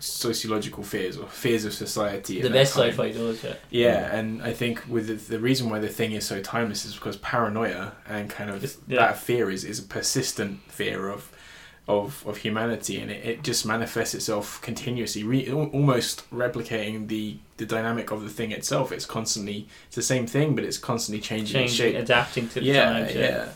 sociological 0.00 0.82
fears 0.82 1.16
or 1.16 1.26
fears 1.28 1.64
of 1.64 1.72
society. 1.72 2.40
the 2.40 2.50
best 2.50 2.74
sci-fi 2.74 3.12
does. 3.12 3.42
Yeah, 3.44 3.54
Yeah, 3.70 4.14
and 4.16 4.42
I 4.42 4.52
think 4.52 4.82
with 4.88 5.06
the, 5.06 5.14
the 5.14 5.38
reason 5.40 5.70
why 5.70 5.78
the 5.78 5.88
thing 5.88 6.12
is 6.12 6.26
so 6.26 6.40
timeless 6.40 6.84
is 6.84 6.94
because 6.94 7.16
paranoia 7.18 7.92
and 8.08 8.28
kind 8.30 8.50
of 8.50 8.60
Just- 8.60 8.78
yeah. 8.86 8.98
that 9.00 9.18
fear 9.18 9.50
is, 9.50 9.64
is 9.64 9.78
a 9.78 9.82
persistent 9.84 10.60
fear 10.70 11.08
of 11.08 11.30
of 11.88 12.24
of 12.28 12.36
humanity, 12.36 13.00
and 13.00 13.10
it, 13.10 13.24
it 13.26 13.42
just 13.42 13.66
manifests 13.66 14.14
itself 14.14 14.60
continuously, 14.62 15.24
re, 15.24 15.50
almost 15.50 16.30
replicating 16.30 17.08
the 17.08 17.38
the 17.56 17.66
dynamic 17.66 18.12
of 18.12 18.22
the 18.22 18.28
thing 18.28 18.52
itself. 18.52 18.92
It's 18.92 19.04
constantly 19.04 19.66
it's 19.88 19.96
the 19.96 20.02
same 20.02 20.26
thing, 20.28 20.54
but 20.54 20.62
it's 20.62 20.78
constantly 20.78 21.20
changing 21.20 21.54
changing, 21.66 21.76
shape. 21.76 21.96
adapting 21.96 22.48
to 22.50 22.60
the 22.60 22.66
yeah, 22.66 22.84
times. 22.92 23.14
yeah. 23.16 23.48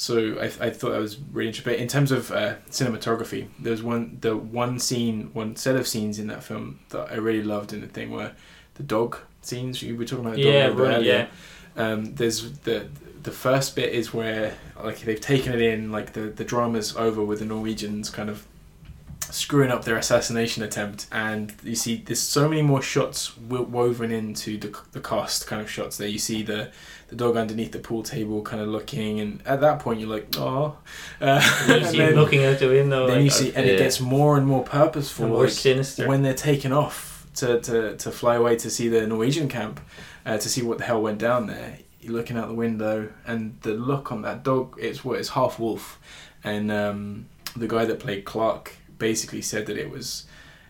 So 0.00 0.38
I, 0.40 0.44
I 0.44 0.70
thought 0.70 0.92
that 0.92 0.98
was 0.98 1.18
really 1.30 1.48
interesting. 1.48 1.74
But 1.74 1.78
in 1.78 1.86
terms 1.86 2.10
of 2.10 2.32
uh, 2.32 2.54
cinematography, 2.70 3.48
there's 3.58 3.82
one 3.82 4.16
the 4.22 4.34
one 4.34 4.78
scene, 4.78 5.28
one 5.34 5.56
set 5.56 5.76
of 5.76 5.86
scenes 5.86 6.18
in 6.18 6.26
that 6.28 6.42
film 6.42 6.80
that 6.88 7.12
I 7.12 7.16
really 7.16 7.42
loved 7.42 7.74
in 7.74 7.82
the 7.82 7.86
thing 7.86 8.10
where 8.10 8.32
the 8.76 8.82
dog 8.82 9.18
scenes. 9.42 9.82
You 9.82 9.94
were 9.98 10.06
talking 10.06 10.24
about 10.24 10.36
the 10.36 10.44
dog 10.44 10.54
yeah, 10.54 10.68
bit 10.68 10.76
right, 10.78 10.94
earlier. 10.94 11.28
yeah. 11.76 11.84
Um, 11.84 12.14
there's 12.14 12.50
the 12.60 12.88
the 13.22 13.30
first 13.30 13.76
bit 13.76 13.92
is 13.92 14.14
where 14.14 14.54
like 14.82 15.00
they've 15.00 15.20
taken 15.20 15.52
it 15.52 15.60
in, 15.60 15.92
like 15.92 16.14
the 16.14 16.22
the 16.22 16.44
drama's 16.44 16.96
over 16.96 17.22
with 17.22 17.40
the 17.40 17.44
Norwegians 17.44 18.08
kind 18.08 18.30
of 18.30 18.46
screwing 19.20 19.70
up 19.70 19.84
their 19.84 19.98
assassination 19.98 20.62
attempt, 20.62 21.08
and 21.12 21.54
you 21.62 21.76
see 21.76 21.96
there's 21.96 22.20
so 22.20 22.48
many 22.48 22.62
more 22.62 22.80
shots 22.80 23.36
woven 23.36 24.10
into 24.10 24.56
the 24.56 24.74
the 24.92 25.00
cast 25.00 25.46
kind 25.46 25.60
of 25.60 25.70
shots 25.70 25.98
there. 25.98 26.08
You 26.08 26.18
see 26.18 26.42
the 26.42 26.70
the 27.10 27.16
dog 27.16 27.36
underneath 27.36 27.72
the 27.72 27.80
pool 27.80 28.02
table, 28.02 28.40
kind 28.42 28.62
of 28.62 28.68
looking, 28.68 29.20
and 29.20 29.42
at 29.44 29.60
that 29.60 29.80
point 29.80 30.00
you're 30.00 30.08
like, 30.08 30.28
oh. 30.38 30.76
Uh, 31.20 31.42
You 31.68 31.84
see 31.84 31.98
him 31.98 32.14
looking 32.14 32.44
out 32.44 32.58
the 32.58 32.68
window. 32.68 33.06
then 33.06 33.16
like, 33.16 33.24
you 33.24 33.30
see, 33.30 33.52
and 33.54 33.66
it 33.66 33.78
gets 33.78 34.00
more 34.00 34.38
and 34.38 34.46
more 34.46 34.62
purposeful. 34.64 35.26
and 35.26 35.34
more 35.34 35.44
like, 35.44 35.52
sinister. 35.52 36.08
when 36.08 36.22
they're 36.22 36.32
taken 36.34 36.72
off 36.72 37.26
to, 37.34 37.60
to, 37.60 37.96
to 37.96 38.10
fly 38.10 38.36
away 38.36 38.56
to 38.56 38.70
see 38.70 38.88
the 38.88 39.06
Norwegian 39.06 39.48
camp, 39.48 39.80
uh, 40.24 40.38
to 40.38 40.48
see 40.48 40.62
what 40.62 40.78
the 40.78 40.84
hell 40.84 41.02
went 41.02 41.18
down 41.18 41.46
there, 41.46 41.78
you're 42.00 42.14
looking 42.14 42.36
out 42.38 42.48
the 42.48 42.54
window, 42.54 43.12
and 43.26 43.58
the 43.62 43.74
look 43.74 44.10
on 44.12 44.22
that 44.22 44.42
dog, 44.42 44.76
it's 44.80 45.04
what 45.04 45.18
it's 45.18 45.30
half 45.30 45.58
wolf, 45.58 45.98
and 46.44 46.70
um, 46.72 47.26
the 47.56 47.66
guy 47.68 47.84
that 47.84 47.98
played 47.98 48.24
Clark 48.24 48.76
basically 48.98 49.42
said 49.42 49.66
that 49.66 49.76
it 49.76 49.90
was 49.90 50.26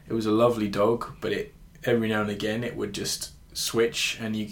it 0.08 0.14
was 0.14 0.26
a 0.26 0.30
lovely 0.32 0.68
dog, 0.68 1.16
but 1.20 1.32
it 1.32 1.54
every 1.84 2.08
now 2.08 2.20
and 2.22 2.30
again 2.30 2.64
it 2.64 2.76
would 2.76 2.92
just 2.92 3.30
switch, 3.60 4.18
and 4.20 4.34
you 4.36 4.48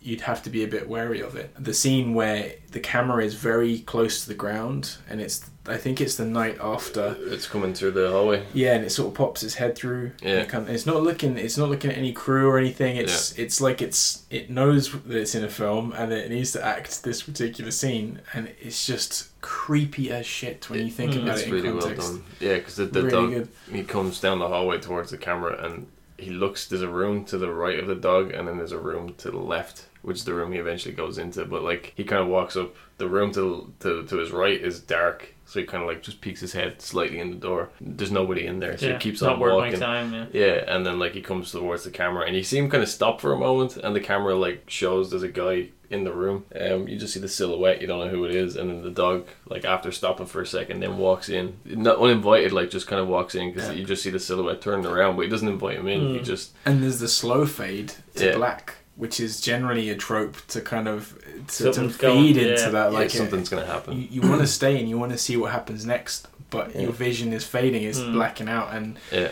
you'd 0.00 0.20
have 0.22 0.42
to 0.44 0.50
be 0.50 0.62
a 0.64 0.68
bit 0.68 0.88
wary 0.88 1.20
of 1.20 1.36
it. 1.36 1.50
The 1.58 1.74
scene 1.74 2.14
where 2.14 2.52
the 2.70 2.80
camera 2.80 3.22
is 3.24 3.34
very 3.34 3.80
close 3.80 4.22
to 4.22 4.28
the 4.28 4.34
ground, 4.34 4.96
and 5.08 5.20
it's 5.20 5.50
I 5.66 5.76
think 5.76 6.00
it's 6.00 6.14
the 6.16 6.24
night 6.24 6.56
after. 6.62 7.16
It's 7.20 7.46
coming 7.46 7.74
through 7.74 7.90
the 7.90 8.10
hallway. 8.10 8.44
Yeah, 8.54 8.74
and 8.76 8.84
it 8.86 8.90
sort 8.90 9.08
of 9.08 9.14
pops 9.14 9.42
its 9.42 9.54
head 9.56 9.76
through. 9.76 10.12
Yeah. 10.22 10.42
it 10.42 10.54
it's 10.70 10.86
not 10.86 11.02
looking. 11.02 11.36
It's 11.36 11.58
not 11.58 11.68
looking 11.68 11.90
at 11.90 11.98
any 11.98 12.12
crew 12.12 12.48
or 12.48 12.58
anything. 12.58 12.96
It's 12.96 13.32
it's 13.38 13.60
like 13.60 13.82
it's 13.82 14.24
it 14.30 14.48
knows 14.48 14.92
that 14.92 15.16
it's 15.16 15.34
in 15.34 15.44
a 15.44 15.48
film 15.50 15.92
and 15.96 16.10
it 16.12 16.30
needs 16.30 16.52
to 16.52 16.64
act 16.64 17.02
this 17.02 17.22
particular 17.22 17.70
scene, 17.70 18.20
and 18.32 18.50
it's 18.60 18.86
just 18.86 19.28
creepy 19.42 20.10
as 20.10 20.24
shit 20.26 20.70
when 20.70 20.80
you 20.86 20.90
think 20.90 21.12
Mm. 21.12 21.22
about 21.22 21.34
It's 21.38 21.42
it 21.42 21.48
in 21.48 21.52
really 21.54 21.72
well 21.72 21.80
context. 21.82 22.08
done. 22.12 22.24
Yeah, 22.40 22.54
because 22.56 22.76
the, 22.76 22.86
the 22.86 23.02
really 23.02 23.10
dog 23.10 23.30
good. 23.30 23.48
he 23.76 23.82
comes 23.84 24.20
down 24.20 24.38
the 24.38 24.48
hallway 24.48 24.78
towards 24.78 25.10
the 25.10 25.18
camera 25.18 25.62
and 25.64 25.86
he 26.18 26.30
looks. 26.30 26.66
There's 26.68 26.82
a 26.82 26.88
room 26.88 27.24
to 27.26 27.38
the 27.38 27.50
right 27.52 27.78
of 27.78 27.86
the 27.86 27.94
dog, 27.94 28.32
and 28.32 28.46
then 28.46 28.58
there's 28.58 28.72
a 28.72 28.78
room 28.78 29.14
to 29.18 29.30
the 29.30 29.38
left, 29.38 29.86
which 30.02 30.18
is 30.18 30.24
the 30.24 30.34
room 30.34 30.52
he 30.52 30.58
eventually 30.58 30.94
goes 30.94 31.16
into. 31.16 31.44
But 31.44 31.62
like 31.62 31.92
he 31.96 32.04
kind 32.04 32.22
of 32.22 32.28
walks 32.28 32.56
up. 32.56 32.74
The 32.98 33.08
room 33.08 33.32
to 33.34 33.72
to 33.80 34.04
to 34.04 34.16
his 34.18 34.32
right 34.32 34.60
is 34.60 34.80
dark, 34.80 35.34
so 35.44 35.60
he 35.60 35.66
kind 35.66 35.82
of 35.82 35.88
like 35.88 36.02
just 36.02 36.20
peeks 36.20 36.40
his 36.40 36.52
head 36.52 36.82
slightly 36.82 37.20
in 37.20 37.30
the 37.30 37.36
door. 37.36 37.70
There's 37.80 38.10
nobody 38.10 38.46
in 38.46 38.58
there, 38.58 38.76
so 38.76 38.86
yeah, 38.86 38.92
he 38.94 38.98
keeps 38.98 39.22
on 39.22 39.38
walking. 39.38 39.78
time. 39.78 40.12
Yeah. 40.12 40.26
Yeah, 40.32 40.64
and 40.66 40.84
then 40.84 40.98
like 40.98 41.12
he 41.12 41.22
comes 41.22 41.52
towards 41.52 41.84
the 41.84 41.92
camera, 41.92 42.26
and 42.26 42.34
you 42.34 42.42
see 42.42 42.58
him 42.58 42.68
kind 42.68 42.82
of 42.82 42.88
stop 42.88 43.20
for 43.20 43.32
a 43.32 43.38
moment, 43.38 43.76
and 43.76 43.94
the 43.94 44.00
camera 44.00 44.34
like 44.34 44.68
shows 44.68 45.10
there's 45.10 45.22
a 45.22 45.28
guy 45.28 45.68
in 45.90 46.04
the 46.04 46.12
room. 46.12 46.44
Um, 46.58 46.86
you 46.86 46.98
just 46.98 47.14
see 47.14 47.20
the 47.20 47.28
silhouette, 47.28 47.80
you 47.80 47.86
don't 47.86 47.98
know 48.04 48.08
who 48.10 48.24
it 48.24 48.34
is, 48.34 48.56
and 48.56 48.68
then 48.68 48.82
the 48.82 48.90
dog 48.90 49.26
like 49.48 49.64
after 49.64 49.90
stopping 49.90 50.26
for 50.26 50.42
a 50.42 50.46
second, 50.46 50.80
then 50.80 50.98
walks 50.98 51.28
in, 51.28 51.56
not 51.64 51.98
uninvited, 51.98 52.52
like 52.52 52.70
just 52.70 52.86
kind 52.86 53.00
of 53.00 53.08
walks 53.08 53.34
in 53.34 53.52
because 53.52 53.68
Yeah. 53.70 53.74
you 53.74 53.84
just 53.84 54.02
see 54.02 54.10
the 54.10 54.20
silhouette 54.20 54.60
turning 54.60 54.84
around, 54.86 55.16
but 55.16 55.22
he 55.22 55.28
doesn't 55.30 55.48
invite 55.48 55.78
him 55.78 55.88
in. 55.88 56.00
He 56.14 56.18
Mm. 56.20 56.24
just 56.24 56.50
And 56.66 56.82
there's 56.82 56.98
the 57.00 57.08
slow 57.08 57.46
fade 57.46 57.92
to 58.16 58.26
Yeah. 58.26 58.36
black, 58.36 58.74
which 58.96 59.18
is 59.18 59.40
generally 59.40 59.88
a 59.90 59.94
trope 59.96 60.36
to 60.48 60.60
kind 60.60 60.88
of 60.88 61.18
to, 61.56 61.72
to 61.72 61.88
feed 61.88 61.98
going- 61.98 62.36
into 62.36 62.70
that. 62.70 62.92
like 62.92 63.04
Like 63.04 63.10
something's 63.10 63.48
gonna 63.48 63.64
happen. 63.64 63.96
you, 63.98 64.08
you 64.10 64.20
want 64.28 64.42
to 64.42 64.46
stay 64.46 64.78
and 64.78 64.88
you 64.88 64.98
want 64.98 65.12
to 65.12 65.18
see 65.18 65.36
what 65.38 65.52
happens 65.52 65.86
next, 65.86 66.28
but 66.50 66.74
Yeah. 66.74 66.82
your 66.82 66.92
vision 66.92 67.32
is 67.32 67.44
fading, 67.44 67.82
it's 67.84 67.98
Mm. 68.00 68.12
blacking 68.12 68.48
out, 68.48 68.74
and 68.74 68.98
yeah, 69.10 69.28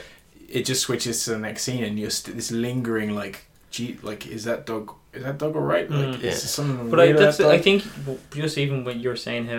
it 0.48 0.64
just 0.64 0.80
switches 0.80 1.22
to 1.24 1.30
the 1.32 1.38
next 1.38 1.64
scene, 1.64 1.84
and 1.84 1.98
you're 1.98 2.08
st- 2.10 2.34
this 2.36 2.50
lingering 2.50 3.14
like, 3.14 3.44
gee, 3.70 3.98
like 4.02 4.26
is 4.26 4.44
that 4.44 4.64
dog? 4.64 4.92
Is 5.16 5.22
that 5.24 5.38
dog 5.38 5.56
alright? 5.56 5.90
Like, 5.90 6.06
Mm. 6.06 6.12
Yeah. 6.14 6.20
there 6.20 6.32
something 6.32 6.90
But 6.90 7.00
I, 7.00 7.12
that's, 7.12 7.38
that 7.38 7.50
I 7.50 7.58
think 7.58 7.82
w- 8.04 8.18
just 8.34 8.58
even 8.58 8.84
when 8.84 9.00
you're 9.00 9.16
saying 9.16 9.46
how 9.46 9.54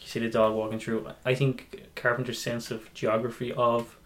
you 0.00 0.06
see 0.10 0.20
the 0.20 0.28
dog 0.28 0.54
walking 0.54 0.78
through, 0.78 1.08
I 1.24 1.34
think 1.34 1.82
Carpenter's 1.94 2.38
sense 2.40 2.70
of 2.70 2.92
geography 2.94 3.52
of 3.52 3.96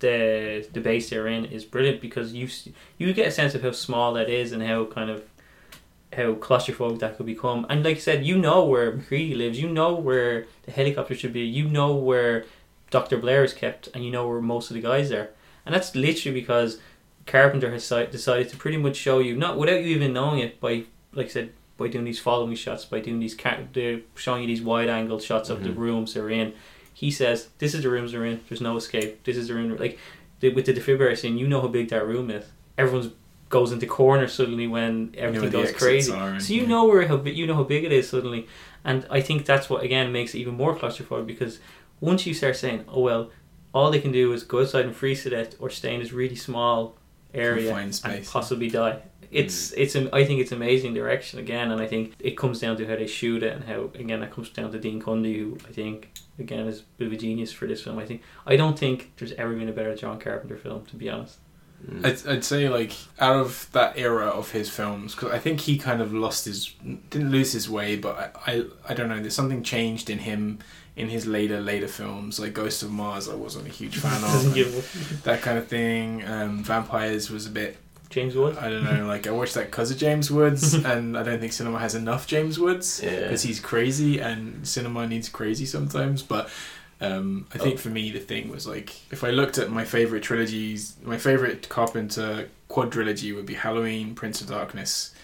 the 0.00 0.66
the 0.72 0.80
base 0.80 1.08
they're 1.10 1.26
in 1.26 1.46
is 1.46 1.64
brilliant 1.64 2.00
because 2.02 2.34
you 2.34 2.48
you 2.98 3.14
get 3.14 3.28
a 3.28 3.30
sense 3.30 3.54
of 3.54 3.62
how 3.62 3.70
small 3.72 4.12
that 4.14 4.28
is 4.28 4.52
and 4.52 4.62
how 4.62 4.84
kind 4.84 5.08
of 5.10 5.22
how 6.12 6.34
claustrophobic 6.34 6.98
that 7.00 7.16
could 7.16 7.26
become. 7.26 7.66
And 7.70 7.84
like 7.84 7.96
I 7.96 8.00
said, 8.00 8.24
you 8.24 8.36
know 8.38 8.64
where 8.64 8.92
MacReady 8.92 9.34
lives, 9.34 9.60
you 9.60 9.68
know 9.68 9.94
where 9.94 10.46
the 10.64 10.70
helicopter 10.70 11.14
should 11.14 11.32
be, 11.32 11.40
you 11.40 11.66
know 11.68 11.94
where 11.94 12.44
Doctor 12.90 13.16
Blair 13.16 13.42
is 13.44 13.52
kept, 13.52 13.88
and 13.94 14.04
you 14.04 14.10
know 14.10 14.26
where 14.28 14.40
most 14.40 14.70
of 14.70 14.74
the 14.74 14.80
guys 14.82 15.10
are. 15.12 15.30
And 15.64 15.74
that's 15.74 15.94
literally 15.96 16.38
because 16.40 16.78
Carpenter 17.26 17.70
has 17.72 17.88
decided 18.10 18.48
to 18.50 18.56
pretty 18.56 18.76
much 18.76 18.96
show 18.96 19.18
you, 19.18 19.36
not 19.36 19.58
without 19.58 19.82
you 19.82 19.96
even 19.96 20.12
knowing 20.12 20.38
it, 20.40 20.60
by 20.60 20.84
like 21.12 21.26
I 21.26 21.30
said, 21.30 21.52
by 21.76 21.88
doing 21.88 22.04
these 22.04 22.18
following 22.18 22.54
shots, 22.54 22.84
by 22.84 23.00
doing 23.00 23.20
these 23.20 23.36
showing 24.14 24.42
you 24.42 24.46
these 24.46 24.62
wide 24.62 24.88
angle 24.88 25.18
shots 25.18 25.50
of 25.50 25.62
the 25.62 25.70
Mhm. 25.70 25.76
rooms 25.76 26.14
they're 26.14 26.30
in. 26.30 26.52
He 26.94 27.10
says, 27.10 27.48
"This 27.58 27.74
is 27.74 27.82
the 27.82 27.90
rooms 27.90 28.12
they're 28.12 28.24
in. 28.24 28.40
There's 28.48 28.60
no 28.60 28.76
escape. 28.76 29.24
This 29.24 29.36
is 29.36 29.48
the 29.48 29.54
room." 29.54 29.76
Like 29.76 29.98
the, 30.40 30.50
with 30.50 30.66
the 30.66 30.72
defibrillator 30.72 31.16
scene, 31.18 31.36
you 31.36 31.46
know 31.48 31.60
how 31.60 31.68
big 31.68 31.88
that 31.90 32.06
room 32.06 32.30
is. 32.30 32.44
Everyone's 32.78 33.10
goes 33.48 33.70
into 33.70 33.86
corners 33.86 34.32
suddenly 34.32 34.66
when 34.66 35.10
You 35.14 35.20
know 35.20 35.26
everything 35.28 35.50
goes 35.50 35.70
crazy. 35.72 36.12
are 36.12 36.40
So 36.40 36.52
you 36.52 36.66
know 36.66 36.84
where 36.86 37.06
how 37.06 37.22
you 37.22 37.46
know 37.46 37.54
how 37.54 37.62
big 37.62 37.84
it 37.84 37.92
is 37.92 38.08
suddenly, 38.08 38.46
and 38.84 39.06
I 39.10 39.20
think 39.20 39.44
that's 39.46 39.70
what 39.70 39.82
again 39.84 40.10
makes 40.12 40.34
it 40.34 40.38
even 40.38 40.54
more 40.54 40.74
claustrophobic 40.76 41.26
because 41.26 41.58
once 42.00 42.26
you 42.26 42.34
start 42.34 42.56
saying, 42.56 42.84
"Oh 42.88 43.00
well," 43.00 43.30
all 43.72 43.90
they 43.90 44.00
can 44.00 44.10
do 44.12 44.32
is 44.32 44.42
go 44.42 44.60
outside 44.62 44.84
and 44.84 44.94
freeze 44.96 45.22
to 45.24 45.30
death 45.30 45.54
or 45.60 45.70
stay 45.70 45.94
in 45.94 46.00
this 46.00 46.12
really 46.12 46.34
small 46.34 46.96
area 47.36 47.74
and 47.74 48.26
possibly 48.26 48.68
die. 48.68 49.00
It's 49.30 49.72
it's 49.72 49.96
am- 49.96 50.10
I 50.12 50.24
think 50.24 50.40
it's 50.40 50.52
amazing 50.52 50.94
direction 50.94 51.38
again, 51.38 51.70
and 51.70 51.80
I 51.80 51.86
think 51.86 52.14
it 52.20 52.36
comes 52.36 52.60
down 52.60 52.76
to 52.78 52.86
how 52.86 52.96
they 52.96 53.06
shoot 53.06 53.42
it 53.42 53.52
and 53.52 53.64
how 53.64 53.90
again 53.94 54.20
that 54.20 54.30
comes 54.30 54.50
down 54.50 54.72
to 54.72 54.78
Dean 54.78 55.00
Cundey, 55.02 55.36
who 55.36 55.58
I 55.68 55.72
think 55.72 56.12
again 56.38 56.66
is 56.66 56.80
a 56.80 56.84
bit 56.98 57.08
of 57.08 57.12
a 57.12 57.16
genius 57.16 57.52
for 57.52 57.66
this 57.66 57.82
film. 57.82 57.98
I 57.98 58.06
think 58.06 58.22
I 58.46 58.56
don't 58.56 58.78
think 58.78 59.12
there's 59.16 59.32
ever 59.32 59.54
been 59.54 59.68
a 59.68 59.72
better 59.72 59.94
John 59.94 60.18
Carpenter 60.20 60.56
film, 60.56 60.84
to 60.86 60.96
be 60.96 61.10
honest. 61.10 61.38
Mm. 61.84 62.06
I'd, 62.06 62.36
I'd 62.36 62.44
say 62.44 62.68
like 62.68 62.92
out 63.20 63.36
of 63.36 63.68
that 63.72 63.98
era 63.98 64.26
of 64.26 64.52
his 64.52 64.70
films 64.70 65.14
because 65.14 65.32
I 65.32 65.38
think 65.38 65.60
he 65.60 65.76
kind 65.76 66.00
of 66.00 66.12
lost 66.12 66.46
his 66.46 66.74
didn't 67.10 67.30
lose 67.30 67.52
his 67.52 67.68
way 67.68 67.96
but 67.96 68.34
I, 68.46 68.52
I 68.52 68.64
I 68.88 68.94
don't 68.94 69.10
know 69.10 69.20
there's 69.20 69.34
something 69.34 69.62
changed 69.62 70.08
in 70.08 70.20
him 70.20 70.60
in 70.96 71.08
his 71.08 71.26
later 71.26 71.60
later 71.60 71.88
films 71.88 72.40
like 72.40 72.54
Ghost 72.54 72.82
of 72.82 72.90
Mars 72.90 73.28
I 73.28 73.34
wasn't 73.34 73.66
a 73.66 73.70
huge 73.70 73.98
fan 73.98 74.24
of 74.24 75.22
that 75.24 75.42
kind 75.42 75.58
of 75.58 75.68
thing 75.68 76.24
um, 76.26 76.64
Vampires 76.64 77.30
was 77.30 77.46
a 77.46 77.50
bit 77.50 77.76
James 78.08 78.34
Woods 78.34 78.56
I 78.58 78.70
don't 78.70 78.84
know 78.84 79.06
like 79.06 79.26
I 79.26 79.30
watched 79.30 79.54
that 79.54 79.66
because 79.66 79.90
of 79.90 79.98
James 79.98 80.30
Woods 80.30 80.72
and 80.92 81.16
I 81.18 81.22
don't 81.22 81.38
think 81.40 81.52
cinema 81.52 81.78
has 81.78 81.94
enough 81.94 82.26
James 82.26 82.58
Woods 82.58 83.00
Yeah. 83.04 83.20
because 83.22 83.42
he's 83.42 83.60
crazy 83.60 84.20
and 84.20 84.66
cinema 84.66 85.06
needs 85.06 85.28
crazy 85.28 85.66
sometimes 85.66 86.22
but 86.22 86.48
um, 86.98 87.46
I 87.52 87.58
think 87.58 87.78
for 87.78 87.90
me 87.90 88.10
the 88.10 88.20
thing 88.20 88.48
was 88.48 88.66
like 88.66 88.94
if 89.12 89.22
I 89.22 89.28
looked 89.30 89.58
at 89.58 89.70
my 89.70 89.84
favorite 89.84 90.22
trilogies, 90.22 90.96
my 91.04 91.18
favorite 91.18 91.68
Carpenter 91.68 92.48
quadrilogy 92.70 93.34
would 93.36 93.44
be 93.44 93.52
Halloween, 93.52 94.14
Prince 94.14 94.40
of 94.40 94.48
Darkness, 94.48 95.14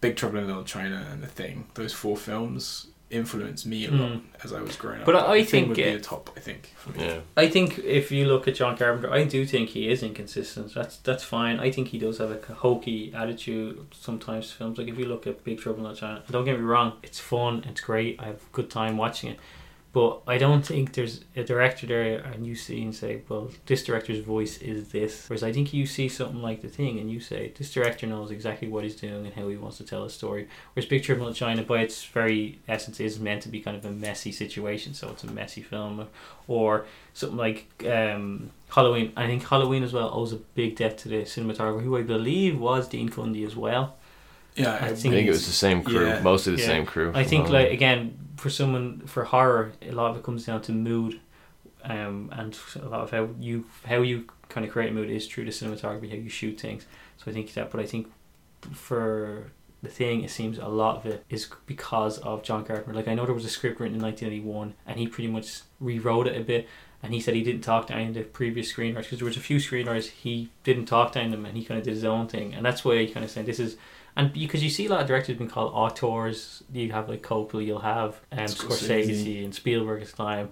Big 0.00 0.16
Trouble 0.16 0.38
in 0.40 0.48
Little 0.48 0.64
China, 0.64 1.06
and 1.12 1.22
The 1.22 1.28
Thing. 1.28 1.66
Those 1.74 1.92
four 1.92 2.16
films 2.16 2.88
influenced 3.10 3.66
me 3.66 3.86
a 3.86 3.90
lot 3.90 4.12
Mm. 4.12 4.20
as 4.44 4.52
I 4.52 4.60
was 4.60 4.76
growing 4.76 5.00
up. 5.00 5.06
But 5.06 5.16
I 5.16 5.38
The 5.38 5.44
Thing 5.44 5.50
think 5.50 5.68
would 5.68 5.76
be 5.76 5.82
a 5.82 5.98
top. 6.00 6.30
I 6.36 6.40
think. 6.40 6.72
yeah, 6.96 7.20
I 7.36 7.48
think 7.48 7.78
if 7.80 8.12
you 8.12 8.24
look 8.26 8.46
at 8.48 8.54
John 8.54 8.76
Carpenter, 8.76 9.12
I 9.12 9.24
do 9.24 9.44
think 9.44 9.70
he 9.70 9.88
is 9.90 10.02
inconsistent. 10.02 10.74
That's 10.74 10.96
that's 10.98 11.24
fine. 11.24 11.58
I 11.58 11.70
think 11.72 11.88
he 11.88 11.98
does 11.98 12.18
have 12.18 12.30
a 12.30 12.54
hokey 12.54 13.12
attitude 13.14 13.86
sometimes 13.92 14.52
films. 14.52 14.78
Like 14.78 14.88
if 14.88 14.98
you 14.98 15.06
look 15.06 15.26
at 15.26 15.42
Big 15.44 15.58
Trouble 15.60 15.78
in 15.78 15.84
Little 15.84 15.98
China, 15.98 16.22
don't 16.30 16.44
get 16.44 16.56
me 16.58 16.64
wrong, 16.64 16.92
it's 17.02 17.18
fun, 17.18 17.64
it's 17.68 17.80
great. 17.80 18.20
I 18.20 18.26
have 18.26 18.36
a 18.36 18.52
good 18.52 18.70
time 18.70 18.96
watching 18.96 19.30
it. 19.30 19.38
But 19.92 20.22
I 20.28 20.38
don't 20.38 20.64
think 20.64 20.92
there's 20.92 21.24
a 21.34 21.42
director 21.42 21.84
there 21.84 22.18
and 22.18 22.46
you 22.46 22.54
see 22.54 22.80
and 22.82 22.94
say, 22.94 23.22
well, 23.28 23.50
this 23.66 23.82
director's 23.82 24.20
voice 24.20 24.58
is 24.58 24.90
this. 24.90 25.28
Whereas 25.28 25.42
I 25.42 25.52
think 25.52 25.74
you 25.74 25.84
see 25.84 26.08
something 26.08 26.40
like 26.40 26.62
The 26.62 26.68
Thing 26.68 27.00
and 27.00 27.10
you 27.10 27.18
say, 27.18 27.52
this 27.58 27.72
director 27.72 28.06
knows 28.06 28.30
exactly 28.30 28.68
what 28.68 28.84
he's 28.84 28.94
doing 28.94 29.26
and 29.26 29.34
how 29.34 29.48
he 29.48 29.56
wants 29.56 29.78
to 29.78 29.84
tell 29.84 30.04
a 30.04 30.10
story. 30.10 30.46
Whereas 30.74 30.88
Big 30.88 31.02
Trouble 31.02 31.26
in 31.26 31.34
China, 31.34 31.62
by 31.62 31.80
its 31.80 32.04
very 32.04 32.60
essence, 32.68 33.00
is 33.00 33.18
meant 33.18 33.42
to 33.42 33.48
be 33.48 33.60
kind 33.60 33.76
of 33.76 33.84
a 33.84 33.90
messy 33.90 34.30
situation. 34.30 34.94
So 34.94 35.08
it's 35.08 35.24
a 35.24 35.30
messy 35.30 35.62
film. 35.62 36.06
Or 36.46 36.86
something 37.12 37.38
like 37.38 37.66
um, 37.84 38.50
Halloween. 38.68 39.12
I 39.16 39.26
think 39.26 39.44
Halloween 39.44 39.82
as 39.82 39.92
well 39.92 40.10
owes 40.12 40.32
a 40.32 40.36
big 40.36 40.76
debt 40.76 40.98
to 40.98 41.08
the 41.08 41.22
cinematographer, 41.22 41.82
who 41.82 41.96
I 41.96 42.02
believe 42.02 42.60
was 42.60 42.88
Dean 42.88 43.08
Cundey 43.08 43.44
as 43.44 43.56
well. 43.56 43.96
Yeah, 44.56 44.72
I 44.74 44.86
I 44.86 44.88
think 44.88 45.14
think 45.14 45.26
it 45.28 45.30
was 45.30 45.46
the 45.46 45.52
same 45.52 45.82
crew, 45.82 46.06
Yeah. 46.06 46.20
mostly 46.22 46.54
the 46.56 46.60
Yeah. 46.60 46.66
same 46.66 46.86
crew. 46.86 47.12
I 47.14 47.24
think 47.24 47.48
like 47.48 47.70
again 47.70 48.18
for 48.36 48.50
someone 48.50 49.00
for 49.06 49.24
horror, 49.24 49.72
a 49.82 49.92
lot 49.92 50.10
of 50.10 50.16
it 50.16 50.22
comes 50.22 50.46
down 50.46 50.60
to 50.62 50.72
mood, 50.72 51.20
um, 51.84 52.30
and 52.32 52.56
a 52.76 52.88
lot 52.88 53.00
of 53.02 53.10
how 53.10 53.28
you 53.38 53.64
how 53.86 54.00
you 54.02 54.24
kind 54.48 54.66
of 54.66 54.72
create 54.72 54.90
a 54.90 54.94
mood 54.94 55.08
is 55.10 55.26
through 55.28 55.44
the 55.44 55.50
cinematography, 55.52 56.10
how 56.10 56.16
you 56.16 56.28
shoot 56.28 56.60
things. 56.60 56.84
So 57.18 57.30
I 57.30 57.34
think 57.34 57.52
that, 57.54 57.70
but 57.70 57.80
I 57.80 57.86
think 57.86 58.08
for 58.72 59.52
the 59.82 59.88
thing, 59.88 60.22
it 60.22 60.30
seems 60.30 60.58
a 60.58 60.68
lot 60.68 60.96
of 60.96 61.06
it 61.06 61.24
is 61.30 61.48
because 61.66 62.18
of 62.18 62.42
John 62.42 62.64
Carpenter. 62.64 62.92
Like 62.92 63.08
I 63.08 63.14
know 63.14 63.24
there 63.24 63.34
was 63.34 63.44
a 63.44 63.48
script 63.48 63.80
written 63.80 63.96
in 63.96 64.02
1981, 64.02 64.74
and 64.86 64.98
he 64.98 65.06
pretty 65.06 65.30
much 65.30 65.60
rewrote 65.80 66.26
it 66.26 66.36
a 66.38 66.44
bit. 66.44 66.68
And 67.02 67.14
he 67.14 67.20
said 67.20 67.34
he 67.34 67.42
didn't 67.42 67.62
talk 67.62 67.86
to 67.86 67.94
any 67.94 68.08
of 68.08 68.14
the 68.14 68.22
previous 68.24 68.70
screenwriters 68.70 69.04
because 69.04 69.20
there 69.20 69.26
was 69.26 69.38
a 69.38 69.40
few 69.40 69.56
screenwriters 69.56 70.08
he 70.10 70.50
didn't 70.64 70.84
talk 70.84 71.12
to 71.12 71.18
any 71.18 71.26
of 71.28 71.32
them, 71.32 71.46
and 71.46 71.56
he 71.56 71.64
kind 71.64 71.78
of 71.78 71.84
did 71.84 71.94
his 71.94 72.04
own 72.04 72.28
thing. 72.28 72.52
And 72.52 72.62
that's 72.64 72.84
why 72.84 72.98
he 72.98 73.06
kind 73.08 73.24
of 73.24 73.30
said 73.30 73.46
this 73.46 73.58
is 73.58 73.76
and 74.16 74.32
because 74.32 74.62
you 74.62 74.70
see 74.70 74.86
a 74.86 74.90
lot 74.90 75.00
of 75.00 75.06
directors 75.06 75.36
being 75.36 75.50
called 75.50 75.72
auteurs, 75.72 76.62
you 76.72 76.92
have 76.92 77.08
like 77.08 77.22
Coppola, 77.22 77.64
you'll 77.64 77.80
have 77.80 78.20
um, 78.32 78.38
Scorsese. 78.46 79.10
Scorsese 79.10 79.44
and 79.44 79.54
Spielberg's 79.54 80.12
time. 80.12 80.50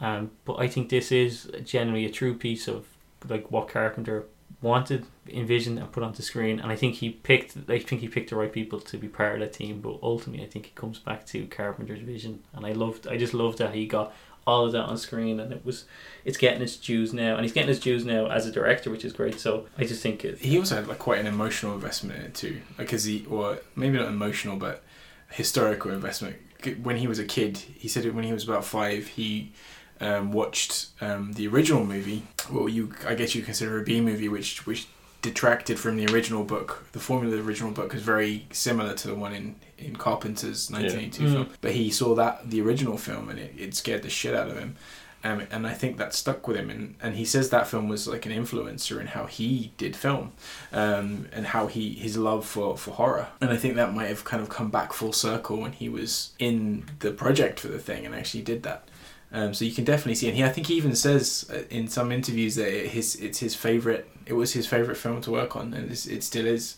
Um, 0.00 0.30
but 0.44 0.54
I 0.54 0.68
think 0.68 0.88
this 0.88 1.10
is 1.10 1.50
generally 1.64 2.04
a 2.04 2.10
true 2.10 2.34
piece 2.34 2.68
of 2.68 2.86
like 3.28 3.50
what 3.50 3.68
Carpenter 3.68 4.26
wanted, 4.60 5.06
envisioned, 5.28 5.78
and 5.78 5.90
put 5.90 6.02
onto 6.02 6.22
screen. 6.22 6.60
And 6.60 6.70
I 6.70 6.76
think 6.76 6.96
he 6.96 7.10
picked, 7.10 7.56
I 7.68 7.78
think 7.78 8.00
he 8.00 8.08
picked 8.08 8.30
the 8.30 8.36
right 8.36 8.52
people 8.52 8.80
to 8.80 8.98
be 8.98 9.08
part 9.08 9.34
of 9.34 9.40
that 9.40 9.52
team. 9.52 9.80
But 9.80 9.98
ultimately, 10.02 10.44
I 10.44 10.48
think 10.48 10.66
it 10.66 10.74
comes 10.74 10.98
back 10.98 11.24
to 11.26 11.46
Carpenter's 11.46 12.00
vision. 12.00 12.42
And 12.52 12.66
I 12.66 12.72
loved, 12.72 13.06
I 13.06 13.16
just 13.16 13.34
loved 13.34 13.58
that 13.58 13.74
he 13.74 13.86
got 13.86 14.12
all 14.46 14.64
of 14.64 14.72
that 14.72 14.84
on 14.84 14.96
screen, 14.96 15.40
and 15.40 15.52
it 15.52 15.64
was, 15.64 15.84
it's 16.24 16.38
getting 16.38 16.62
its 16.62 16.76
dues 16.76 17.12
now, 17.12 17.34
and 17.34 17.44
he's 17.44 17.52
getting 17.52 17.68
his 17.68 17.80
dues 17.80 18.04
now 18.04 18.26
as 18.26 18.46
a 18.46 18.52
director, 18.52 18.90
which 18.90 19.04
is 19.04 19.12
great. 19.12 19.40
So 19.40 19.66
I 19.76 19.84
just 19.84 20.02
think 20.02 20.24
it, 20.24 20.38
he 20.38 20.58
also 20.58 20.76
had 20.76 20.86
like 20.86 20.98
quite 20.98 21.20
an 21.20 21.26
emotional 21.26 21.74
investment 21.74 22.20
in 22.20 22.26
it 22.26 22.34
too, 22.34 22.60
because 22.76 23.04
he, 23.04 23.26
or 23.28 23.58
maybe 23.74 23.98
not 23.98 24.08
emotional, 24.08 24.56
but 24.56 24.82
historical 25.30 25.90
investment. 25.90 26.36
When 26.82 26.96
he 26.96 27.06
was 27.06 27.18
a 27.18 27.24
kid, 27.24 27.58
he 27.58 27.88
said 27.88 28.12
when 28.14 28.24
he 28.24 28.32
was 28.32 28.44
about 28.44 28.64
five. 28.64 29.08
He 29.08 29.52
um, 30.00 30.32
watched 30.32 30.88
um, 31.00 31.32
the 31.34 31.46
original 31.48 31.84
movie. 31.84 32.22
Well, 32.50 32.68
you 32.68 32.92
I 33.06 33.14
guess 33.14 33.34
you 33.34 33.42
consider 33.42 33.80
a 33.80 33.84
B 33.84 34.00
movie, 34.00 34.28
which 34.28 34.66
which 34.66 34.88
detracted 35.22 35.78
from 35.78 35.96
the 35.96 36.06
original 36.12 36.44
book. 36.44 36.86
The 36.92 37.00
formula 37.00 37.34
of 37.36 37.42
the 37.42 37.48
original 37.48 37.72
book 37.72 37.94
is 37.94 38.02
very 38.02 38.46
similar 38.52 38.94
to 38.94 39.08
the 39.08 39.14
one 39.14 39.34
in 39.34 39.56
in 39.78 39.96
Carpenter's 39.96 40.70
1982 40.70 41.24
Yeah. 41.24 41.32
film. 41.32 41.48
But 41.60 41.72
he 41.72 41.90
saw 41.90 42.14
that 42.14 42.50
the 42.50 42.60
original 42.62 42.96
film, 42.96 43.28
and 43.28 43.38
it, 43.38 43.54
it 43.58 43.74
scared 43.74 44.02
the 44.02 44.10
shit 44.10 44.34
out 44.34 44.48
of 44.48 44.58
him. 44.58 44.76
Um, 45.24 45.42
and 45.50 45.66
I 45.66 45.72
think 45.74 45.96
that 45.96 46.14
stuck 46.14 46.46
with 46.46 46.56
him, 46.56 46.70
and, 46.70 46.94
and 47.02 47.16
he 47.16 47.24
says 47.24 47.50
that 47.50 47.66
film 47.66 47.88
was 47.88 48.06
like 48.06 48.26
an 48.26 48.32
influencer 48.32 49.00
in 49.00 49.08
how 49.08 49.26
he 49.26 49.72
did 49.76 49.96
film, 49.96 50.32
um, 50.72 51.26
and 51.32 51.46
how 51.48 51.66
he 51.66 51.94
his 51.94 52.16
love 52.16 52.46
for, 52.46 52.76
for 52.76 52.92
horror. 52.92 53.28
And 53.40 53.50
I 53.50 53.56
think 53.56 53.74
that 53.74 53.92
might 53.92 54.06
have 54.06 54.24
kind 54.24 54.40
of 54.42 54.48
come 54.48 54.70
back 54.70 54.92
full 54.92 55.12
circle 55.12 55.56
when 55.56 55.72
he 55.72 55.88
was 55.88 56.32
in 56.38 56.84
the 57.00 57.10
project 57.10 57.58
for 57.58 57.68
the 57.68 57.78
thing 57.80 58.06
and 58.06 58.14
actually 58.14 58.42
did 58.42 58.62
that. 58.62 58.86
Um, 59.32 59.52
so 59.52 59.64
you 59.64 59.72
can 59.72 59.84
definitely 59.84 60.14
see, 60.14 60.28
and 60.28 60.36
he 60.36 60.44
I 60.44 60.48
think 60.50 60.68
he 60.68 60.74
even 60.74 60.94
says 60.94 61.50
uh, 61.52 61.62
in 61.70 61.88
some 61.88 62.12
interviews 62.12 62.54
that 62.54 62.68
it, 62.68 62.90
his 62.90 63.16
it's 63.16 63.40
his 63.40 63.56
favorite. 63.56 64.08
It 64.26 64.34
was 64.34 64.52
his 64.52 64.66
favorite 64.68 64.96
film 64.96 65.20
to 65.22 65.32
work 65.32 65.56
on, 65.56 65.74
and 65.74 65.90
it's, 65.90 66.06
it 66.06 66.22
still 66.22 66.46
is. 66.46 66.76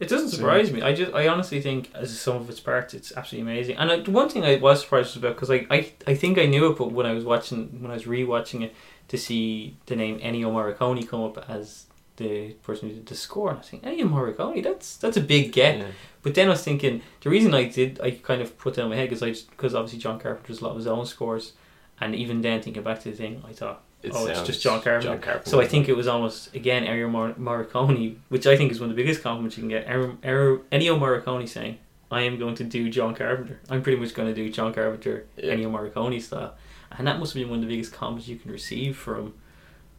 It 0.00 0.08
doesn't 0.08 0.30
surprise 0.30 0.72
me. 0.72 0.80
I 0.80 0.94
just, 0.94 1.12
I 1.12 1.28
honestly 1.28 1.60
think, 1.60 1.90
as 1.94 2.18
some 2.18 2.36
of 2.36 2.48
its 2.48 2.58
parts, 2.58 2.94
it's 2.94 3.12
absolutely 3.14 3.52
amazing. 3.52 3.76
And 3.76 3.92
I, 3.92 4.00
the 4.00 4.10
one 4.10 4.30
thing 4.30 4.44
I 4.44 4.56
was 4.56 4.80
surprised 4.80 5.14
about 5.16 5.34
because 5.34 5.50
I, 5.50 5.66
I, 5.70 5.92
I 6.06 6.14
think 6.14 6.38
I 6.38 6.46
knew 6.46 6.70
it, 6.70 6.78
but 6.78 6.90
when 6.90 7.04
I 7.04 7.12
was 7.12 7.24
watching, 7.24 7.82
when 7.82 7.90
I 7.90 7.94
was 7.94 8.04
rewatching 8.04 8.62
it, 8.62 8.74
to 9.08 9.18
see 9.18 9.76
the 9.86 9.96
name 9.96 10.20
Ennio 10.20 10.52
Morricone 10.52 11.06
come 11.06 11.24
up 11.24 11.44
as 11.50 11.86
the 12.16 12.52
person 12.62 12.88
who 12.88 12.94
did 12.94 13.06
the 13.06 13.14
score, 13.14 13.48
and 13.48 13.58
I 13.58 13.60
was 13.60 13.68
thinking, 13.68 13.90
Ennio 13.90 14.08
Morricone, 14.08 14.62
that's 14.62 14.96
that's 14.96 15.16
a 15.16 15.20
big 15.20 15.52
get. 15.52 15.78
yeah. 15.78 15.86
But 16.22 16.34
then 16.34 16.46
I 16.46 16.52
was 16.52 16.62
thinking, 16.62 17.02
the 17.20 17.28
reason 17.28 17.52
I 17.52 17.64
did, 17.64 18.00
I 18.00 18.12
kind 18.12 18.40
of 18.40 18.56
put 18.56 18.74
that 18.74 18.84
in 18.84 18.88
my 18.88 18.96
head 18.96 19.10
because 19.10 19.22
I, 19.22 19.32
because 19.50 19.74
obviously 19.74 19.98
John 19.98 20.18
Carpenter 20.18 20.48
does 20.48 20.60
a 20.60 20.64
lot 20.64 20.70
of 20.70 20.76
his 20.76 20.86
own 20.86 21.04
scores, 21.06 21.52
and 22.00 22.14
even 22.14 22.40
then 22.40 22.62
thinking 22.62 22.82
back 22.82 23.00
to 23.00 23.10
the 23.10 23.16
thing, 23.16 23.42
I 23.46 23.52
thought, 23.52 23.82
It 24.02 24.12
Oh, 24.14 24.26
it's 24.26 24.42
just 24.42 24.62
John 24.62 24.80
Carpenter. 24.80 25.08
John 25.08 25.20
Carpenter. 25.20 25.50
so 25.50 25.60
I 25.60 25.66
think 25.66 25.88
it 25.88 25.96
was 25.96 26.06
almost 26.08 26.54
again 26.54 26.84
Ennio 26.84 27.10
Mor- 27.10 27.34
Morricone, 27.34 28.16
which 28.30 28.46
I 28.46 28.56
think 28.56 28.72
is 28.72 28.80
one 28.80 28.90
of 28.90 28.96
the 28.96 29.02
biggest 29.02 29.22
compliments 29.22 29.56
you 29.56 29.62
can 29.62 29.68
get. 29.68 29.86
Er- 29.90 30.16
Er- 30.24 30.60
Ennio 30.72 30.98
Morricone 30.98 31.48
saying, 31.48 31.78
"I 32.10 32.22
am 32.22 32.38
going 32.38 32.54
to 32.56 32.64
do 32.64 32.88
John 32.88 33.14
Carpenter. 33.14 33.60
I'm 33.68 33.82
pretty 33.82 33.98
much 34.00 34.14
going 34.14 34.28
to 34.28 34.34
do 34.34 34.50
John 34.50 34.72
Carpenter, 34.72 35.26
Yeah. 35.36 35.54
Ennio 35.54 35.70
Morricone 35.70 36.20
style," 36.22 36.54
and 36.96 37.06
that 37.06 37.18
must 37.18 37.34
have 37.34 37.42
been 37.42 37.50
one 37.50 37.58
of 37.58 37.66
the 37.68 37.74
biggest 37.74 37.92
compliments 37.92 38.26
you 38.28 38.36
can 38.36 38.50
receive 38.50 38.96
from 38.96 39.34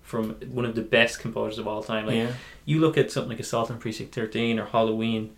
from 0.01 0.31
one 0.51 0.65
of 0.65 0.73
the 0.75 0.81
best 0.81 1.19
composers 1.19 1.57
of 1.59 1.67
all 1.67 1.83
time. 1.83 2.05
Like 2.07 2.15
yeah, 2.15 2.31
you 2.65 2.79
look 2.79 2.97
at 2.97 3.11
something 3.11 3.29
like 3.29 3.39
Assault 3.39 3.69
on 3.71 3.77
Precinct 3.77 4.13
13 4.13 4.59
or 4.59 4.65
Halloween, 4.65 5.35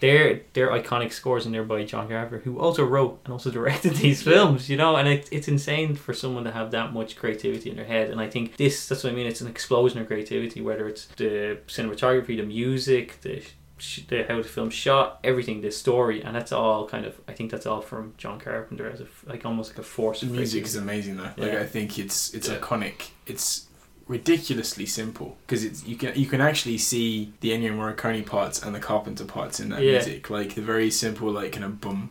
they're 0.00 0.40
they're 0.52 0.68
iconic 0.70 1.12
scores 1.12 1.44
and 1.46 1.54
they're 1.54 1.64
by 1.64 1.84
John 1.84 2.08
Carpenter, 2.08 2.38
who 2.44 2.58
also 2.58 2.84
wrote 2.84 3.20
and 3.24 3.32
also 3.32 3.50
directed 3.58 3.94
these 3.96 4.22
films, 4.22 4.68
you 4.70 4.76
know, 4.76 4.96
and 4.96 5.08
it, 5.08 5.28
it's 5.32 5.48
insane 5.48 5.94
for 5.96 6.14
someone 6.14 6.44
to 6.44 6.52
have 6.52 6.70
that 6.70 6.92
much 6.92 7.16
creativity 7.16 7.70
in 7.70 7.76
their 7.76 7.84
head. 7.84 8.10
And 8.10 8.20
I 8.20 8.28
think 8.28 8.56
this, 8.56 8.88
that's 8.88 9.04
what 9.04 9.12
I 9.12 9.16
mean, 9.16 9.26
it's 9.26 9.40
an 9.40 9.48
explosion 9.48 9.98
of 10.00 10.06
creativity, 10.06 10.60
whether 10.60 10.86
it's 10.86 11.06
the 11.16 11.58
cinematography, 11.66 12.36
the 12.36 12.42
music, 12.44 13.20
the, 13.22 13.42
the 14.08 14.24
how 14.24 14.36
the 14.42 14.48
film 14.48 14.70
shot, 14.70 15.20
everything, 15.22 15.60
the 15.60 15.70
story, 15.70 16.22
and 16.22 16.34
that's 16.34 16.50
all 16.52 16.88
kind 16.88 17.04
of, 17.04 17.20
I 17.28 17.32
think 17.32 17.50
that's 17.50 17.66
all 17.66 17.80
from 17.80 18.14
John 18.18 18.40
Carpenter 18.40 18.90
as 18.90 19.00
a, 19.00 19.06
like 19.26 19.44
almost 19.46 19.70
like 19.70 19.78
a 19.78 19.82
force 19.84 20.20
the 20.20 20.26
of 20.26 20.32
music 20.32 20.64
is 20.64 20.74
amazing 20.76 21.16
though. 21.16 21.30
Like 21.36 21.52
I 21.54 21.64
think 21.64 21.98
it's 21.98 22.34
it's 22.34 22.48
Yeah. 22.48 22.56
iconic. 22.58 23.10
It's 23.26 23.67
ridiculously 24.08 24.86
simple 24.86 25.36
because 25.46 25.62
it's 25.64 25.84
you 25.86 25.94
can 25.96 26.14
you 26.18 26.26
can 26.26 26.40
actually 26.40 26.78
see 26.78 27.32
the 27.40 27.50
Ennio 27.50 27.72
Morricone 27.76 28.24
parts 28.26 28.62
and 28.62 28.74
the 28.74 28.80
Carpenter 28.80 29.24
parts 29.24 29.60
in 29.60 29.68
that 29.68 29.82
Yeah. 29.82 29.92
music. 29.92 30.30
Like 30.30 30.54
the 30.54 30.62
very 30.62 30.90
simple 30.90 31.30
like 31.30 31.52
kind 31.52 31.64
of 31.64 31.80
boom, 31.80 32.10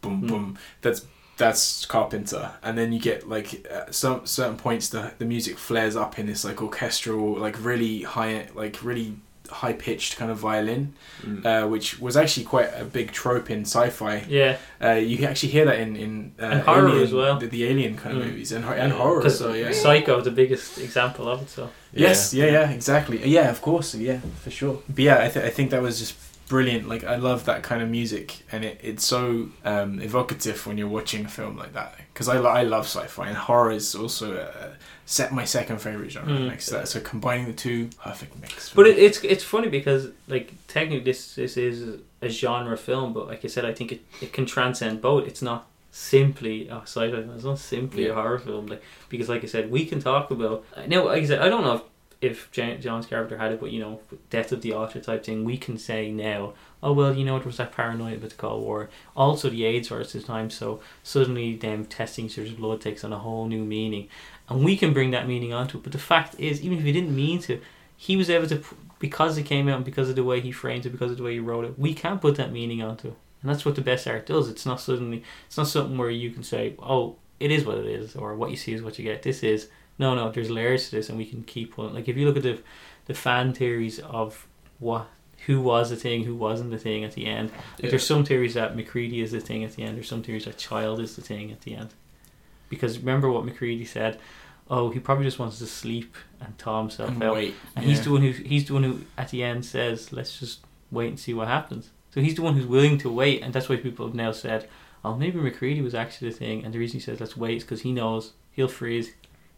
boom, 0.00 0.22
Mm. 0.22 0.28
boom. 0.28 0.58
That's 0.82 1.04
that's 1.36 1.84
Carpenter, 1.86 2.52
and 2.62 2.78
then 2.78 2.92
you 2.92 3.00
get 3.00 3.28
like 3.28 3.66
uh, 3.70 3.90
some 3.90 4.24
certain 4.26 4.56
points 4.56 4.88
the 4.88 5.12
the 5.18 5.24
music 5.24 5.58
flares 5.58 5.96
up 5.96 6.18
in 6.18 6.26
this 6.26 6.44
like 6.44 6.62
orchestral 6.62 7.36
like 7.36 7.62
really 7.64 8.02
high 8.02 8.48
like 8.54 8.82
really 8.82 9.16
high 9.50 9.72
pitched 9.74 10.16
kind 10.16 10.30
of 10.30 10.38
violin, 10.38 10.92
Mm. 11.22 11.44
uh, 11.44 11.68
which 11.68 12.00
was 12.00 12.16
actually 12.16 12.44
quite 12.46 12.70
a 12.80 12.84
big 12.84 13.12
trope 13.12 13.50
in 13.50 13.60
sci-fi. 13.64 14.24
Yeah, 14.28 14.56
Uh, 14.82 14.92
you 15.10 15.16
can 15.16 15.26
actually 15.26 15.52
hear 15.52 15.64
that 15.66 15.78
in 15.78 15.96
in 15.96 16.32
uh, 16.40 16.44
And 16.46 16.60
horror 16.62 16.88
Alien, 16.88 17.04
as 17.04 17.12
well. 17.12 17.38
the, 17.38 17.46
the 17.46 17.64
Alien 17.70 17.96
kind 17.96 18.16
of 18.16 18.22
Mm. 18.22 18.26
movies 18.30 18.52
and, 18.52 18.64
and 18.64 18.92
horror. 18.92 19.20
because 19.22 19.38
So 19.38 19.52
yeah. 19.52 19.72
Psycho, 19.72 20.20
the 20.20 20.30
biggest 20.30 20.78
example 20.78 21.28
of 21.28 21.42
it. 21.42 21.50
So 21.50 21.68
Yes, 21.92 22.32
yeah, 22.34 22.46
yeah, 22.56 22.70
exactly. 22.70 23.16
Yeah, 23.36 23.50
of 23.50 23.60
course, 23.60 23.94
yeah, 23.98 24.18
for 24.42 24.50
sure. 24.50 24.76
But 24.88 24.98
yeah, 25.04 25.18
I, 25.26 25.28
th- 25.32 25.44
I 25.46 25.50
think 25.50 25.70
that 25.70 25.82
was 25.82 25.98
just 26.00 26.14
brilliant. 26.48 26.88
Like, 26.88 27.04
I 27.04 27.16
love 27.16 27.44
that 27.46 27.62
kind 27.62 27.82
of 27.82 27.88
music, 27.88 28.42
and 28.52 28.64
it, 28.64 28.80
it's 28.82 29.04
so 29.04 29.48
um, 29.64 30.00
evocative 30.00 30.66
when 30.66 30.78
you're 30.78 30.88
watching 30.88 31.24
a 31.24 31.28
film 31.28 31.56
like 31.56 31.72
that. 31.74 31.96
Because 32.12 32.28
I, 32.28 32.36
I 32.40 32.62
love 32.62 32.84
sci-fi, 32.84 33.28
and 33.28 33.36
horror 33.36 33.72
is 33.72 33.94
also 33.94 34.36
uh, 34.36 34.68
set 35.06 35.32
my 35.32 35.44
second 35.44 35.78
favorite 35.78 36.10
genre 36.10 36.32
Mm. 36.32 36.48
next 36.48 36.66
to 36.66 36.72
that. 36.72 36.88
So 36.88 37.00
combining 37.00 37.46
the 37.46 37.52
two, 37.52 37.88
perfect 38.02 38.40
mix. 38.40 38.72
But 38.72 38.86
it, 38.86 38.98
it's 38.98 39.18
it's 39.24 39.44
funny 39.44 39.68
because 39.68 40.08
like 40.28 40.52
technically 40.68 41.00
this 41.04 41.34
this 41.34 41.56
is 41.56 42.00
a 42.22 42.28
genre 42.28 42.76
film, 42.76 43.12
but 43.12 43.26
like 43.26 43.44
I 43.44 43.48
said, 43.48 43.64
I 43.64 43.72
think 43.74 43.92
it, 43.92 44.00
it 44.22 44.32
can 44.32 44.46
transcend 44.46 45.02
both. 45.02 45.26
It's 45.26 45.42
not 45.42 45.66
simply 45.90 46.68
a 46.68 46.80
sci-fi. 46.82 47.16
It's 47.34 47.44
not 47.44 47.58
simply 47.58 48.06
a 48.08 48.14
horror 48.14 48.38
film. 48.38 48.66
Like 48.66 48.82
because 49.08 49.28
like 49.28 49.42
I 49.42 49.46
said, 49.46 49.70
we 49.70 49.84
can 49.86 50.00
talk 50.00 50.30
about 50.30 50.64
now. 50.86 51.06
Like 51.06 51.22
I 51.22 51.26
said, 51.26 51.40
I 51.40 51.48
don't 51.48 51.64
know 51.64 51.82
if, 52.24 52.50
John's 52.50 53.06
character 53.06 53.38
had 53.38 53.52
it, 53.52 53.60
but 53.60 53.70
you 53.70 53.80
know, 53.80 54.00
death 54.30 54.52
of 54.52 54.62
the 54.62 54.72
author 54.72 55.00
type 55.00 55.24
thing. 55.24 55.44
We 55.44 55.56
can 55.56 55.78
say 55.78 56.10
now, 56.10 56.54
oh 56.82 56.92
well, 56.92 57.14
you 57.14 57.24
know, 57.24 57.38
there 57.38 57.46
was 57.46 57.58
that 57.58 57.72
paranoia 57.72 58.14
about 58.14 58.30
the 58.30 58.36
Cold 58.36 58.62
War. 58.62 58.88
Also, 59.16 59.50
the 59.50 59.64
AIDS 59.64 59.88
virus 59.88 60.12
this 60.12 60.24
time, 60.24 60.50
so 60.50 60.80
suddenly 61.02 61.54
them 61.56 61.84
testing 61.84 62.26
each 62.26 62.38
other's 62.38 62.52
blood 62.52 62.80
takes 62.80 63.04
on 63.04 63.12
a 63.12 63.18
whole 63.18 63.46
new 63.46 63.64
meaning, 63.64 64.08
and 64.48 64.64
we 64.64 64.76
can 64.76 64.92
bring 64.92 65.10
that 65.10 65.28
meaning 65.28 65.52
onto 65.52 65.78
it. 65.78 65.84
But 65.84 65.92
the 65.92 65.98
fact 65.98 66.34
is, 66.38 66.62
even 66.62 66.78
if 66.78 66.84
he 66.84 66.92
didn't 66.92 67.14
mean 67.14 67.40
to, 67.40 67.60
he 67.96 68.16
was 68.16 68.30
able 68.30 68.48
to 68.48 68.62
because 68.98 69.36
it 69.36 69.44
came 69.44 69.68
out 69.68 69.76
and 69.76 69.84
because 69.84 70.08
of 70.08 70.16
the 70.16 70.24
way 70.24 70.40
he 70.40 70.50
framed 70.50 70.86
it, 70.86 70.90
because 70.90 71.10
of 71.10 71.18
the 71.18 71.22
way 71.22 71.34
he 71.34 71.40
wrote 71.40 71.64
it. 71.64 71.78
We 71.78 71.94
can 71.94 72.18
put 72.18 72.36
that 72.36 72.52
meaning 72.52 72.82
onto 72.82 73.08
it, 73.08 73.16
and 73.42 73.50
that's 73.50 73.64
what 73.64 73.74
the 73.74 73.82
best 73.82 74.06
art 74.06 74.26
does. 74.26 74.48
It's 74.48 74.64
not 74.64 74.80
suddenly, 74.80 75.22
it's 75.46 75.56
not 75.56 75.68
something 75.68 75.98
where 75.98 76.10
you 76.10 76.30
can 76.30 76.42
say, 76.42 76.74
oh, 76.78 77.16
it 77.40 77.50
is 77.50 77.64
what 77.64 77.78
it 77.78 77.86
is, 77.86 78.16
or 78.16 78.34
what 78.34 78.50
you 78.50 78.56
see 78.56 78.72
is 78.72 78.82
what 78.82 78.98
you 78.98 79.04
get. 79.04 79.22
This 79.22 79.42
is 79.42 79.68
no, 79.98 80.14
no. 80.14 80.30
There's 80.30 80.50
layers 80.50 80.88
to 80.90 80.96
this, 80.96 81.08
and 81.08 81.16
we 81.18 81.24
can 81.26 81.42
keep 81.44 81.74
pulling. 81.74 81.94
Like 81.94 82.08
if 82.08 82.16
you 82.16 82.26
look 82.26 82.36
at 82.36 82.42
the 82.42 82.58
the 83.06 83.14
fan 83.14 83.52
theories 83.52 83.98
of 84.00 84.46
what. 84.78 85.08
Who 85.46 85.60
was 85.60 85.90
the 85.90 85.96
thing? 85.96 86.24
Who 86.24 86.34
wasn't 86.34 86.70
the 86.70 86.78
thing 86.78 87.04
at 87.04 87.12
the 87.12 87.26
end? 87.26 87.50
Like 87.50 87.82
Yeah. 87.84 87.90
there's 87.90 88.06
some 88.06 88.24
theories 88.24 88.54
that 88.54 88.74
MacReady 88.74 89.20
is 89.20 89.32
the 89.32 89.40
thing 89.40 89.62
at 89.62 89.72
the 89.72 89.82
end. 89.82 89.96
There's 89.98 90.08
some 90.08 90.22
theories 90.22 90.46
that 90.46 90.56
Child 90.56 91.00
is 91.00 91.16
the 91.16 91.22
thing 91.22 91.52
at 91.52 91.60
the 91.62 91.74
end. 91.74 91.90
because 92.70 92.98
remember 92.98 93.30
what 93.30 93.44
MacReady 93.44 93.84
said. 93.84 94.18
Oh, 94.70 94.88
he 94.88 94.98
probably 95.00 95.26
just 95.26 95.38
wants 95.38 95.58
to 95.58 95.66
sleep 95.66 96.16
and 96.40 96.56
thaw 96.56 96.80
himself 96.80 97.10
And 97.10 97.22
out. 97.22 97.34
wait. 97.34 97.54
And 97.76 97.84
he's 97.84 97.98
yeah. 97.98 98.04
the 98.04 98.10
one 98.12 98.22
who 98.22 98.30
he's 98.30 98.64
the 98.66 98.72
one 98.72 98.84
who 98.84 99.00
at 99.18 99.28
the 99.28 99.42
end 99.42 99.66
says, 99.66 100.12
"Let's 100.14 100.38
just 100.40 100.60
wait 100.90 101.08
and 101.08 101.20
see 101.20 101.34
what 101.34 101.48
happens." 101.48 101.90
So 102.14 102.22
he's 102.22 102.36
the 102.36 102.42
one 102.42 102.54
who's 102.54 102.64
willing 102.66 102.96
to 102.98 103.10
wait, 103.10 103.42
and 103.42 103.52
that's 103.52 103.68
why 103.68 103.76
people 103.76 104.06
have 104.06 104.14
now 104.14 104.32
said, 104.32 104.66
"Oh, 105.04 105.14
maybe 105.14 105.38
MacReady 105.40 105.82
was 105.82 105.94
actually 105.94 106.30
the 106.30 106.36
thing." 106.38 106.64
And 106.64 106.72
the 106.72 106.78
reason 106.78 107.00
he 107.00 107.04
says, 107.04 107.20
"Let's 107.20 107.36
wait," 107.36 107.58
is 107.58 107.64
because 107.64 107.82
he 107.82 107.92
knows 107.92 108.32
he'll 108.52 108.68
freeze, 108.68 109.12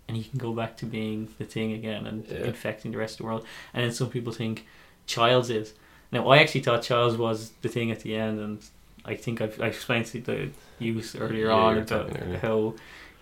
and 0.09 0.17
he 0.17 0.25
can 0.25 0.39
go 0.39 0.53
back 0.53 0.77
to 0.79 0.87
being 0.87 1.29
the 1.39 1.45
thing 1.45 1.73
again 1.73 2.07
and 2.07 2.27
Yeah. 2.27 2.45
infecting 2.45 2.93
the 2.93 2.99
rest 2.99 3.15
of 3.15 3.19
the 3.19 3.25
world. 3.25 3.45
And 3.75 3.85
then 3.85 3.93
some 3.93 4.09
people 4.11 4.33
think 4.33 4.67
Childs 5.07 5.51
is. 5.51 5.75
Now, 6.13 6.29
I 6.29 6.39
actually 6.39 6.63
thought 6.63 6.83
Childs 6.83 7.17
was 7.17 7.53
the 7.63 7.69
thing 7.69 7.91
at 7.91 8.01
the 8.01 8.17
end, 8.17 8.39
and 8.41 8.59
I 9.05 9.15
think 9.17 9.41
I've, 9.41 9.61
I 9.61 9.67
explained 9.67 10.07
to 10.07 10.21
the 10.21 10.51
use 10.79 11.15
earlier 11.17 11.47
Yeah, 11.49 11.55
on 11.55 11.79
about 11.79 12.11
earlier. 12.21 12.39
how 12.39 12.75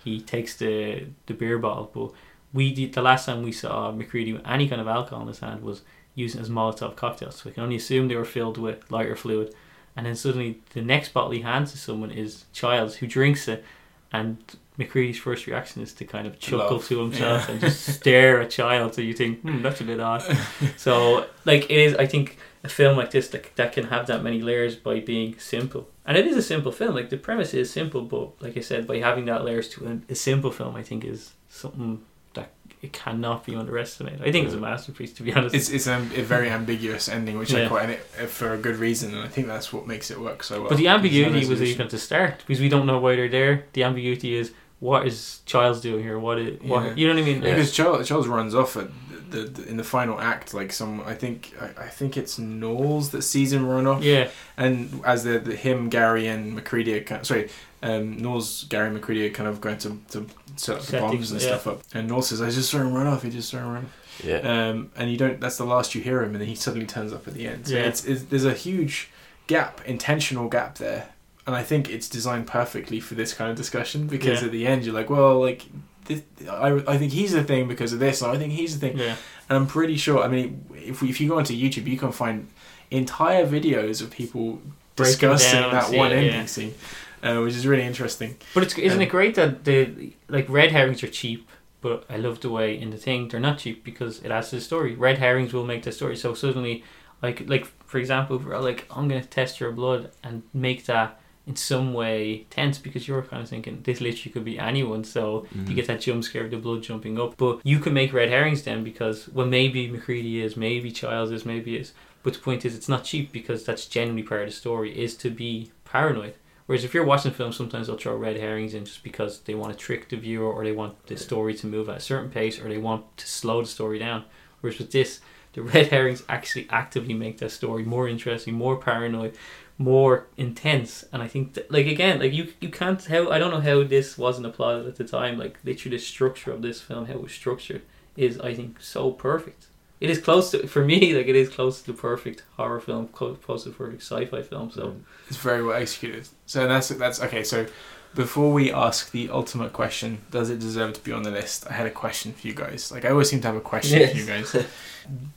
he 0.05 0.21
takes 0.21 0.57
the 0.57 1.07
the 1.27 1.35
beer 1.35 1.59
bottle, 1.59 1.91
but 1.95 2.13
we 2.53 2.73
did 2.73 2.93
the 2.93 3.03
last 3.03 3.27
time 3.27 3.43
we 3.43 3.53
saw 3.53 3.91
MacReady 3.91 4.33
with 4.33 4.47
any 4.47 4.69
kind 4.69 4.81
of 4.81 4.87
alcohol 4.89 5.23
in 5.23 5.29
his 5.29 5.41
hand 5.41 5.63
was 5.63 5.83
using 6.15 6.41
as 6.41 6.49
Molotov 6.51 6.95
cocktails. 6.97 7.37
So 7.37 7.43
we 7.49 7.53
can 7.55 7.63
only 7.65 7.77
assume 7.77 8.07
they 8.09 8.15
were 8.17 8.25
filled 8.25 8.59
with 8.59 8.89
lighter 8.91 9.17
fluid. 9.17 9.53
And 9.97 10.07
then 10.07 10.15
suddenly 10.15 10.61
the 10.75 10.83
next 10.83 11.13
bottle 11.15 11.31
he 11.33 11.41
hands 11.41 11.73
to 11.73 11.79
someone 11.79 12.11
is 12.11 12.45
Childs 12.53 12.97
who 12.97 13.07
drinks 13.07 13.49
it, 13.49 13.65
and 14.13 14.37
MacReady's 14.79 15.19
first 15.19 15.47
reaction 15.47 15.83
is 15.83 15.93
to 15.95 16.05
kind 16.05 16.27
of 16.27 16.39
chuckle 16.41 16.77
Love. 16.79 16.89
to 16.89 16.99
himself 17.01 17.45
Yeah. 17.47 17.53
and 17.53 17.61
just 17.61 17.85
stare 17.95 18.41
at 18.41 18.51
child. 18.51 18.95
So 18.95 19.03
you 19.03 19.15
think, 19.15 19.41
hmm, 19.43 19.63
that's 19.65 19.81
a 19.81 19.85
bit 19.85 20.01
odd. 20.01 20.23
so 20.77 21.27
like 21.45 21.65
it 21.71 21.79
is, 21.79 21.95
I 21.97 22.07
think 22.07 22.37
a 22.65 22.69
film 22.69 22.97
like 22.97 23.11
this 23.11 23.29
that 23.29 23.55
that 23.57 23.73
can 23.73 23.85
have 23.85 24.07
that 24.09 24.23
many 24.23 24.41
layers 24.41 24.75
by 24.75 24.99
being 25.01 25.39
simple. 25.39 25.89
And 26.07 26.17
it 26.17 26.27
is 26.27 26.37
a 26.37 26.43
simple 26.43 26.73
film. 26.73 26.95
Like 26.95 27.11
the 27.11 27.17
premise 27.17 27.55
is 27.55 27.71
simple, 27.73 28.03
but 28.03 28.43
like 28.43 28.57
I 28.57 28.61
said, 28.61 28.87
by 28.87 28.99
having 28.99 29.27
that 29.27 29.45
layers 29.45 29.69
to 29.71 29.87
a, 29.87 30.13
a 30.13 30.15
simple 30.15 30.51
film, 30.51 30.75
I 30.75 30.83
think 30.83 31.05
is 31.05 31.33
something 31.49 32.03
that 32.35 32.51
it 32.83 32.93
cannot 32.93 33.47
be 33.47 33.55
underestimated. 33.55 34.23
I 34.23 34.33
think 34.33 34.47
it's 34.47 34.55
a 34.55 34.59
masterpiece, 34.59 35.13
to 35.15 35.23
be 35.23 35.33
honest. 35.33 35.55
It's 35.55 35.71
it's 35.71 35.87
um, 35.87 36.11
a 36.17 36.23
very 36.23 36.51
ambiguous 36.59 37.09
ending, 37.09 37.39
which 37.39 37.55
I 37.55 37.69
quite 37.69 37.85
and 37.85 37.93
it, 37.93 38.01
for 38.29 38.55
a 38.55 38.59
good 38.59 38.77
reason, 38.77 39.15
and 39.15 39.23
I 39.23 39.29
think 39.29 39.47
that's 39.47 39.73
what 39.73 39.87
makes 39.87 40.11
it 40.11 40.19
work 40.21 40.43
so 40.43 40.61
well. 40.61 40.69
but 40.71 40.79
the 40.79 40.89
ambiguity 40.89 41.47
was 41.47 41.63
even 41.63 41.89
the 41.89 41.99
start 41.99 42.39
because 42.47 42.61
we 42.61 42.69
don't 42.69 42.87
know 42.87 42.99
why 42.99 43.15
they're 43.17 43.29
there. 43.29 43.65
The 43.75 43.85
ambiguity 43.85 44.35
is 44.35 44.53
what 44.85 45.07
is 45.07 45.41
Childs 45.47 45.81
doing 45.81 46.03
here? 46.03 46.19
What 46.19 46.39
is 46.39 46.61
what? 46.61 46.85
Yeah. 46.85 46.95
You 46.95 47.09
know 47.09 47.15
what 47.15 47.23
I 47.23 47.25
mean? 47.27 47.43
Yeah. 47.43 47.55
Because 47.55 47.73
Charles, 47.73 48.07
Charles 48.07 48.29
runs 48.29 48.55
off 48.55 48.77
at 48.77 48.89
the, 49.31 49.45
the, 49.45 49.67
in 49.67 49.79
the 49.79 49.85
final 49.85 50.21
act, 50.21 50.53
like 50.53 50.73
some 50.73 51.01
I 51.01 51.15
think 51.15 51.55
I, 51.59 51.85
I 51.85 51.89
think 51.89 52.19
it's 52.19 52.39
Nauls 52.39 53.11
that 53.13 53.23
sees 53.23 53.51
him 53.51 53.67
run 53.67 53.87
off, 53.87 54.03
Yeah, 54.03 54.29
and 54.59 55.01
as 55.05 55.25
the, 55.25 55.39
the 55.39 55.57
him 55.57 55.89
Gary 55.89 56.27
and 56.27 56.55
MacReady 56.55 56.99
are 56.99 57.03
kind 57.03 57.27
sorry 57.27 57.49
um, 57.83 58.19
Nauls 58.19 58.65
Gary 58.69 58.89
and 58.89 58.95
MacReady 58.95 59.27
are 59.27 59.31
kind 59.31 59.49
of 59.49 59.63
going 59.63 59.79
to, 59.79 59.99
to 60.11 60.27
set 60.57 60.75
up 60.77 60.81
the 60.83 60.87
Setting, 60.87 61.09
bombs 61.11 61.33
and 61.33 61.41
yeah. 61.41 61.47
stuff 61.49 61.67
up, 61.67 61.81
and 61.95 62.07
Nauls 62.07 62.29
says 62.29 62.43
I 62.43 62.51
just 62.51 62.71
saw 62.71 62.79
him 62.79 62.93
run 62.93 63.07
off, 63.07 63.23
he 63.23 63.31
just 63.31 63.49
saw 63.49 63.59
him 63.59 63.73
run 63.73 63.85
off, 63.87 64.21
Yeah. 64.23 64.41
um, 64.69 64.91
and 64.97 65.11
you 65.11 65.17
don't 65.17 65.41
that's 65.41 65.57
the 65.57 65.65
last 65.65 65.95
you 65.95 66.03
hear 66.03 66.23
him, 66.23 66.33
and 66.33 66.41
then 66.43 66.49
he 66.49 66.55
suddenly 66.55 66.87
turns 66.87 67.13
up 67.15 67.27
at 67.27 67.33
the 67.33 67.49
end. 67.49 67.69
So 67.69 67.75
Yeah. 67.75 67.85
it's, 67.85 68.05
it's 68.05 68.25
there's 68.25 68.45
a 68.45 68.53
huge 68.53 69.11
gap, 69.47 69.81
intentional 69.87 70.49
gap 70.51 70.77
there, 70.77 71.09
and 71.47 71.55
I 71.55 71.63
think 71.63 71.91
it's 71.91 72.09
designed 72.09 72.47
perfectly 72.47 73.01
for 73.01 73.15
this 73.15 73.35
kind 73.35 73.51
of 73.51 73.57
discussion 73.57 74.07
because 74.07 74.41
Yeah. 74.41 74.47
at 74.47 74.53
the 74.53 74.67
end 74.67 74.85
you're 74.85 74.95
like, 74.95 75.11
well, 75.11 75.41
like. 75.41 75.63
This, 76.07 76.21
I, 76.51 76.83
I 76.87 76.99
think 76.99 77.13
he's 77.13 77.33
the 77.33 77.43
thing 77.43 77.67
because 77.67 77.95
of 77.95 77.99
this, 77.99 78.21
and 78.21 78.31
I 78.31 78.37
think 78.37 78.53
he's 78.53 78.79
the 78.79 78.89
thing. 78.89 78.99
yeah. 78.99 79.17
And 79.49 79.57
I'm 79.57 79.67
pretty 79.67 79.97
sure. 79.97 80.23
I 80.23 80.29
mean, 80.29 80.67
if 80.75 81.01
we, 81.01 81.09
if 81.09 81.19
you 81.19 81.31
go 81.31 81.39
onto 81.39 81.55
YouTube, 81.55 81.87
you 81.87 81.97
can 81.97 82.13
find 82.13 82.47
entire 82.91 83.47
videos 83.47 84.03
of 84.03 84.11
people 84.11 84.61
Breaking 84.97 85.13
discussing 85.13 85.61
down, 85.63 85.73
that 85.73 85.91
one 85.97 86.13
ending 86.13 86.33
yeah. 86.35 86.45
scene, 86.45 86.75
uh, 87.23 87.41
which 87.41 87.55
is 87.55 87.67
really 87.67 87.85
interesting. 87.85 88.37
But 88.53 88.65
it's 88.65 88.77
isn't 88.77 88.99
Um, 88.99 89.03
it 89.03 89.09
great 89.09 89.35
that 89.37 89.65
the 89.65 90.13
like 90.29 90.47
red 90.51 90.73
herrings 90.73 91.03
are 91.03 91.09
cheap, 91.09 91.49
but 91.81 92.05
I 92.11 92.17
love 92.19 92.41
the 92.41 92.51
way 92.51 92.79
in 92.79 92.91
the 92.91 92.99
thing 92.99 93.29
they're 93.29 93.41
not 93.41 93.57
cheap 93.59 93.83
because 93.83 94.21
it 94.23 94.31
adds 94.31 94.51
to 94.51 94.57
the 94.57 94.61
story. 94.63 94.95
Red 94.95 95.17
herrings 95.19 95.55
will 95.55 95.65
make 95.65 95.85
the 95.85 95.93
story. 95.93 96.17
So 96.17 96.35
suddenly, 96.35 96.85
like 97.23 97.49
like 97.49 97.65
for 97.87 97.97
example, 97.99 98.37
like 98.39 98.85
I'm 98.95 99.09
gonna 99.09 99.25
test 99.25 99.59
your 99.59 99.73
blood 99.73 100.11
and 100.23 100.43
make 100.53 100.85
that 100.85 101.19
in 101.47 101.57
some 101.57 101.93
way 101.93 102.47
tense 102.51 102.79
because 102.79 103.07
you're 103.07 103.23
kind 103.23 103.43
of 103.43 103.49
thinking 103.49 103.83
this 103.83 104.01
literally 104.01 104.33
could 104.33 104.45
be 104.45 104.59
anyone. 104.59 105.05
So 105.05 105.47
you 105.53 105.61
mm-hmm. 105.61 105.75
get 105.75 105.87
that 105.89 106.01
jump 106.01 106.25
scare 106.25 106.45
of 106.45 106.51
the 106.51 106.57
blood 106.57 106.83
jumping 106.83 107.21
up. 107.21 107.37
But 107.37 107.61
you 107.65 107.79
can 107.79 107.93
make 107.93 108.13
red 108.13 108.31
herrings 108.31 108.63
then 108.63 108.83
because 108.83 109.29
well 109.29 109.47
maybe 109.47 109.89
MacReady 109.89 110.43
is, 110.43 110.57
maybe 110.57 110.91
Childs 110.91 111.31
is, 111.31 111.45
maybe 111.45 111.77
is. 111.77 111.93
But 112.23 112.33
the 112.33 112.41
point 112.41 112.65
is, 112.65 112.75
it's 112.75 112.89
not 112.89 113.05
cheap 113.05 113.33
because 113.33 113.65
that's 113.65 113.87
genuinely 113.87 114.23
part 114.23 114.43
of 114.43 114.49
the 114.49 114.53
story 114.53 114.99
is 114.99 115.15
to 115.19 115.31
be 115.31 115.71
paranoid. 115.85 116.35
Whereas 116.67 116.83
if 116.83 116.95
you're 116.95 117.05
watching 117.05 117.33
films, 117.33 117.57
sometimes 117.57 117.87
they'll 117.87 117.99
throw 117.99 118.17
red 118.17 118.39
herrings 118.39 118.73
in 118.73 118.87
just 118.87 119.03
because 119.03 119.41
they 119.41 119.55
want 119.55 119.75
to 119.75 119.79
trick 119.79 120.09
the 120.09 120.17
viewer 120.17 120.51
or 120.51 120.65
they 120.65 120.73
want 120.73 121.07
the 121.07 121.19
story 121.19 121.55
to 121.57 121.67
move 121.67 121.91
at 121.91 121.99
a 121.99 122.01
certain 122.01 122.31
pace 122.31 122.59
or 122.59 122.71
they 122.71 122.79
want 122.79 123.19
to 123.19 123.29
slow 123.29 123.61
the 123.61 123.69
story 123.69 123.99
down. 123.99 124.25
Whereas 124.63 124.79
with 124.79 124.91
this, 124.91 125.21
the 125.53 125.63
red 125.63 125.89
herrings 125.89 126.23
actually 126.29 126.67
actively 126.71 127.13
make 127.13 127.39
that 127.39 127.51
story 127.51 127.85
more 127.85 128.09
interesting, 128.09 128.55
more 128.55 128.77
paranoid, 128.77 129.37
more 129.79 130.27
intense. 130.37 131.05
And 131.13 131.23
I 131.23 131.29
think, 131.29 131.59
like 131.69 131.87
again, 131.87 132.21
like 132.21 132.33
you 132.33 132.53
you 132.61 132.69
can't 132.69 133.03
how 133.05 133.31
I 133.31 133.39
don't 133.39 133.51
know 133.51 133.61
how 133.61 133.85
this 133.85 134.17
wasn't 134.17 134.47
applauded 134.47 134.87
at 134.87 134.97
the 134.97 135.05
time. 135.05 135.39
Like 135.39 135.59
literally, 135.65 135.97
the 135.97 136.03
structure 136.03 136.53
of 136.53 136.63
this 136.63 136.81
film, 136.81 137.07
how 137.07 137.15
it 137.15 137.23
was 137.23 137.33
structured, 137.33 137.83
is 138.17 138.41
I 138.41 138.55
think 138.55 138.81
so 138.81 139.11
perfect. 139.11 139.67
It 140.01 140.11
is 140.11 140.19
close 140.19 140.51
to 140.51 140.67
for 140.67 140.85
me, 140.85 141.15
like 141.17 141.27
it 141.27 141.37
is 141.37 141.49
close 141.49 141.81
to 141.83 141.93
the 141.93 141.99
perfect 141.99 142.43
horror 142.57 142.81
film, 142.81 143.09
close 143.09 143.65
to 143.65 143.71
the 143.71 143.75
perfect 143.75 144.03
sci-fi 144.03 144.43
film. 144.43 144.71
So. 144.71 144.89
Mm. 144.89 145.01
It's 145.29 145.39
very 145.39 145.65
well 145.65 145.77
executed. 145.81 146.29
So 146.47 146.67
that's 146.67 146.89
that's 146.89 147.21
okay. 147.23 147.43
So 147.43 147.67
before 148.15 148.53
we 148.53 148.73
ask 148.73 149.11
the 149.11 149.29
ultimate 149.31 149.73
question, 149.73 150.19
does 150.31 150.51
it 150.51 150.59
deserve 150.59 150.95
to 150.95 151.01
be 151.03 151.13
on 151.13 151.23
the 151.23 151.31
list? 151.31 151.67
I 151.69 151.73
had 151.75 151.87
a 151.87 151.91
question 151.91 152.33
for 152.33 152.47
you 152.47 152.55
guys. 152.55 152.91
Like 152.93 153.05
I 153.05 153.11
always 153.11 153.29
seem 153.31 153.41
to 153.43 153.47
have 153.49 153.57
a 153.57 153.61
question 153.61 154.09
for 154.09 154.17
you 154.17 154.25
guys. 154.27 154.55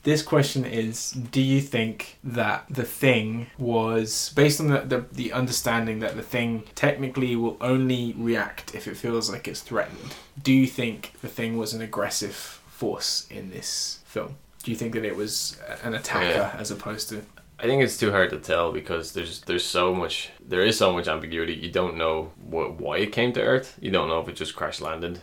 This 0.03 0.21
question 0.21 0.63
is: 0.63 1.11
Do 1.11 1.41
you 1.41 1.59
think 1.59 2.17
that 2.23 2.65
the 2.69 2.83
thing 2.83 3.47
was 3.57 4.31
based 4.35 4.59
on 4.61 4.67
the, 4.67 4.79
the 4.79 5.05
the 5.11 5.33
understanding 5.33 5.99
that 5.99 6.15
the 6.15 6.21
thing 6.21 6.63
technically 6.75 7.35
will 7.35 7.57
only 7.59 8.13
react 8.17 8.73
if 8.75 8.87
it 8.87 8.95
feels 8.95 9.29
like 9.29 9.47
it's 9.47 9.61
threatened? 9.61 10.15
Do 10.41 10.53
you 10.53 10.67
think 10.67 11.13
the 11.21 11.27
thing 11.27 11.57
was 11.57 11.73
an 11.73 11.81
aggressive 11.81 12.35
force 12.35 13.27
in 13.29 13.49
this 13.49 13.99
film? 14.05 14.35
Do 14.63 14.71
you 14.71 14.77
think 14.77 14.93
that 14.93 15.03
it 15.05 15.15
was 15.15 15.57
an 15.83 15.93
attacker 15.93 16.29
Yeah. 16.29 16.55
as 16.57 16.71
opposed 16.71 17.09
to 17.09 17.23
I 17.59 17.63
think 17.63 17.81
it's 17.81 17.97
too 17.97 18.11
hard 18.11 18.29
to 18.29 18.39
tell 18.39 18.71
because 18.71 19.13
there's 19.13 19.41
there's 19.41 19.65
so 19.65 19.93
much 19.93 20.29
there 20.39 20.61
is 20.61 20.77
so 20.77 20.93
much 20.93 21.07
ambiguity. 21.07 21.53
You 21.53 21.71
don't 21.71 21.97
know 21.97 22.31
what 22.37 22.79
why 22.79 22.97
it 22.97 23.11
came 23.11 23.33
to 23.33 23.41
Earth. 23.41 23.77
You 23.81 23.91
don't 23.91 24.07
know 24.07 24.19
if 24.19 24.29
it 24.29 24.35
just 24.35 24.55
crash 24.55 24.79
landed, 24.79 25.21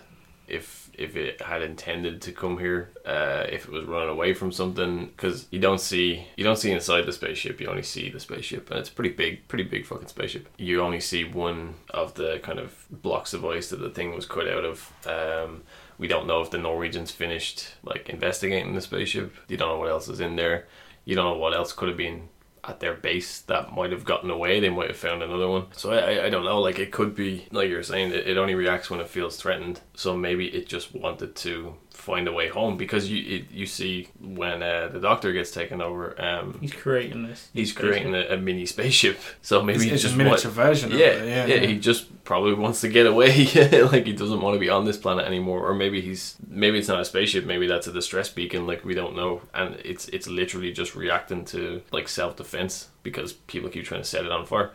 if 0.48 0.90
if 0.94 1.16
it 1.16 1.40
had 1.42 1.62
intended 1.62 2.22
to 2.22 2.32
come 2.32 2.58
here, 2.58 2.90
uh, 3.04 3.44
if 3.48 3.66
it 3.66 3.72
was 3.72 3.84
running 3.84 4.08
away 4.08 4.32
from 4.34 4.52
something. 4.52 5.06
Because 5.06 5.46
you 5.50 5.60
don't 5.60 5.80
see 5.80 6.26
you 6.36 6.42
don't 6.42 6.56
see 6.56 6.72
inside 6.72 7.02
the 7.02 7.12
spaceship. 7.12 7.60
You 7.60 7.68
only 7.68 7.82
see 7.84 8.10
the 8.10 8.20
spaceship, 8.20 8.68
and 8.70 8.80
it's 8.80 8.90
pretty 8.90 9.10
big, 9.10 9.46
pretty 9.46 9.64
big 9.64 9.86
fucking 9.86 10.08
spaceship. 10.08 10.48
You 10.58 10.80
only 10.82 11.00
see 11.00 11.22
one 11.22 11.74
of 11.90 12.14
the 12.14 12.40
kind 12.42 12.58
of 12.58 12.86
blocks 12.90 13.32
of 13.32 13.44
ice 13.44 13.70
that 13.70 13.80
the 13.80 13.90
thing 13.90 14.12
was 14.12 14.26
cut 14.26 14.48
out 14.48 14.64
of. 14.64 14.92
Um, 15.06 15.62
we 15.98 16.08
don't 16.08 16.26
know 16.26 16.40
if 16.40 16.50
the 16.50 16.58
Norwegians 16.58 17.12
finished 17.12 17.74
like 17.84 18.08
investigating 18.08 18.74
the 18.74 18.80
spaceship. 18.80 19.32
You 19.46 19.56
don't 19.56 19.68
know 19.68 19.78
what 19.78 19.90
else 19.90 20.08
is 20.08 20.18
in 20.18 20.34
there. 20.34 20.66
You 21.04 21.14
don't 21.14 21.24
know 21.24 21.38
what 21.38 21.54
else 21.54 21.72
could 21.72 21.88
have 21.88 21.96
been 21.96 22.28
at 22.66 22.80
their 22.80 22.94
base 22.94 23.40
that 23.42 23.74
might 23.74 23.92
have 23.92 24.04
gotten 24.04 24.30
away. 24.30 24.58
They 24.58 24.70
might 24.70 24.88
have 24.88 24.96
found 24.96 25.22
another 25.22 25.48
one. 25.48 25.66
So 25.72 25.92
I, 25.92 26.26
I, 26.26 26.30
don't 26.30 26.44
know. 26.44 26.60
Like 26.60 26.78
it 26.78 26.92
could 26.92 27.14
be 27.14 27.46
like 27.50 27.68
you're 27.68 27.82
saying. 27.82 28.12
It, 28.12 28.26
it 28.26 28.38
only 28.38 28.54
reacts 28.54 28.90
when 28.90 29.00
it 29.00 29.08
feels 29.08 29.36
threatened. 29.36 29.80
So 29.94 30.16
maybe 30.16 30.46
it 30.48 30.66
just 30.66 30.94
wanted 30.94 31.36
to 31.36 31.74
find 31.94 32.28
a 32.28 32.32
way 32.32 32.48
home 32.48 32.76
because 32.76 33.08
you 33.10 33.36
it, 33.38 33.50
you 33.50 33.64
see 33.66 34.08
when 34.20 34.62
uh, 34.62 34.88
the 34.88 35.00
doctor 35.00 35.32
gets 35.32 35.50
taken 35.50 35.80
over. 35.80 36.20
Um, 36.20 36.58
He's 36.60 36.72
creating 36.72 37.26
this. 37.26 37.48
he's 37.54 37.72
creating 37.72 38.14
a, 38.14 38.34
a 38.34 38.36
mini 38.36 38.66
spaceship. 38.66 39.18
So 39.42 39.62
maybe 39.62 39.84
it's, 39.84 39.92
it's 39.94 40.02
just 40.02 40.14
a 40.14 40.18
miniature 40.18 40.50
wa- 40.50 40.64
version 40.64 40.90
yeah, 40.90 40.96
of 41.06 41.22
it? 41.22 41.28
yeah, 41.28 41.46
Yeah, 41.46 41.66
He 41.66 41.78
just 41.78 42.24
probably 42.24 42.54
wants 42.54 42.80
to 42.82 42.88
get 42.88 43.06
away. 43.06 43.28
like 43.92 44.06
he 44.06 44.12
doesn't 44.12 44.40
want 44.40 44.54
to 44.54 44.58
be 44.60 44.68
on 44.70 44.84
this 44.84 44.96
planet 44.96 45.26
anymore. 45.26 45.60
Or 45.66 45.74
maybe 45.74 46.00
he's 46.00 46.36
maybe 46.48 46.78
it's 46.78 46.88
not 46.88 47.00
a 47.00 47.04
spaceship. 47.04 47.44
Maybe 47.46 47.66
that's 47.66 47.86
a 47.86 47.92
distress 47.92 48.28
beacon. 48.28 48.66
Like 48.66 48.84
we 48.84 48.94
don't 48.94 49.14
know. 49.16 49.42
And 49.54 49.76
it's 49.84 50.08
it's 50.08 50.26
literally 50.26 50.72
just 50.72 50.94
reacting 50.94 51.44
to 51.46 51.82
like 51.92 52.08
self 52.08 52.36
defense 52.36 52.88
because 53.02 53.32
people 53.32 53.68
keep 53.70 53.84
trying 53.84 54.02
to 54.02 54.08
set 54.08 54.24
it 54.24 54.32
on 54.32 54.44
fire. 54.46 54.70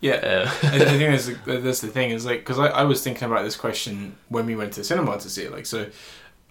Yeah, 0.00 0.14
Uh, 0.16 0.50
I, 0.68 0.76
I 0.76 0.78
think 0.98 1.00
that's 1.12 1.26
the, 1.26 1.58
that's 1.60 1.80
the 1.80 1.88
thing 1.88 2.10
is 2.10 2.26
like 2.26 2.40
because 2.40 2.58
I, 2.58 2.66
I 2.66 2.82
was 2.84 3.02
thinking 3.02 3.24
about 3.30 3.44
this 3.44 3.56
question 3.56 4.16
when 4.28 4.44
we 4.44 4.54
went 4.56 4.72
to 4.74 4.84
cinema 4.84 5.18
to 5.18 5.30
see 5.30 5.44
it. 5.44 5.52
Like 5.52 5.64
so, 5.66 5.86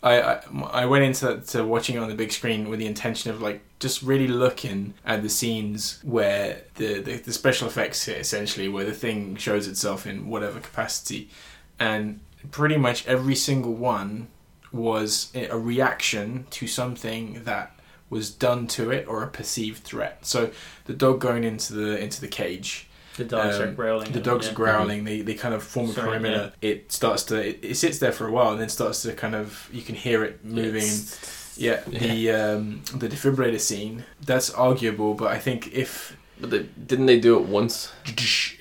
I 0.04 0.42
I, 0.72 0.86
went 0.86 1.06
into 1.06 1.40
to 1.40 1.64
watching 1.64 1.96
it 1.96 2.00
on 2.00 2.10
the 2.10 2.16
big 2.16 2.32
screen 2.32 2.70
with 2.70 2.80
the 2.80 2.86
intention 2.86 3.32
of 3.32 3.42
like 3.42 3.62
just 3.80 4.04
really 4.04 4.28
looking 4.28 4.94
at 5.06 5.24
the 5.24 5.30
scenes 5.30 6.00
where 6.04 6.64
the 6.76 7.00
the, 7.00 7.18
the 7.18 7.34
special 7.34 7.68
effects 7.68 8.06
hit 8.06 8.18
essentially 8.18 8.68
where 8.68 8.86
the 8.86 8.94
thing 8.94 9.38
shows 9.38 9.68
itself 9.68 10.06
in 10.06 10.28
whatever 10.28 10.60
capacity, 10.60 11.30
and 11.80 12.20
pretty 12.52 12.78
much 12.78 13.08
every 13.08 13.36
single 13.36 13.74
one 13.74 14.28
was 14.74 15.32
a 15.36 15.58
reaction 15.58 16.48
to 16.50 16.68
something 16.68 17.44
that 17.44 17.80
was 18.10 18.30
done 18.30 18.68
to 18.68 18.92
it 18.92 19.08
or 19.08 19.24
a 19.24 19.28
perceived 19.28 19.84
threat. 19.84 20.26
So 20.26 20.52
the 20.86 20.94
dog 20.94 21.22
going 21.22 21.44
into 21.44 21.74
the 21.74 21.98
into 21.98 22.20
the 22.20 22.28
cage 22.28 22.90
The 23.18 23.24
dogs 23.26 23.60
are 23.60 23.68
Um, 23.68 23.76
growling. 23.76 24.12
the 24.12 24.20
dogs 24.20 24.48
him, 24.48 24.54
are 24.54 24.56
growling. 24.56 25.04
They 25.04 25.22
they 25.22 25.34
kind 25.36 25.54
of 25.54 25.62
form 25.64 25.90
a 25.90 25.94
Sorry, 25.94 26.08
perimeter. 26.08 26.52
It 26.62 26.92
starts 26.92 27.24
to 27.26 27.36
it, 27.50 27.60
it 27.62 27.76
sits 27.78 28.00
there 28.00 28.12
for 28.12 28.28
a 28.28 28.32
while 28.32 28.52
and 28.52 28.60
then 28.62 28.70
starts 28.70 29.02
to 29.04 29.14
kind 29.14 29.36
of 29.36 29.70
you 29.72 29.82
can 29.82 29.96
hear 29.96 30.24
it 30.24 30.44
moving. 30.44 30.90
yeah, 31.56 31.82
the 31.88 32.32
um, 32.32 32.82
the 32.96 33.08
defibrillator 33.08 33.60
scene 33.60 34.04
that's 34.26 34.50
arguable, 34.50 35.14
but 35.14 35.32
I 35.32 35.38
think 35.38 35.72
if 35.74 36.18
But 36.42 36.50
they, 36.50 36.64
didn't 36.88 37.06
they 37.06 37.20
do 37.20 37.38
it 37.38 37.44
once? 37.46 37.92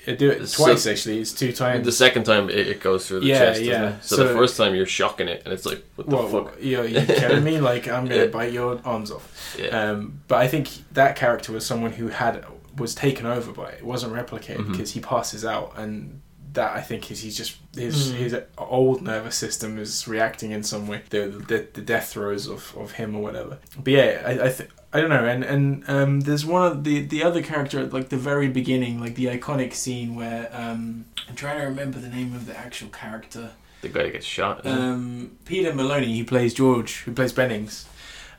I 0.07 0.11
do 0.13 0.29
it 0.29 0.47
So- 0.47 0.65
twice 0.65 0.85
actually, 0.85 1.19
it's 1.19 1.31
two 1.33 1.51
times. 1.51 1.83
The 1.85 1.91
second 1.91 2.23
time 2.23 2.49
it, 2.49 2.67
it 2.67 2.79
goes 2.79 3.07
through 3.07 3.21
the 3.21 3.25
Yeah, 3.27 3.39
chest. 3.39 3.59
doesn't 3.59 3.65
yeah. 3.73 3.99
So, 4.01 4.15
So- 4.15 4.27
the 4.27 4.33
first 4.35 4.55
time 4.57 4.75
you're 4.75 4.85
shocking 4.85 5.27
it, 5.27 5.41
and 5.43 5.53
it's 5.53 5.65
like, 5.65 5.83
what 5.95 6.07
the 6.09 6.15
Well, 6.15 6.29
fuck? 6.29 6.53
you 6.61 6.83
you 6.83 7.01
kidding 7.01 7.43
me? 7.43 7.59
Like 7.71 7.87
I'm 7.87 8.05
gonna 8.07 8.25
Yeah. 8.25 8.37
bite 8.37 8.53
your 8.53 8.79
arms 8.85 9.09
off. 9.11 9.25
Yeah. 9.59 9.69
Um, 9.91 10.19
but 10.27 10.37
I 10.37 10.47
think 10.47 10.69
that 10.93 11.15
character 11.15 11.51
was 11.51 11.65
someone 11.65 11.93
who 11.93 12.07
had 12.09 12.45
was 12.77 12.95
taken 12.95 13.25
over 13.25 13.51
by 13.51 13.69
it. 13.69 13.79
It 13.79 13.85
wasn't 13.85 14.13
replicated 14.13 14.57
Mhm. 14.65 14.71
because 14.71 14.91
he 14.91 14.99
passes 14.99 15.45
out, 15.45 15.73
and 15.77 16.21
that 16.53 16.75
I 16.75 16.81
think 16.81 17.09
is 17.11 17.21
he's 17.21 17.35
just 17.37 17.57
his 17.75 18.11
Mm. 18.11 18.15
his 18.15 18.35
old 18.57 19.01
nervous 19.01 19.35
system 19.35 19.79
is 19.79 20.07
reacting 20.07 20.51
in 20.51 20.63
some 20.63 20.87
way. 20.87 21.01
The 21.09 21.27
the, 21.47 21.67
the 21.73 21.81
death 21.81 22.09
throes 22.09 22.47
of, 22.47 22.73
of 22.77 22.91
him 22.93 23.15
or 23.15 23.21
whatever. 23.23 23.57
But 23.83 23.93
yeah, 23.93 24.21
I 24.25 24.31
I, 24.47 24.49
th- 24.49 24.69
I 24.93 25.01
don't 25.01 25.09
know. 25.09 25.25
And 25.25 25.43
and 25.43 25.83
um, 25.89 26.19
there's 26.21 26.45
one 26.45 26.71
of 26.71 26.83
the 26.83 27.01
the 27.01 27.23
other 27.23 27.41
character 27.41 27.79
at 27.79 27.91
like 27.93 28.09
the 28.09 28.17
very 28.17 28.47
beginning, 28.49 28.99
like 29.01 29.15
the 29.15 29.25
iconic 29.25 29.73
scene 29.73 30.15
where 30.15 30.49
um, 30.53 31.05
I'm 31.27 31.35
trying 31.35 31.59
to 31.59 31.65
remember 31.65 31.97
the 31.99 32.09
name 32.09 32.35
of 32.35 32.45
the 32.45 32.55
actual 32.57 32.89
character. 32.89 33.51
the 33.81 33.89
guy 33.89 34.03
that 34.03 34.13
gets 34.13 34.25
shot. 34.25 34.59
isn't 34.65 34.77
it? 34.77 34.81
Um, 34.81 35.31
Peter 35.45 35.73
Maloney, 35.73 36.17
who 36.19 36.23
plays 36.23 36.53
George, 36.53 37.01
who 37.01 37.11
plays 37.13 37.33
Bennings. 37.33 37.85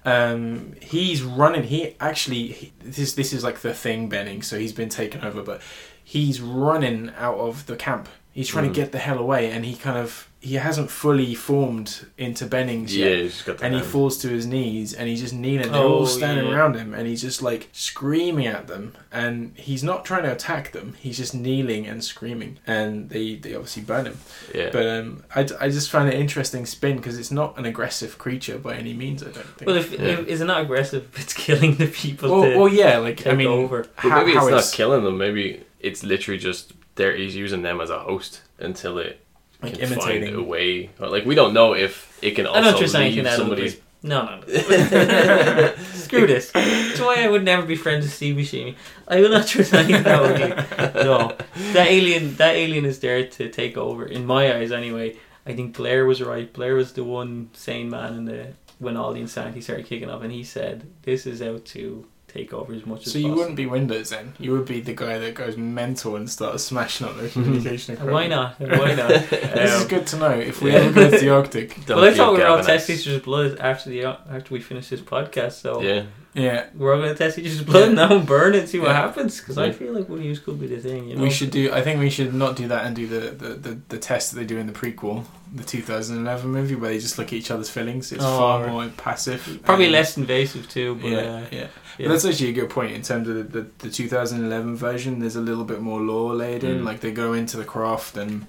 Um, 0.04 0.74
he's 0.82 1.22
running. 1.22 1.64
He 1.64 1.96
actually 1.98 2.48
he, 2.48 2.72
this 2.78 3.14
this 3.14 3.32
is 3.32 3.42
like 3.42 3.60
the 3.60 3.72
thing 3.72 4.08
Benning. 4.08 4.42
so 4.42 4.58
he's 4.58 4.72
been 4.72 4.88
taken 4.88 5.22
over, 5.22 5.42
but 5.42 5.62
he's 6.02 6.40
running 6.40 7.10
out 7.16 7.38
of 7.38 7.66
the 7.66 7.76
camp. 7.76 8.08
He's 8.34 8.48
trying 8.48 8.64
Mhm. 8.64 8.74
to 8.74 8.80
get 8.80 8.92
the 8.92 8.98
hell 8.98 9.18
away, 9.18 9.50
and 9.50 9.64
he 9.64 9.74
kind 9.76 9.96
of 9.96 10.28
he 10.40 10.56
hasn't 10.56 10.90
fully 10.90 11.34
formed 11.34 12.04
into 12.18 12.44
Bennings 12.44 12.94
yeah, 12.94 13.06
yet. 13.06 13.18
he's 13.22 13.32
just 13.32 13.46
got 13.46 13.56
the 13.56 13.64
And 13.64 13.74
he 13.76 13.80
falls 13.80 14.18
to 14.18 14.28
his 14.28 14.44
knees, 14.44 14.92
and 14.92 15.08
he's 15.08 15.22
just 15.22 15.32
kneeling. 15.32 15.72
They're 15.72 15.80
Oh, 15.80 16.00
all 16.00 16.06
standing 16.06 16.44
yeah. 16.44 16.52
around 16.54 16.74
him, 16.76 16.92
and 16.92 17.06
he's 17.08 17.22
just 17.22 17.40
like 17.40 17.70
screaming 17.72 18.46
at 18.46 18.66
them. 18.66 18.92
And 19.10 19.52
he's 19.56 19.82
not 19.82 20.04
trying 20.04 20.24
to 20.24 20.32
attack 20.32 20.72
them. 20.72 20.96
He's 21.00 21.16
just 21.16 21.34
kneeling 21.34 21.86
and 21.86 22.04
screaming, 22.04 22.58
and 22.66 23.08
they 23.08 23.36
they 23.36 23.54
obviously 23.54 23.84
burn 23.84 24.04
him. 24.06 24.18
Yeah. 24.54 24.68
But 24.70 24.86
um, 24.86 25.24
I, 25.34 25.40
I 25.60 25.68
just 25.70 25.88
find 25.90 26.08
it 26.12 26.14
interesting 26.20 26.66
spin 26.66 26.96
because 26.98 27.18
it's 27.18 27.30
not 27.30 27.56
an 27.56 27.64
aggressive 27.64 28.18
creature 28.18 28.58
by 28.58 28.74
any 28.74 28.92
means. 28.92 29.22
I 29.22 29.26
don't 29.30 29.46
think. 29.56 29.66
Well, 29.66 29.76
if, 29.76 29.92
Yeah. 29.92 30.00
if 30.20 30.26
is 30.28 30.40
it 30.42 30.46
not 30.46 30.60
aggressive? 30.60 31.08
If 31.14 31.22
it's 31.22 31.32
killing 31.32 31.76
the 31.76 31.86
people 31.86 32.30
well, 32.30 32.42
to 32.50 32.58
well, 32.58 32.68
yeah, 32.68 32.98
like 32.98 33.18
take 33.18 33.32
I 33.32 33.36
mean, 33.36 33.46
over. 33.46 33.86
How, 33.94 34.18
maybe 34.18 34.34
how 34.34 34.46
it's 34.48 34.70
not 34.72 34.76
killing 34.76 35.04
them. 35.04 35.16
Maybe 35.16 35.62
it's 35.80 36.02
literally 36.04 36.38
just 36.38 36.72
there. 36.96 37.14
He's 37.16 37.36
using 37.36 37.62
them 37.62 37.80
as 37.80 37.90
a 37.90 37.98
host 37.98 38.42
until 38.58 38.98
it 38.98 39.20
like 39.62 39.78
can 39.78 39.98
find 39.98 40.24
a 40.24 40.42
way. 40.42 40.90
Or, 41.00 41.08
Like 41.08 41.24
we 41.24 41.34
don't 41.34 41.54
know 41.54 41.74
if 41.74 42.18
it 42.22 42.32
can 42.32 42.46
I 42.46 42.60
know 42.60 42.72
what 42.72 42.82
also 42.82 42.98
leave 42.98 43.28
somebody's. 43.32 43.80
No, 44.02 44.22
no, 44.26 44.36
no. 44.36 45.74
Screw 45.94 46.26
this. 46.26 46.50
That's 46.52 47.00
why 47.00 47.24
I 47.24 47.28
would 47.28 47.42
never 47.42 47.64
be 47.64 47.74
friends 47.74 48.04
with 48.04 48.12
Steve 48.12 48.36
Buscemi. 48.36 48.74
I 49.08 49.20
will 49.20 49.30
not 49.30 49.46
trust 49.46 49.72
anything 49.72 50.02
that 50.02 50.20
ugly. 50.20 51.02
No, 51.04 51.34
that 51.72 51.86
alien, 51.88 52.36
that 52.36 52.54
alien 52.54 52.84
is 52.84 53.00
there 53.00 53.26
to 53.26 53.48
take 53.48 53.78
over. 53.78 54.04
In 54.04 54.26
my 54.26 54.54
eyes, 54.54 54.72
anyway. 54.72 55.16
I 55.46 55.54
think 55.54 55.76
Blair 55.76 56.06
was 56.06 56.22
right. 56.22 56.50
Blair 56.52 56.74
was 56.74 56.92
the 56.92 57.04
one 57.04 57.50
sane 57.52 57.90
man 57.90 58.14
in 58.14 58.24
the 58.26 58.52
when 58.78 58.96
all 58.96 59.12
the 59.12 59.20
insanity 59.20 59.60
started 59.60 59.86
kicking 59.86 60.10
off, 60.10 60.22
and 60.22 60.32
he 60.32 60.44
said, 60.44 60.86
"This 61.02 61.26
is 61.26 61.40
out 61.40 61.64
to 61.66 62.06
take 62.34 62.52
over 62.52 62.72
as 62.74 62.84
much 62.84 63.06
as 63.06 63.12
So 63.12 63.18
you 63.18 63.24
possible." 63.26 63.38
wouldn't 63.38 63.56
be 63.56 63.66
Windows 63.66 64.10
then. 64.10 64.32
You 64.38 64.52
would 64.52 64.66
be 64.66 64.80
the 64.80 64.92
guy 64.94 65.18
that 65.18 65.34
goes 65.34 65.56
mental 65.56 66.16
and 66.16 66.28
starts 66.28 66.64
smashing 66.64 67.06
up 67.06 67.16
their 67.16 67.28
communication. 67.28 67.96
And 67.96 68.10
Why 68.10 68.26
not? 68.26 68.58
Why 68.60 68.94
not? 68.94 69.08
This 69.30 69.72
is 69.74 69.82
Um, 69.82 69.88
good 69.88 70.06
to 70.08 70.16
know. 70.18 70.30
If 70.30 70.60
we 70.60 70.72
Yeah. 70.72 70.78
ever 70.78 70.92
go 70.92 71.10
to 71.10 71.18
the 71.18 71.28
Arctic, 71.38 71.86
Don't 71.86 71.96
well, 71.96 72.04
I 72.06 72.08
give 72.08 72.16
thought 72.16 72.32
we 72.34 72.40
were 72.40 72.46
all 72.46 72.56
Gavin 72.56 72.70
test 72.74 72.90
X. 72.90 73.00
each 73.00 73.08
other's 73.08 73.22
blood 73.22 73.58
after 73.60 73.90
the 73.90 74.04
after 74.04 74.52
we 74.54 74.60
finish 74.60 74.88
this 74.88 75.00
podcast. 75.00 75.52
So 75.62 75.80
Yeah. 75.80 76.02
yeah, 76.34 76.66
we're 76.76 76.94
all 76.94 77.00
gonna 77.00 77.14
test 77.14 77.38
each 77.38 77.46
other's 77.46 77.62
blood 77.62 77.88
Yeah. 77.90 77.94
now 78.08 78.16
and 78.16 78.26
burn 78.26 78.54
it 78.54 78.60
and 78.60 78.68
see 78.68 78.78
what 78.80 78.88
Yeah. 78.88 79.02
happens. 79.06 79.38
Because 79.40 79.56
I 79.58 79.70
feel 79.70 79.92
like 79.92 80.08
one 80.08 80.18
of 80.18 80.24
you 80.24 80.36
could 80.36 80.60
be 80.60 80.66
the 80.66 80.78
thing. 80.78 81.08
You 81.08 81.16
know? 81.16 81.22
we 81.22 81.30
should 81.30 81.50
do. 81.50 81.72
I 81.72 81.80
think 81.82 82.00
we 82.00 82.10
should 82.10 82.34
not 82.34 82.56
do 82.56 82.66
that 82.68 82.84
and 82.86 82.96
do 82.96 83.06
the, 83.06 83.20
the, 83.42 83.48
the, 83.66 83.78
the 83.88 83.98
test 83.98 84.32
that 84.32 84.40
they 84.40 84.46
do 84.46 84.58
in 84.58 84.66
the 84.66 84.72
prequel, 84.72 85.24
the 85.54 85.62
2011 85.64 86.50
movie, 86.50 86.74
where 86.74 86.90
they 86.90 86.98
just 86.98 87.16
look 87.18 87.28
at 87.28 87.34
each 87.34 87.50
other's 87.52 87.70
feelings. 87.70 88.10
It's 88.12 88.24
Oh. 88.24 88.38
far 88.38 88.66
more 88.66 88.88
passive. 88.96 89.60
Probably 89.64 89.88
less 89.90 90.16
invasive 90.16 90.68
too. 90.68 90.98
But 91.00 91.08
yeah, 91.10 91.18
uh, 91.18 91.42
yeah. 91.52 91.66
Yeah. 91.98 92.08
That's 92.08 92.24
actually 92.24 92.50
a 92.50 92.52
good 92.52 92.70
point 92.70 92.92
in 92.92 93.02
terms 93.02 93.28
of 93.28 93.36
the, 93.52 93.60
the, 93.62 93.66
the 93.78 93.90
2011 93.90 94.76
version. 94.76 95.18
There's 95.20 95.36
a 95.36 95.40
little 95.40 95.64
bit 95.64 95.80
more 95.80 96.00
lore 96.00 96.34
laid 96.34 96.64
in. 96.64 96.80
Mm. 96.80 96.84
Like 96.84 97.00
they 97.00 97.12
go 97.12 97.32
into 97.32 97.56
the 97.56 97.64
craft 97.64 98.16
and 98.16 98.46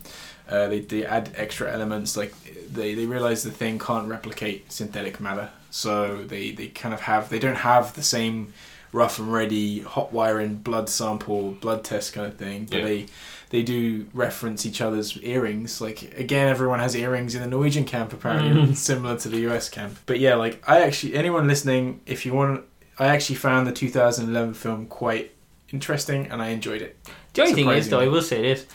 uh, 0.50 0.68
they, 0.68 0.80
they 0.80 1.06
add 1.06 1.32
extra 1.36 1.72
elements. 1.72 2.16
Like 2.18 2.34
they, 2.72 2.94
they 2.96 3.06
realize 3.06 3.44
the 3.44 3.52
thing 3.52 3.80
can't 3.80 4.08
replicate 4.08 4.72
synthetic 4.72 5.20
matter, 5.20 5.50
so 5.72 6.24
they, 6.26 6.52
they 6.52 6.68
kind 6.68 6.94
of 6.94 7.02
have 7.02 7.30
they 7.30 7.40
don't 7.40 7.56
have 7.58 7.94
the 7.96 8.04
same 8.04 8.54
rough 8.92 9.20
and 9.20 9.32
ready 9.34 9.82
hot 9.82 10.14
wiring 10.14 10.56
blood 10.56 10.88
sample 10.90 11.52
blood 11.52 11.84
test 11.84 12.14
kind 12.14 12.28
of 12.28 12.36
thing. 12.38 12.66
But 12.70 12.80
Yeah. 12.80 12.86
they 12.86 13.06
they 13.50 13.62
do 13.64 14.08
reference 14.14 14.66
each 14.66 14.82
other's 14.82 15.18
earrings. 15.22 15.82
Like 15.82 16.14
again, 16.18 16.48
everyone 16.48 16.80
has 16.80 16.96
earrings 16.96 17.36
in 17.36 17.42
the 17.42 17.48
Norwegian 17.48 17.84
camp 17.86 18.14
apparently, 18.14 18.52
Mhm. 18.70 18.76
similar 18.76 19.18
to 19.18 19.30
the 19.30 19.40
US 19.50 19.70
camp. 19.70 19.98
But 20.06 20.20
yeah, 20.20 20.36
like 20.36 20.64
I 20.68 20.82
actually 20.82 21.16
anyone 21.16 21.48
listening, 21.48 22.02
if 22.06 22.26
you 22.26 22.34
want, 22.34 22.64
I 22.98 23.08
actually 23.08 23.36
found 23.36 23.68
the 23.68 23.72
2011 23.72 24.54
film 24.54 24.86
quite 24.88 25.32
interesting 25.72 26.28
and 26.28 26.42
I 26.42 26.48
enjoyed 26.48 26.82
it. 26.82 26.98
the 27.34 27.42
only 27.42 27.54
thing 27.54 27.70
is, 27.70 27.90
though, 27.90 28.00
I 28.00 28.08
will 28.08 28.22
say 28.22 28.42
this: 28.42 28.66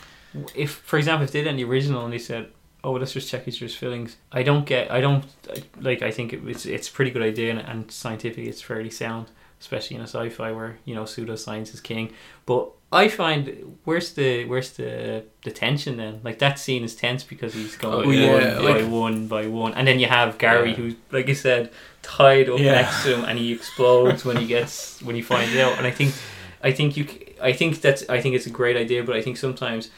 if, 0.55 0.71
for 0.71 0.97
example, 0.97 1.23
if 1.25 1.31
they 1.31 1.43
did 1.43 1.57
the 1.57 1.63
original 1.63 2.03
and 2.03 2.13
they 2.13 2.19
said, 2.19 2.51
"Oh, 2.83 2.93
let's 2.93 3.13
just 3.13 3.29
check 3.29 3.47
each 3.47 3.57
other's 3.61 3.75
feelings," 3.75 4.17
I 4.31 4.43
don't 4.43 4.65
get. 4.65 4.91
I 4.91 5.01
don't 5.01 5.25
like. 5.79 6.01
I 6.01 6.11
think 6.11 6.33
it, 6.33 6.41
it's 6.47 6.65
it's 6.65 6.89
a 6.89 6.91
pretty 6.91 7.11
good 7.11 7.23
idea 7.23 7.51
and, 7.51 7.59
and 7.59 7.91
scientific. 7.91 8.45
It's 8.47 8.61
fairly 8.61 8.89
sound, 8.89 9.27
especially 9.61 9.95
in 9.95 10.01
a 10.01 10.07
sci-fi 10.07 10.51
where 10.51 10.77
you 10.85 10.93
know 10.95 11.03
pseudoscience 11.03 11.73
is 11.73 11.79
king. 11.79 12.11
But 12.45 12.63
I 12.91 13.07
find 13.07 13.77
where's 13.85 14.09
the 14.19 14.43
where's 14.45 14.71
the 14.71 15.23
the 15.45 15.51
tension 15.51 15.95
then? 15.97 16.19
Like 16.27 16.39
that 16.39 16.59
scene 16.59 16.83
is 16.83 16.93
tense 16.95 17.23
because 17.23 17.53
he's 17.53 17.77
going 17.77 18.03
Oh, 18.03 18.07
one 18.07 18.17
yeah, 18.17 18.55
by 18.55 18.81
like- 18.81 18.91
one 19.05 19.27
by 19.27 19.47
one, 19.47 19.73
and 19.75 19.87
then 19.87 19.97
you 19.99 20.07
have 20.07 20.37
Gary 20.37 20.71
Yeah. 20.71 20.75
who's 20.75 20.95
like 21.11 21.29
I 21.29 21.33
said 21.33 21.71
tied 22.01 22.49
up 22.49 22.59
Yeah. 22.59 22.73
next 22.81 23.03
to 23.03 23.15
him, 23.15 23.23
and 23.25 23.37
he 23.39 23.53
explodes 23.53 24.25
when 24.25 24.35
he 24.37 24.45
gets 24.47 25.01
when 25.01 25.15
he 25.15 25.21
finds 25.21 25.55
out. 25.55 25.77
And 25.77 25.85
I 25.87 25.91
think 25.91 26.13
I 26.63 26.71
think 26.71 26.97
you. 26.97 27.05
c- 27.07 27.27
I 27.41 27.53
think 27.53 27.81
that's. 27.81 28.03
I 28.09 28.19
think 28.21 28.35
it's 28.35 28.45
a 28.45 28.51
great 28.61 28.77
idea, 28.77 29.03
but 29.03 29.15
I 29.15 29.21
think 29.21 29.37
sometimes, 29.37 29.89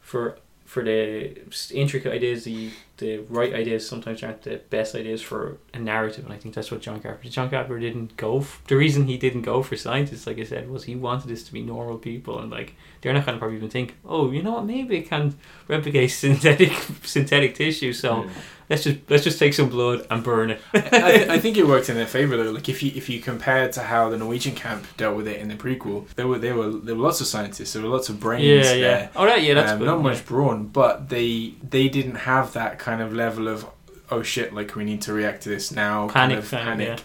for 0.00 0.38
for 0.66 0.82
the 0.84 1.36
intricate 1.72 2.12
ideas, 2.12 2.44
the 2.44 2.70
the 3.00 3.18
right 3.28 3.52
ideas 3.52 3.88
sometimes 3.88 4.22
aren't 4.22 4.42
the 4.42 4.60
best 4.70 4.94
ideas 4.94 5.20
for 5.20 5.56
a 5.74 5.78
narrative, 5.78 6.24
and 6.24 6.32
I 6.32 6.36
think 6.36 6.54
that's 6.54 6.70
what 6.70 6.80
John 6.80 7.00
Carpenter. 7.00 7.28
John 7.28 7.50
Carpenter 7.50 7.80
didn't 7.80 8.16
go. 8.16 8.44
The 8.68 8.76
reason 8.76 9.06
he 9.06 9.16
didn't 9.16 9.42
go 9.42 9.62
for 9.62 9.76
scientists, 9.76 10.26
like 10.26 10.38
I 10.38 10.44
said, 10.44 10.70
was 10.70 10.84
he 10.84 10.94
wanted 10.94 11.28
this 11.28 11.42
to 11.44 11.52
be 11.52 11.62
normal 11.62 11.98
people, 11.98 12.38
and 12.38 12.50
like 12.50 12.76
they're 13.00 13.12
not 13.12 13.26
going 13.26 13.36
to 13.36 13.40
probably 13.40 13.56
even 13.56 13.70
think, 13.70 13.96
oh, 14.04 14.30
you 14.30 14.42
know 14.42 14.52
what, 14.52 14.66
maybe 14.66 14.98
it 14.98 15.08
can 15.08 15.36
replicate 15.66 16.10
synthetic 16.24 16.72
synthetic 17.02 17.54
tissue. 17.54 17.92
So 17.92 18.28
let's 18.70 18.84
just 18.84 18.98
let's 19.10 19.24
just 19.24 19.38
take 19.38 19.52
some 19.52 19.68
blood 19.68 20.06
and 20.10 20.22
burn 20.22 20.50
it. 20.50 20.62
I, 20.72 21.26
I 21.30 21.38
think 21.40 21.58
it 21.58 21.66
worked 21.66 21.90
in 21.90 21.96
their 21.96 22.06
favor 22.06 22.36
though. 22.36 22.52
Like 22.52 22.68
if 22.68 22.82
you 22.82 22.92
if 22.94 23.08
you 23.08 23.20
compare 23.20 23.64
it 23.64 23.72
to 23.72 23.82
how 23.82 24.08
the 24.08 24.16
Norwegian 24.16 24.54
camp 24.54 24.86
dealt 24.96 25.16
with 25.16 25.26
it 25.26 25.40
in 25.40 25.48
the 25.48 25.56
prequel, 25.56 26.08
there 26.14 26.28
were 26.28 26.38
there 26.38 26.54
were 26.54 26.70
there 26.70 26.94
were 26.94 27.02
lots 27.02 27.20
of 27.20 27.26
scientists, 27.26 27.72
there 27.72 27.82
were 27.82 27.88
lots 27.88 28.08
of 28.08 28.20
brains 28.20 28.44
yeah, 28.44 28.62
there. 28.62 28.78
yeah. 28.78 29.08
Oh, 29.16 29.26
right, 29.26 29.42
yeah, 29.42 29.54
that's 29.54 29.72
um, 29.72 29.80
good. 29.80 29.86
not 29.86 30.00
much 30.00 30.24
brawn, 30.24 30.68
but 30.68 31.08
they 31.08 31.54
they 31.68 31.88
didn't 31.88 32.14
have 32.14 32.52
that 32.52 32.78
kind 32.78 33.02
of 33.02 33.12
level 33.12 33.48
of 33.48 33.66
oh 34.10 34.22
shit, 34.22 34.54
like 34.54 34.76
we 34.76 34.84
need 34.84 35.02
to 35.02 35.12
react 35.12 35.42
to 35.42 35.48
this 35.48 35.72
now. 35.72 36.08
Panic 36.08 36.12
kind 36.12 36.32
of 36.32 36.44
of, 36.44 36.50
panic. 36.50 36.88
yeah. 36.88 37.04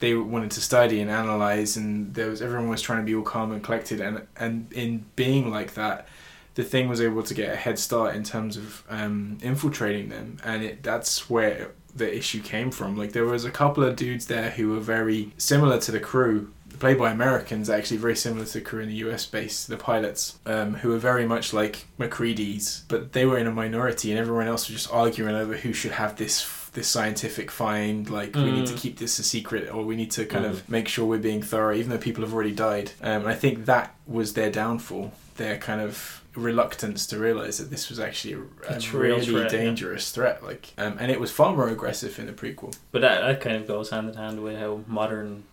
They 0.00 0.14
wanted 0.14 0.50
to 0.50 0.60
study 0.60 1.00
and 1.00 1.10
analyze, 1.10 1.76
and 1.76 2.12
there 2.12 2.28
was 2.28 2.42
everyone 2.42 2.68
was 2.68 2.82
trying 2.82 2.98
to 2.98 3.04
be 3.04 3.14
all 3.14 3.22
calm 3.22 3.52
and 3.52 3.62
collected, 3.62 4.00
and 4.00 4.26
and 4.36 4.70
in 4.72 5.04
being 5.14 5.50
like 5.50 5.74
that, 5.74 6.08
the 6.54 6.64
thing 6.64 6.88
was 6.88 7.00
able 7.00 7.22
to 7.22 7.34
get 7.34 7.52
a 7.52 7.56
head 7.56 7.78
start 7.78 8.14
in 8.14 8.22
terms 8.22 8.56
of 8.56 8.84
um, 8.88 9.38
infiltrating 9.42 10.08
them, 10.08 10.38
and 10.44 10.62
it, 10.62 10.82
that's 10.82 11.28
where 11.28 11.72
the 11.94 12.16
issue 12.16 12.42
came 12.42 12.70
from. 12.70 12.96
Like 12.96 13.12
there 13.12 13.24
was 13.24 13.44
a 13.44 13.50
couple 13.50 13.84
of 13.84 13.96
dudes 13.96 14.26
there 14.26 14.50
who 14.50 14.70
were 14.70 14.80
very 14.80 15.32
similar 15.36 15.78
to 15.80 15.92
the 15.92 16.00
crew, 16.00 16.52
played 16.78 16.98
by 16.98 17.10
Americans, 17.10 17.70
actually 17.70 17.98
very 17.98 18.16
similar 18.16 18.44
to 18.44 18.52
the 18.54 18.60
crew 18.60 18.80
in 18.80 18.88
the 18.88 18.94
US 18.96 19.26
base, 19.26 19.64
the 19.64 19.76
pilots, 19.76 20.38
um, 20.46 20.74
who 20.74 20.90
were 20.90 20.98
very 20.98 21.26
much 21.26 21.52
like 21.52 21.86
MacReady's, 21.98 22.84
but 22.88 23.12
they 23.12 23.26
were 23.26 23.38
in 23.38 23.46
a 23.46 23.52
minority, 23.52 24.10
and 24.10 24.18
everyone 24.18 24.48
else 24.48 24.68
was 24.68 24.82
just 24.82 24.92
arguing 24.92 25.34
over 25.34 25.56
who 25.56 25.72
should 25.72 25.92
have 25.92 26.16
this 26.16 26.40
this 26.74 26.86
scientific 26.88 27.50
find. 27.50 28.08
Like 28.10 28.34
we 28.36 28.50
need 28.52 28.66
to 28.66 28.74
Mm. 28.74 28.78
keep 28.78 28.98
this 28.98 29.18
a 29.18 29.22
secret, 29.22 29.70
or 29.72 29.84
we 29.84 29.96
need 29.96 30.10
to 30.12 30.24
kind 30.26 30.44
of 30.44 30.68
make 30.68 30.86
sure 30.88 31.04
we're 31.06 31.18
being 31.18 31.42
thorough, 31.42 31.74
even 31.74 31.90
though 31.90 31.98
people 31.98 32.22
have 32.24 32.34
already 32.34 32.52
died. 32.52 32.92
Um, 33.02 33.22
and 33.22 33.28
I 33.28 33.34
think 33.34 33.64
that 33.66 33.94
was 34.06 34.34
their 34.34 34.50
downfall. 34.50 35.12
Their 35.36 35.56
kind 35.58 35.80
of 35.80 36.20
reluctance 36.36 37.06
to 37.06 37.18
realize 37.18 37.58
that 37.58 37.70
this 37.70 37.88
was 37.88 37.98
actually 38.00 38.34
a, 38.34 38.38
A 38.72 38.76
a 38.76 38.80
really 38.98 39.24
threat, 39.24 39.52
yeah. 39.52 39.58
dangerous 39.58 40.10
threat. 40.12 40.42
Like, 40.42 40.72
um, 40.78 40.96
and 41.00 41.10
it 41.10 41.20
was 41.20 41.30
far 41.30 41.54
more 41.56 41.68
aggressive 41.68 42.18
in 42.18 42.26
the 42.26 42.32
prequel. 42.32 42.76
But 42.92 43.02
that, 43.02 43.20
that 43.20 43.40
kind 43.40 43.56
of 43.56 43.66
goes 43.66 43.90
hand 43.90 44.08
in 44.10 44.14
hand 44.16 44.42
with 44.42 44.58
how 44.58 44.82
modern 44.86 45.44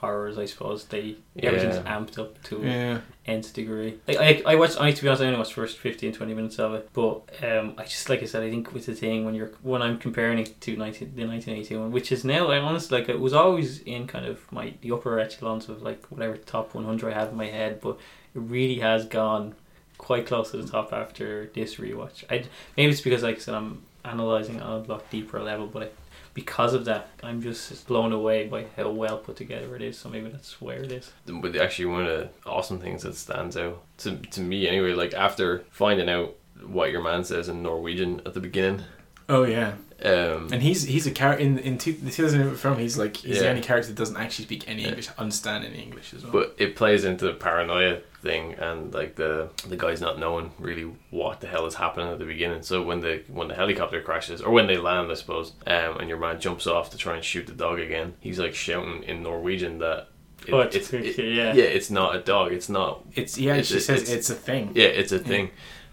horrors, 0.00 0.38
I 0.38 0.46
suppose 0.46 0.84
they 0.86 1.16
Yeah. 1.34 1.46
everything's 1.50 1.76
amped 1.86 2.18
up 2.18 2.42
to 2.44 2.62
Yeah. 2.62 3.00
nth 3.26 3.52
degree. 3.52 3.98
Like 4.08 4.16
I, 4.18 4.42
I 4.46 4.54
watched. 4.56 4.80
I 4.80 4.90
to 4.92 5.02
be 5.02 5.08
honest, 5.08 5.22
I 5.22 5.26
only 5.26 5.38
watched 5.38 5.54
the 5.54 5.60
first 5.60 5.78
15, 5.78 6.12
20 6.14 6.34
minutes 6.34 6.58
of 6.58 6.74
it. 6.74 6.88
But 6.92 7.22
um, 7.44 7.74
I 7.78 7.84
just 7.84 8.08
like 8.08 8.22
I 8.22 8.26
said, 8.26 8.42
I 8.42 8.50
think 8.50 8.72
with 8.72 8.86
the 8.86 8.94
thing 8.94 9.24
when 9.24 9.34
you're 9.34 9.52
when 9.62 9.82
I'm 9.82 9.98
comparing 9.98 10.38
it 10.38 10.60
to 10.62 10.76
19, 10.76 11.12
the 11.14 11.24
nineteen 11.26 11.56
eighty 11.56 11.76
one, 11.76 11.92
which 11.92 12.10
is 12.12 12.24
now, 12.24 12.50
I 12.50 12.58
honestly 12.58 12.98
like 12.98 13.08
it 13.08 13.20
was 13.20 13.32
always 13.34 13.80
in 13.82 14.06
kind 14.06 14.26
of 14.26 14.50
my 14.50 14.74
the 14.80 14.92
upper 14.92 15.18
echelons 15.20 15.68
of 15.68 15.82
like 15.82 16.04
whatever 16.06 16.36
top 16.38 16.74
one 16.74 16.84
hundred 16.84 17.12
I 17.12 17.18
have 17.18 17.28
in 17.30 17.36
my 17.36 17.46
head, 17.46 17.80
but 17.80 17.98
it 18.34 18.40
really 18.40 18.78
has 18.80 19.04
gone 19.06 19.54
quite 19.98 20.26
close 20.26 20.50
to 20.52 20.56
the 20.56 20.66
top 20.68 20.92
after 20.94 21.50
this 21.54 21.76
rewatch. 21.76 22.24
I 22.30 22.44
maybe 22.76 22.90
it's 22.92 23.02
because 23.02 23.22
like 23.22 23.36
I 23.36 23.38
said, 23.40 23.54
I'm 23.54 23.82
analyzing 24.02 24.56
it 24.56 24.62
on 24.62 24.84
a 24.84 24.88
lot 24.88 25.10
deeper 25.10 25.40
level, 25.42 25.66
but 25.66 25.82
I, 25.82 25.88
because 26.34 26.74
of 26.74 26.84
that, 26.86 27.08
I'm 27.22 27.42
just 27.42 27.86
blown 27.86 28.12
away 28.12 28.46
by 28.46 28.66
how 28.76 28.90
well 28.90 29.18
put 29.18 29.36
together 29.36 29.74
it 29.76 29.82
is. 29.82 29.98
So 29.98 30.08
maybe 30.08 30.28
that's 30.30 30.60
where 30.60 30.82
it 30.82 30.92
is. 30.92 31.10
But 31.26 31.56
actually, 31.56 31.86
one 31.86 32.06
of 32.06 32.08
the 32.08 32.30
awesome 32.48 32.78
things 32.80 33.02
that 33.02 33.14
stands 33.16 33.56
out 33.56 33.82
to 33.98 34.16
to 34.16 34.40
me 34.40 34.68
anyway, 34.68 34.92
like 34.92 35.14
after 35.14 35.64
finding 35.70 36.08
out 36.08 36.34
what 36.66 36.90
your 36.92 37.02
man 37.02 37.24
says 37.24 37.48
in 37.48 37.62
Norwegian 37.62 38.20
at 38.26 38.34
the 38.34 38.40
beginning, 38.40 38.82
Oh 39.28 39.44
yeah. 39.44 39.72
um, 40.04 40.48
And 40.52 40.60
he's 40.62 40.82
he's 40.84 41.06
a 41.06 41.10
character 41.10 41.42
in 41.44 41.58
in 41.58 41.78
two, 41.78 41.92
the 41.92 42.10
2008 42.10 42.58
film. 42.58 42.78
He's 42.78 42.98
like 42.98 43.16
he's 43.16 43.38
the 43.40 43.48
only 43.48 43.62
character 43.62 43.88
that 43.92 43.96
doesn't 43.96 44.16
actually 44.16 44.44
speak 44.46 44.68
any 44.68 44.84
English, 44.84 45.08
understand 45.18 45.64
any 45.64 45.80
English 45.82 46.12
as 46.14 46.22
well. 46.24 46.32
but 46.32 46.54
it 46.58 46.74
plays 46.76 47.04
into 47.04 47.24
the 47.26 47.32
paranoia 47.34 48.00
thing 48.20 48.52
and 48.54 48.92
like 48.92 49.16
the 49.16 49.48
the 49.68 49.76
guys 49.76 50.00
not 50.00 50.18
knowing 50.18 50.52
really 50.58 50.90
what 51.10 51.40
the 51.40 51.46
hell 51.46 51.66
is 51.66 51.74
happening 51.74 52.08
at 52.12 52.18
the 52.18 52.24
beginning. 52.24 52.62
So 52.62 52.82
when 52.82 53.00
the 53.00 53.22
when 53.28 53.48
the 53.48 53.54
helicopter 53.54 54.00
crashes 54.02 54.40
or 54.42 54.50
when 54.52 54.66
they 54.66 54.76
land, 54.76 55.10
I 55.10 55.14
suppose, 55.14 55.52
um, 55.66 55.96
and 55.98 56.08
your 56.08 56.18
man 56.18 56.40
jumps 56.40 56.66
off 56.66 56.90
to 56.90 56.96
try 56.96 57.14
and 57.16 57.24
shoot 57.24 57.46
the 57.46 57.52
dog 57.54 57.78
again, 57.80 58.14
he's 58.20 58.38
like 58.38 58.54
shouting 58.54 59.02
in 59.04 59.22
Norwegian 59.22 59.78
that. 59.78 60.08
it- 60.46 60.52
Oh, 60.54 60.60
it's- 60.60 60.92
yeah. 61.18 61.52
yeah, 61.52 61.64
it's 61.64 61.90
not 61.90 62.16
a 62.16 62.20
dog. 62.20 62.52
It's 62.52 62.68
not 62.68 63.02
it's 63.14 63.38
yeah. 63.38 63.52
it's- 63.52 63.68
she 63.68 63.80
says 63.80 64.02
it's- 64.02 64.16
it's, 64.16 64.30
a 64.30 64.34
thing. 64.34 64.72
Yeah, 64.74 64.86
it's 64.86 65.12
a 65.12 65.18
thing. 65.18 65.50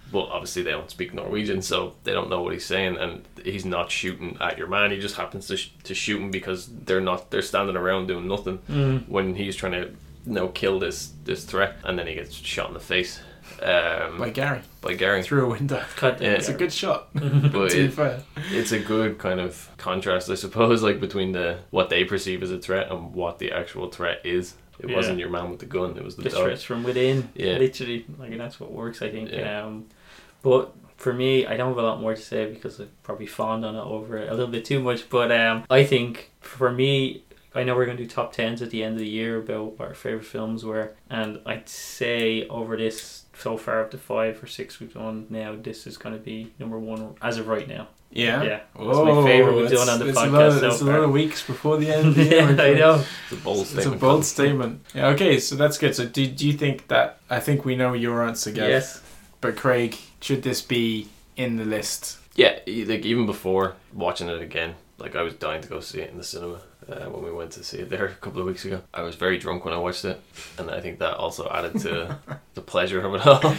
But 0.10 0.30
obviously 0.30 0.62
they 0.64 0.72
don't 0.72 0.90
speak 0.90 1.14
Norwegian, 1.14 1.62
so 1.62 1.96
they 2.06 2.14
don't 2.14 2.30
know 2.30 2.42
what 2.42 2.54
he's 2.54 2.66
saying, 2.66 2.96
and 2.98 3.26
he's 3.44 3.66
not 3.66 3.92
shooting 3.92 4.38
at 4.40 4.58
your 4.58 4.68
man. 4.68 4.92
He 4.92 5.00
just 5.00 5.16
happens 5.18 5.48
to 5.48 5.58
sh- 5.58 5.72
to 5.84 5.94
shoot 5.94 6.22
him 6.22 6.32
because 6.32 6.68
they're 6.86 7.02
not 7.02 7.30
they're 7.30 7.42
standing 7.42 7.76
around 7.76 8.08
doing 8.08 8.26
nothing 8.26 8.60
Mm. 8.70 9.08
when 9.10 9.36
he's 9.36 9.56
trying 9.58 9.74
to 9.74 9.90
you 10.28 10.34
know 10.34 10.48
kill 10.50 10.80
this 10.80 11.14
this 11.24 11.44
threat, 11.46 11.78
and 11.84 11.98
then 11.98 12.08
he 12.08 12.14
gets 12.16 12.34
shot 12.36 12.68
in 12.68 12.74
the 12.74 12.80
face 12.80 13.20
um, 13.64 14.18
By 14.20 14.30
Gary 14.30 14.62
by 14.82 14.94
Gary. 14.94 15.24
through 15.24 15.46
a 15.46 15.50
window. 15.50 15.84
God 16.00 16.22
Yeah. 16.22 16.32
It's 16.34 16.50
a 16.50 16.54
good 16.54 16.72
shot. 16.74 17.10
But 17.14 17.70
to 17.72 17.76
be 17.76 17.86
it, 17.86 17.94
fair. 17.94 18.22
it's 18.52 18.72
a 18.72 18.80
good 18.80 19.18
kind 19.18 19.40
of 19.40 19.70
contrast, 19.78 20.30
I 20.30 20.36
suppose, 20.36 20.84
like 20.84 21.00
between 21.00 21.32
the 21.32 21.60
what 21.72 21.90
they 21.90 22.04
perceive 22.04 22.44
as 22.44 22.52
a 22.52 22.60
threat 22.60 22.92
and 22.92 23.14
what 23.14 23.40
the 23.40 23.52
actual 23.52 23.90
threat 23.90 24.22
is. 24.26 24.54
It 24.80 24.90
Yeah. 24.90 24.96
wasn't 24.96 25.18
your 25.20 25.30
man 25.30 25.50
with 25.50 25.60
the 25.60 25.66
gun; 25.66 25.98
it 25.98 26.04
was 26.04 26.16
the 26.18 26.24
the 26.24 26.30
dog. 26.30 26.44
threats 26.44 26.62
from 26.64 26.84
within. 26.84 27.30
Yeah. 27.34 27.58
literally, 27.58 28.06
like 28.20 28.38
that's 28.38 28.60
what 28.60 28.72
works. 28.72 29.02
I 29.02 29.10
think. 29.10 29.32
Yeah. 29.32 29.64
Um, 29.66 29.86
but 30.44 30.74
for 30.98 31.14
me, 31.14 31.46
I 31.48 31.58
don't 31.58 31.70
have 31.70 31.78
a 31.78 31.82
lot 31.82 32.00
more 32.00 32.14
to 32.16 32.22
say 32.22 32.46
because 32.52 32.80
I've 32.80 33.04
probably 33.04 33.26
fawned 33.28 33.66
on 33.66 33.76
it 33.76 33.80
over 33.82 34.18
a 34.18 34.32
little 34.32 34.48
bit 34.48 34.66
too 34.66 34.80
much. 34.82 35.10
But 35.10 35.32
um, 35.32 35.64
I 35.70 35.84
think 35.84 36.32
for 36.42 36.72
me, 36.72 37.24
I 37.58 37.64
know 37.64 37.76
we're 37.76 37.86
going 37.86 37.98
to 37.98 38.04
do 38.04 38.10
top 38.10 38.34
tens 38.34 38.62
at 38.62 38.70
the 38.70 38.84
end 38.84 38.94
of 38.94 39.00
the 39.00 39.08
year 39.08 39.40
about 39.40 39.80
what 39.80 39.88
our 39.90 39.94
favorite 39.94 40.26
films 40.26 40.64
were, 40.64 40.94
and 41.10 41.40
I'd 41.46 41.68
say 41.68 42.48
over 42.48 42.78
this 42.78 43.24
so 43.38 43.58
far 43.58 43.82
up 43.82 43.92
to 43.92 43.98
five 43.98 44.42
or 44.44 44.48
six 44.48 44.80
we've 44.80 44.94
done 44.94 45.28
now, 45.30 45.56
this 45.56 45.86
is 45.88 45.98
going 45.98 46.16
to 46.16 46.22
be 46.22 46.54
number 46.60 46.80
one 46.80 47.16
as 47.22 47.38
of 47.38 47.48
right 47.48 47.68
now. 47.68 47.88
Yeah. 48.10 48.42
Yeah, 48.44 48.60
that's 48.76 48.98
my 48.98 49.24
favourite 49.24 49.56
we've 49.56 49.70
done 49.70 49.90
on 49.90 50.00
the 50.00 50.08
it's 50.10 50.18
podcast 50.18 50.28
A 50.28 50.32
lot 50.32 50.42
of, 50.44 50.60
so 50.60 50.68
it's 50.70 50.82
a 50.82 50.86
lot 50.86 51.00
of 51.02 51.12
weeks 51.12 51.46
before 51.46 51.78
the 51.78 51.92
end. 51.94 52.08
Of 52.08 52.16
the 52.16 52.24
year, 52.26 52.52
yeah, 52.52 52.64
I 52.64 52.74
know. 52.74 53.04
It's 53.24 53.32
a 53.40 53.44
bold 53.44 53.66
statement. 53.66 53.88
It's 53.88 53.96
a 53.96 54.00
bold 54.00 54.26
statement. 54.26 54.86
Yeah. 54.94 55.08
Okay. 55.08 55.40
So 55.40 55.56
that's 55.56 55.78
good. 55.78 55.96
So 55.96 56.06
do, 56.06 56.26
do 56.26 56.48
you 56.48 56.54
think 56.54 56.88
that 56.88 57.20
I 57.30 57.40
think 57.40 57.66
we 57.66 57.76
know 57.76 57.94
your 57.94 58.24
answer, 58.24 58.52
Gav. 58.52 58.70
Yes. 58.70 59.02
But 59.42 59.56
Craig, 59.56 59.98
should 60.22 60.42
this 60.42 60.62
be 60.62 61.10
in 61.36 61.58
the 61.58 61.66
list? 61.66 62.18
Yeah, 62.36 62.60
e- 62.66 62.86
like 62.86 63.06
even 63.06 63.26
before 63.26 63.76
watching 63.94 64.30
it 64.30 64.42
again, 64.42 64.76
like 64.98 65.16
I 65.16 65.22
was 65.22 65.34
dying 65.34 65.62
to 65.62 65.68
go 65.68 65.80
see 65.80 66.00
it 66.00 66.10
in 66.10 66.18
the 66.18 66.24
cinema 66.24 66.62
uh, 66.90 67.06
when 67.10 67.24
we 67.24 67.32
went 67.32 67.52
to 67.52 67.64
see 67.64 67.80
it 67.80 67.90
there 67.90 68.06
a 68.06 68.16
couple 68.16 68.40
of 68.40 68.48
weeks 68.48 68.66
ago. 68.66 68.82
I 68.94 69.02
was 69.02 69.16
very 69.16 69.38
drunk 69.38 69.66
when 69.66 69.74
I 69.74 69.78
watched 69.78 70.06
it, 70.06 70.22
and 70.58 70.70
I 70.72 70.80
think 70.80 71.00
that 71.00 71.16
also 71.16 71.50
added 71.50 71.80
to 71.82 72.18
the 72.54 72.62
pleasure 72.62 73.02
of 73.02 73.16
it 73.16 73.26
all. 73.26 73.56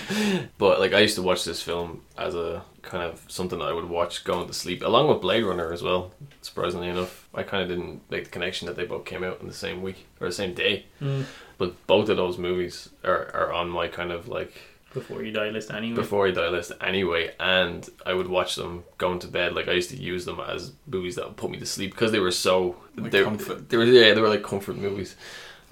but 0.59 0.81
like 0.81 0.93
I 0.93 1.01
used 1.01 1.17
to 1.17 1.23
watch 1.23 1.45
this 1.45 1.63
film 1.63 2.03
as 2.17 2.35
a 2.35 2.63
kind 2.83 3.05
of 3.05 3.25
something 3.29 3.59
that 3.59 3.67
I 3.67 3.73
would 3.73 3.89
watch 3.89 4.25
going 4.25 4.47
to 4.47 4.55
sleep, 4.55 4.83
along 4.83 5.09
with 5.09 5.21
Blade 5.21 5.45
Runner 5.45 5.73
as 5.73 5.83
well. 5.83 6.13
Surprisingly 6.41 6.89
enough, 6.89 7.29
I 7.35 7.43
kind 7.43 7.63
of 7.63 7.69
didn't 7.69 8.11
make 8.11 8.25
the 8.25 8.31
connection 8.31 8.67
that 8.67 8.77
they 8.77 8.87
both 8.87 9.05
came 9.05 9.23
out 9.23 9.41
in 9.41 9.47
the 9.47 9.55
same 9.55 9.83
week 9.83 10.07
or 10.21 10.29
the 10.29 10.33
same 10.33 10.55
day. 10.55 10.87
Mm. 11.01 11.25
But 11.59 11.87
both 11.87 12.09
of 12.09 12.17
those 12.17 12.39
movies 12.39 12.89
are, 13.05 13.31
are 13.35 13.53
on 13.53 13.69
my 13.69 13.89
kind 13.89 14.13
of 14.13 14.29
like 14.29 14.55
Before 14.95 15.23
you 15.23 15.33
die 15.33 15.51
list 15.51 15.71
anyway. 15.71 15.97
before 15.97 16.27
I 16.29 16.31
die 16.31 16.49
list 16.49 16.73
anyway, 16.81 17.35
and 17.39 17.89
I 18.07 18.15
would 18.15 18.29
watch 18.29 18.57
them 18.57 18.85
going 18.97 19.19
to 19.21 19.29
bed. 19.29 19.53
Like 19.55 19.69
I 19.69 19.73
used 19.73 19.91
to 19.91 19.97
use 19.97 20.25
them 20.25 20.41
as 20.41 20.73
movies 20.87 21.17
that 21.17 21.27
would 21.27 21.37
put 21.37 21.51
me 21.51 21.59
to 21.59 21.67
sleep 21.67 21.91
because 21.91 22.11
they 22.11 22.21
were 22.21 22.31
so 22.31 22.77
Like 22.97 23.13
they, 23.13 23.23
comfort. 23.23 23.69
They 23.69 23.77
were 23.77 23.85
yeah, 23.85 24.15
they 24.15 24.21
were 24.21 24.29
like 24.31 24.43
comfort 24.43 24.77
movies. 24.77 25.15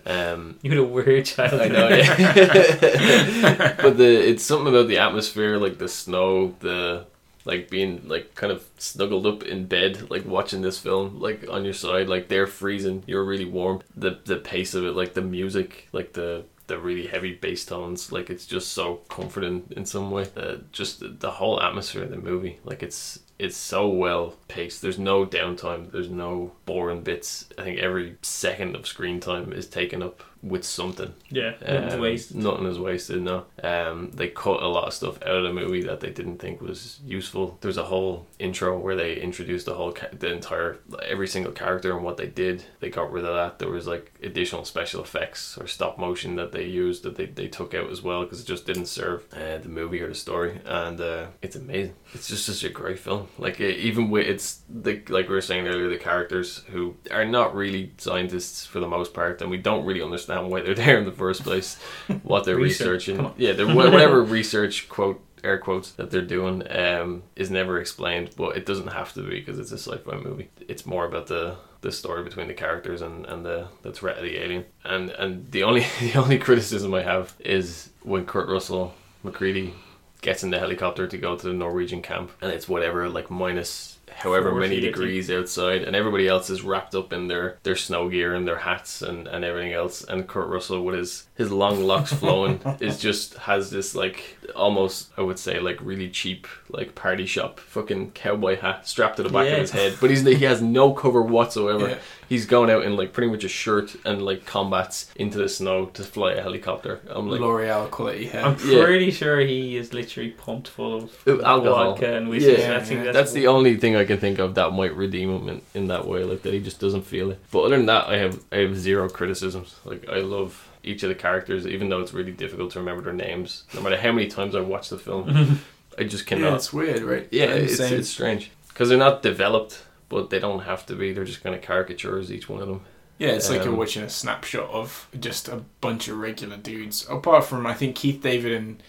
Um, 0.05 0.59
You're 0.63 0.85
a 0.85 0.87
weird 0.87 1.25
child. 1.25 1.61
I 1.61 1.69
know, 1.69 1.89
yeah. 1.89 3.75
but 3.83 3.97
the 3.97 4.29
it's 4.29 4.45
something 4.45 4.69
about 4.69 4.87
the 4.89 4.99
atmosphere, 4.99 5.57
like 5.59 5.79
the 5.79 5.89
snow, 5.89 6.55
the 6.61 7.07
like 7.45 7.71
being 7.71 8.07
like 8.07 8.35
kind 8.35 8.53
of 8.53 8.65
snuggled 8.79 9.27
up 9.27 9.43
in 9.45 9.67
bed, 9.67 10.11
like 10.11 10.25
watching 10.27 10.63
this 10.63 10.79
film, 10.79 11.21
like 11.21 11.49
on 11.49 11.65
your 11.65 11.73
side, 11.73 12.09
like 12.09 12.29
they're 12.29 12.47
freezing, 12.47 13.03
you're 13.07 13.25
really 13.25 13.47
warm. 13.47 13.81
The 13.97 14.19
the 14.25 14.37
pace 14.37 14.75
of 14.75 14.85
it, 14.85 14.93
like 14.93 15.15
the 15.15 15.23
music, 15.23 15.89
like 15.93 16.13
the 16.13 16.45
the 16.67 16.79
really 16.79 17.07
heavy 17.07 17.35
bass 17.35 17.65
tones, 17.65 18.13
like 18.13 18.31
it's 18.31 18.47
just 18.47 18.73
so 18.73 18.97
comforting 19.09 19.65
in 19.77 19.87
some 19.87 20.11
way. 20.11 20.27
Uh, 20.37 20.57
just 20.73 21.01
the, 21.01 21.09
the 21.09 21.31
whole 21.33 21.63
atmosphere 21.63 22.03
of 22.03 22.11
the 22.11 22.17
movie, 22.17 22.59
like 22.65 22.83
it's 22.83 23.21
it's 23.39 23.57
so 23.57 23.89
well 23.89 24.35
paced. 24.49 24.83
There's 24.83 24.99
no 24.99 25.27
downtime. 25.27 25.91
There's 25.91 26.11
no 26.11 26.53
boring 26.65 27.03
bits. 27.03 27.49
I 27.59 27.65
think 27.65 27.79
every 27.79 28.17
second 28.23 28.75
of 28.75 28.87
screen 28.87 29.21
time 29.21 29.53
is 29.53 29.67
taken 29.67 30.03
up 30.03 30.23
with 30.43 30.65
something. 30.65 31.13
Yeah, 31.29 31.55
Um, 31.67 32.01
wasted. 32.01 32.37
Nothing 32.37 32.67
is 32.67 32.79
wasted. 32.79 33.23
No. 33.23 33.47
Um, 33.63 34.11
they 34.15 34.29
cut 34.29 34.63
a 34.63 34.69
lot 34.69 34.87
of 34.87 34.93
stuff 34.95 35.21
out 35.23 35.37
of 35.37 35.43
the 35.45 35.53
movie 35.53 35.83
that 35.83 36.01
they 36.01 36.11
didn't 36.11 36.39
think 36.39 36.61
was 36.61 37.01
useful. 37.05 37.59
There's 37.61 37.77
a 37.79 37.85
whole 37.85 38.27
intro 38.39 38.79
where 38.79 38.95
they 38.95 39.17
introduced 39.17 39.67
the 39.67 39.75
whole 39.75 39.93
ca- 39.93 40.09
the 40.17 40.31
entire 40.33 40.79
every 41.05 41.27
single 41.27 41.53
character 41.53 41.95
and 41.97 42.05
what 42.05 42.17
they 42.17 42.27
did. 42.27 42.65
They 42.81 42.91
got 42.91 43.11
rid 43.11 43.25
of 43.25 43.35
that. 43.35 43.59
There 43.59 43.71
was 43.71 43.87
like 43.87 44.13
additional 44.23 44.65
special 44.65 45.03
effects 45.03 45.59
or 45.59 45.67
stop 45.67 45.99
motion 45.99 46.37
that 46.37 46.53
they 46.53 46.65
used 46.65 47.03
that 47.03 47.17
they, 47.17 47.27
they 47.27 47.49
took 47.49 47.75
out 47.75 47.91
as 47.91 48.03
well 48.03 48.23
because 48.23 48.41
it 48.41 48.47
just 48.47 48.67
didn't 48.67 48.87
serve 48.87 49.25
uh, 49.33 49.59
the 49.59 49.69
movie 49.69 50.01
or 50.01 50.09
the 50.09 50.15
story. 50.15 50.61
And 50.65 51.01
uh, 51.01 51.27
it's 51.43 51.57
amazing. 51.57 51.95
It's 52.15 52.29
just 52.29 52.47
such 52.47 52.63
a 52.63 52.69
great 52.69 52.99
film. 52.99 53.29
Like 53.39 53.59
it, 53.61 53.79
even 53.79 54.11
with 54.11 54.27
it's 54.27 54.61
the 54.69 55.03
like 55.09 55.29
we 55.29 55.35
were 55.35 55.41
saying 55.41 55.67
earlier, 55.67 55.89
the 55.89 55.97
characters 55.97 56.63
who 56.71 56.95
are 57.11 57.25
not 57.25 57.55
really 57.55 57.93
scientists 57.99 58.65
for 58.65 58.79
the 58.81 58.89
most 58.89 59.13
part, 59.13 59.41
and 59.43 59.51
we 59.51 59.57
don't 59.59 59.85
really 59.85 60.03
understand 60.03 60.36
why 60.43 60.61
they're 60.63 60.75
there 60.87 60.99
in 60.99 61.05
the 61.05 61.13
first 61.13 61.43
place, 61.43 61.79
what 62.23 62.45
they're 62.45 62.57
Research, 62.57 63.09
researching. 63.09 63.33
Yeah, 63.37 63.75
whatever 63.75 64.23
research 64.23 64.89
quote 64.89 65.23
air 65.45 65.59
quotes 65.59 65.93
that 65.93 66.11
they're 66.11 66.23
doing 66.23 66.63
um, 66.71 67.23
is 67.37 67.51
never 67.51 67.81
explained, 67.81 68.31
but 68.37 68.57
it 68.57 68.67
doesn't 68.67 68.89
have 68.89 69.13
to 69.15 69.23
be 69.23 69.39
because 69.39 69.59
it's 69.59 69.73
a 69.73 69.79
sci-fi 69.79 70.17
movie. 70.17 70.51
It's 70.69 70.87
more 70.87 71.07
about 71.07 71.29
the 71.29 71.57
the 71.83 71.93
story 71.93 72.25
between 72.25 72.49
the 72.49 72.55
characters 72.55 73.01
and, 73.01 73.27
and 73.27 73.45
the, 73.45 73.69
the 73.83 73.93
threat 73.93 74.17
of 74.17 74.25
the 74.25 74.37
alien. 74.43 74.65
And 74.85 75.11
and 75.11 75.51
the 75.53 75.63
only 75.63 75.81
the 76.01 76.15
only 76.17 76.39
criticism 76.39 76.93
I 76.95 77.03
have 77.03 77.35
is 77.39 77.91
when 78.03 78.27
Kurt 78.27 78.49
Russell 78.49 78.95
MacReady 79.23 79.75
gets 80.23 80.43
in 80.43 80.51
the 80.51 80.59
helicopter 80.59 81.07
to 81.07 81.19
go 81.19 81.37
to 81.37 81.47
the 81.47 81.53
Norwegian 81.53 82.03
camp 82.03 82.33
and 82.41 82.51
it's 82.51 82.69
whatever 82.69 83.09
like 83.09 83.31
minus 83.31 83.96
however 84.15 84.51
40, 84.51 84.69
many 84.69 84.81
degrees 84.81 85.31
outside 85.31 85.83
and 85.83 85.95
everybody 85.97 86.27
else 86.29 86.49
is 86.49 86.63
wrapped 86.63 86.95
up 86.95 87.13
in 87.13 87.29
their, 87.29 87.59
their 87.65 87.77
snow 87.77 88.09
gear 88.09 88.35
and 88.35 88.47
their 88.47 88.59
hats 88.59 89.03
and, 89.03 89.27
and 89.27 89.45
everything 89.45 89.73
else 89.73 90.05
and 90.05 90.27
Kurt 90.29 90.49
Russell 90.49 90.83
with 90.85 90.95
his, 90.97 91.27
his 91.35 91.51
long 91.53 91.83
locks 91.85 92.13
flowing 92.13 92.61
is 92.81 92.99
just 92.99 93.35
has 93.35 93.71
this 93.71 93.95
like 93.95 94.39
almost 94.55 95.11
I 95.19 95.23
would 95.23 95.39
say 95.39 95.59
like 95.61 95.79
really 95.81 96.09
cheap 96.09 96.47
like 96.69 96.95
party 96.95 97.27
shop 97.27 97.61
fucking 97.61 98.13
cowboy 98.13 98.59
hat 98.59 98.87
strapped 98.89 99.17
to 99.19 99.23
the 99.23 99.29
back 99.29 99.47
Yeah. 99.47 99.55
of 99.55 99.61
his 99.61 99.71
head 99.73 99.97
but 100.01 100.11
he's 100.11 100.23
he 100.25 100.45
has 100.45 100.63
no 100.63 100.93
cover 100.93 101.21
whatsoever 101.23 101.89
Yeah. 101.91 101.99
He's 102.29 102.47
going 102.47 102.71
out 102.71 102.85
in 102.85 102.97
like 102.97 103.13
pretty 103.13 103.31
much 103.31 103.45
a 103.45 103.49
shirt 103.49 103.97
and 104.05 104.23
like 104.23 104.45
combats 104.47 105.11
into 105.17 105.39
the 105.39 105.49
snow 105.49 105.87
to 105.87 106.03
fly 106.03 106.33
a 106.33 106.43
helicopter 106.43 107.01
I'm 107.09 107.29
like 107.29 107.41
L'Oreal 107.41 107.91
quality 107.91 108.27
hair. 108.27 108.45
I'm 108.45 108.57
Yeah. 108.65 108.85
pretty 108.85 109.11
sure 109.11 109.41
he 109.41 109.77
is 109.77 109.93
literally 109.93 110.31
pumped 110.31 110.69
full 110.69 110.95
of 110.97 111.13
Uh, 111.27 111.41
alcohol. 111.43 111.93
vodka 111.93 112.17
and 112.17 112.29
whiskey. 112.29 112.53
Yeah, 112.53 112.77
I 112.77 112.79
that's, 112.85 112.89
that's 113.15 113.33
the 113.33 113.47
only 113.47 113.77
thing 113.77 113.97
I 113.97 114.05
can 114.05 114.19
think 114.19 114.39
of 114.39 114.55
that 114.55 114.71
might 114.73 114.95
redeem 114.97 115.31
him 115.37 115.49
in, 115.49 115.63
in 115.75 115.87
that 115.89 116.07
way, 116.07 116.25
like 116.25 116.43
that 116.43 116.53
he 116.53 116.61
just 116.61 116.81
doesn't 116.81 117.03
feel 117.03 117.31
it. 117.31 117.39
But 117.51 117.63
other 117.63 117.77
than 117.77 117.87
that, 117.87 118.07
I 118.09 118.17
have 118.19 118.41
I 118.53 118.57
have 118.59 118.77
zero 118.77 119.09
criticisms. 119.09 119.77
Like 119.85 120.09
I 120.09 120.19
love 120.19 120.69
each 120.83 121.03
of 121.03 121.09
the 121.09 121.15
characters, 121.15 121.67
even 121.67 121.89
though 121.89 122.01
it's 122.01 122.13
really 122.15 122.33
difficult 122.33 122.71
to 122.73 122.79
remember 122.79 123.03
their 123.03 123.13
names. 123.13 123.65
No 123.75 123.81
matter 123.83 123.97
how 123.97 124.13
many 124.13 124.29
times 124.29 124.55
I 124.55 124.61
watch 124.61 124.89
the 124.89 124.99
film, 124.99 125.59
I 125.99 126.05
just 126.05 126.25
yeah, 126.31 126.37
cannot. 126.37 126.55
it's 126.57 126.73
weird, 126.73 127.03
right? 127.03 127.27
Yeah, 127.31 127.47
it's, 127.47 127.81
it's 127.81 128.09
strange 128.09 128.51
because 128.69 128.89
they're 128.91 128.99
not 128.99 129.23
developed, 129.23 129.83
but 130.09 130.31
they 130.31 130.39
don't 130.39 130.61
have 130.61 130.87
to 130.87 130.95
be. 130.95 131.13
They're 131.13 131.25
just 131.25 131.43
kind 131.43 131.55
of 131.55 131.63
caricatures, 131.63 132.31
each 132.33 132.49
one 132.49 132.61
of 132.63 132.69
them. 132.69 132.83
Yeah, 133.19 133.31
it's 133.31 133.49
like 133.49 133.65
you're 133.65 133.73
Um, 133.73 133.79
watching 133.79 134.03
a 134.03 134.11
snapshot 134.11 134.69
of 134.71 135.09
just 135.19 135.49
a 135.49 135.65
bunch 135.81 136.09
of 136.09 136.19
regular 136.19 136.57
dudes. 136.59 137.07
Apart 137.09 137.45
from, 137.45 137.67
I 137.67 137.73
think 137.73 137.97
Keith 137.97 138.21
David 138.23 138.53
and 138.53 138.83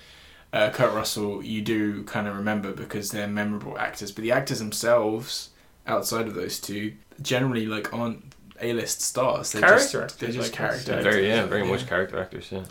uh, 0.51 0.69
Kurt 0.69 0.93
Russell, 0.93 1.43
you 1.43 1.61
do 1.61 2.03
kind 2.03 2.27
of 2.27 2.35
remember 2.35 2.73
because 2.73 3.11
they're 3.11 3.27
memorable 3.27 3.77
actors. 3.77 4.11
But 4.11 4.23
the 4.23 4.31
actors 4.33 4.59
themselves, 4.59 5.51
outside 5.85 6.27
of 6.27 6.35
those 6.35 6.59
two, 6.59 6.93
generally 7.21 7.65
like 7.65 7.93
aren't 7.93 8.35
A-list 8.61 9.01
stars. 9.01 9.53
They're 9.53 9.61
Character 9.61 10.01
just, 10.03 10.19
they're 10.19 10.31
just 10.31 10.51
guess. 10.51 10.57
character. 10.57 10.91
Actors. 10.93 11.03
very 11.13 11.27
yeah, 11.27 11.45
very 11.45 11.63
much 11.65 11.87
character 11.87 12.19
actors. 12.19 12.49
Yeah. 12.51 12.63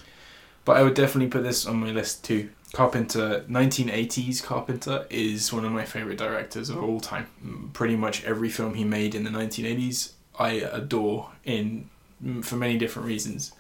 But 0.67 0.77
I 0.77 0.83
would 0.83 0.95
definitely 0.95 1.31
put 1.31 1.43
this 1.43 1.65
on 1.65 1.77
my 1.77 1.91
list 1.91 2.25
too. 2.25 2.51
Carpenter, 2.77 3.43
1980s 3.49 4.43
Carpenter 4.43 5.07
is 5.09 5.51
one 5.51 5.65
of 5.65 5.73
my 5.73 5.87
favorite 5.87 6.19
directors 6.19 6.69
of 6.69 6.83
all 6.83 7.01
time. 7.01 7.71
Pretty 7.73 7.97
much 7.97 8.23
every 8.25 8.51
film 8.51 8.75
he 8.75 8.85
made 8.85 9.15
in 9.15 9.25
the 9.25 9.31
1980s, 9.31 10.13
I 10.39 10.51
adore 10.51 11.31
in 11.43 11.89
mm, 12.23 12.45
for 12.45 12.57
many 12.57 12.77
different 12.77 13.09
reasons. 13.09 13.53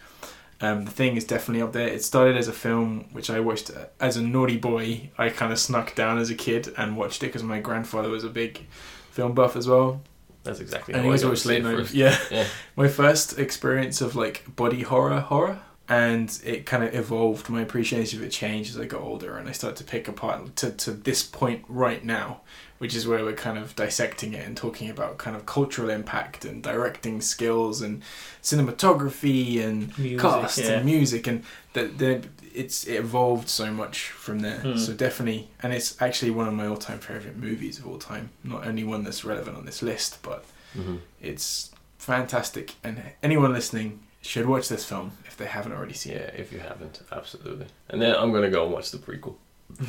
Um, 0.60 0.84
the 0.84 0.90
thing 0.90 1.16
is 1.16 1.24
definitely 1.24 1.62
up 1.62 1.72
there. 1.72 1.88
It 1.88 2.04
started 2.04 2.36
as 2.36 2.46
a 2.46 2.52
film 2.52 3.06
which 3.12 3.30
I 3.30 3.40
watched 3.40 3.70
uh, 3.70 3.86
as 4.00 4.18
a 4.18 4.22
naughty 4.22 4.58
boy. 4.58 5.08
I 5.16 5.30
kind 5.30 5.50
of 5.50 5.58
snuck 5.58 5.94
down 5.94 6.18
as 6.18 6.28
a 6.28 6.34
kid 6.34 6.74
and 6.76 6.94
watched 6.94 7.22
it 7.22 7.28
because 7.28 7.42
my 7.42 7.58
grandfather 7.58 8.10
was 8.10 8.22
a 8.22 8.28
big 8.28 8.66
film 9.12 9.32
buff 9.32 9.56
as 9.56 9.66
well. 9.66 10.02
That's 10.44 10.60
exactly. 10.60 10.92
And 10.92 11.04
he 11.04 11.10
was 11.10 11.24
always 11.24 11.46
late 11.46 11.62
night. 11.62 11.90
Yeah 11.94 12.18
Yeah. 12.30 12.46
my 12.76 12.88
first 12.88 13.38
experience 13.38 14.02
of 14.02 14.14
like 14.14 14.44
body 14.56 14.82
horror 14.82 15.20
horror 15.20 15.60
and 15.88 16.40
it 16.44 16.66
kind 16.66 16.82
of 16.82 16.94
evolved 16.94 17.48
my 17.48 17.60
appreciation 17.62 18.18
of 18.18 18.24
it 18.24 18.30
changed 18.30 18.70
as 18.74 18.80
i 18.80 18.84
got 18.84 19.00
older 19.00 19.36
and 19.38 19.48
i 19.48 19.52
started 19.52 19.76
to 19.76 19.84
pick 19.84 20.08
apart 20.08 20.56
to, 20.56 20.70
to 20.72 20.90
this 20.90 21.22
point 21.22 21.64
right 21.68 22.04
now 22.04 22.40
which 22.78 22.94
is 22.94 23.06
where 23.06 23.24
we're 23.24 23.32
kind 23.32 23.56
of 23.56 23.74
dissecting 23.76 24.34
it 24.34 24.44
and 24.46 24.56
talking 24.56 24.90
about 24.90 25.16
kind 25.16 25.34
of 25.36 25.46
cultural 25.46 25.88
impact 25.88 26.44
and 26.44 26.62
directing 26.62 27.20
skills 27.22 27.80
and 27.80 28.02
cinematography 28.42 29.62
and 29.64 29.96
Music, 29.98 30.20
cast 30.20 30.58
yeah. 30.58 30.70
and 30.72 30.84
music 30.84 31.26
and 31.26 31.42
that 31.72 31.98
the, 31.98 32.22
it's 32.54 32.86
it 32.86 32.96
evolved 32.96 33.48
so 33.48 33.70
much 33.72 34.08
from 34.10 34.40
there 34.40 34.58
Hmm. 34.60 34.76
so 34.76 34.92
definitely 34.92 35.48
and 35.62 35.72
it's 35.72 36.00
actually 36.02 36.30
one 36.30 36.48
of 36.48 36.54
my 36.54 36.66
all-time 36.66 36.98
favorite 36.98 37.36
movies 37.36 37.78
of 37.78 37.86
all 37.86 37.98
time 37.98 38.30
not 38.44 38.66
only 38.66 38.84
one 38.84 39.04
that's 39.04 39.24
relevant 39.24 39.56
on 39.56 39.64
this 39.64 39.82
list 39.82 40.18
but 40.22 40.44
Mhm. 40.76 40.98
it's 41.22 41.70
fantastic, 41.98 42.74
and 42.84 43.00
anyone 43.22 43.52
listening 43.52 44.00
should 44.26 44.46
watch 44.46 44.68
this 44.68 44.84
film 44.84 45.12
if 45.26 45.36
they 45.36 45.46
haven't 45.46 45.72
already 45.72 45.94
seen 45.94 46.12
Yeah, 46.14 46.18
it. 46.18 46.34
if 46.38 46.52
you 46.52 46.58
haven't, 46.58 47.00
absolutely. 47.12 47.66
And 47.88 48.00
then 48.02 48.14
I'm 48.14 48.32
gonna 48.32 48.50
go 48.50 48.64
and 48.64 48.72
watch 48.72 48.90
the 48.90 48.98
prequel 48.98 49.34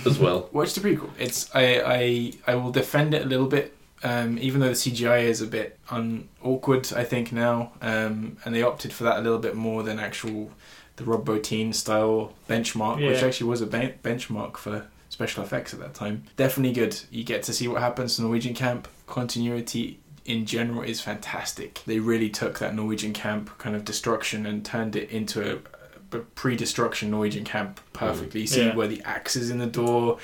as 0.06 0.18
well. 0.24 0.50
Watch 0.52 0.74
the 0.74 0.82
prequel. 0.82 1.10
It's 1.20 1.54
I 1.56 1.82
I 1.86 2.34
I 2.52 2.56
will 2.56 2.72
defend 2.72 3.14
it 3.14 3.24
a 3.24 3.26
little 3.26 3.48
bit, 3.48 3.76
um, 4.04 4.38
even 4.40 4.62
though 4.62 4.70
the 4.70 4.74
CGI 4.76 5.24
is 5.24 5.42
a 5.42 5.48
bit 5.48 5.78
un 5.90 6.28
awkward. 6.44 6.92
I 6.96 7.04
think 7.04 7.32
now, 7.32 7.72
um, 7.82 8.38
and 8.46 8.54
they 8.56 8.64
opted 8.64 8.94
for 8.94 9.04
that 9.06 9.18
a 9.20 9.22
little 9.22 9.40
bit 9.40 9.56
more 9.56 9.84
than 9.84 10.00
actual 10.00 10.52
the 10.98 11.04
Rob 11.04 11.26
Bottin 11.26 11.74
style 11.76 12.34
benchmark, 12.50 12.98
which 13.08 13.22
actually 13.22 13.48
was 13.50 13.62
a 13.62 13.68
ben- 13.68 13.94
benchmark 14.04 14.58
for 14.58 14.88
special 15.10 15.44
effects 15.44 15.74
at 15.74 15.80
that 15.80 15.94
time. 15.94 16.24
Definitely 16.36 16.74
good. 16.74 17.00
You 17.12 17.24
get 17.24 17.44
to 17.44 17.54
see 17.54 17.68
what 17.68 17.82
happens 17.82 18.16
to 18.16 18.24
Norwegian 18.24 18.54
camp. 18.56 18.88
Continuity 19.06 20.00
in 20.28 20.46
general 20.46 20.82
is 20.84 21.02
fantastic. 21.02 21.82
They 21.88 22.00
really 22.00 22.30
took 22.30 22.60
that 22.60 22.76
Norwegian 22.76 23.14
camp 23.14 23.58
kind 23.58 23.76
of 23.76 23.84
destruction 23.86 24.46
and 24.46 24.64
turned 24.66 24.96
it 24.96 25.10
into 25.10 25.40
a, 25.54 26.18
a 26.18 26.20
pre-destruction 26.20 27.10
Norwegian 27.12 27.44
camp 27.46 27.80
perfectly. 27.94 28.42
You 28.42 28.48
see 28.48 28.66
Yeah. 28.66 28.76
where 28.76 28.88
the 28.88 29.02
axe 29.04 29.36
is 29.36 29.50
in 29.50 29.58
the 29.60 29.66
door. 29.68 30.20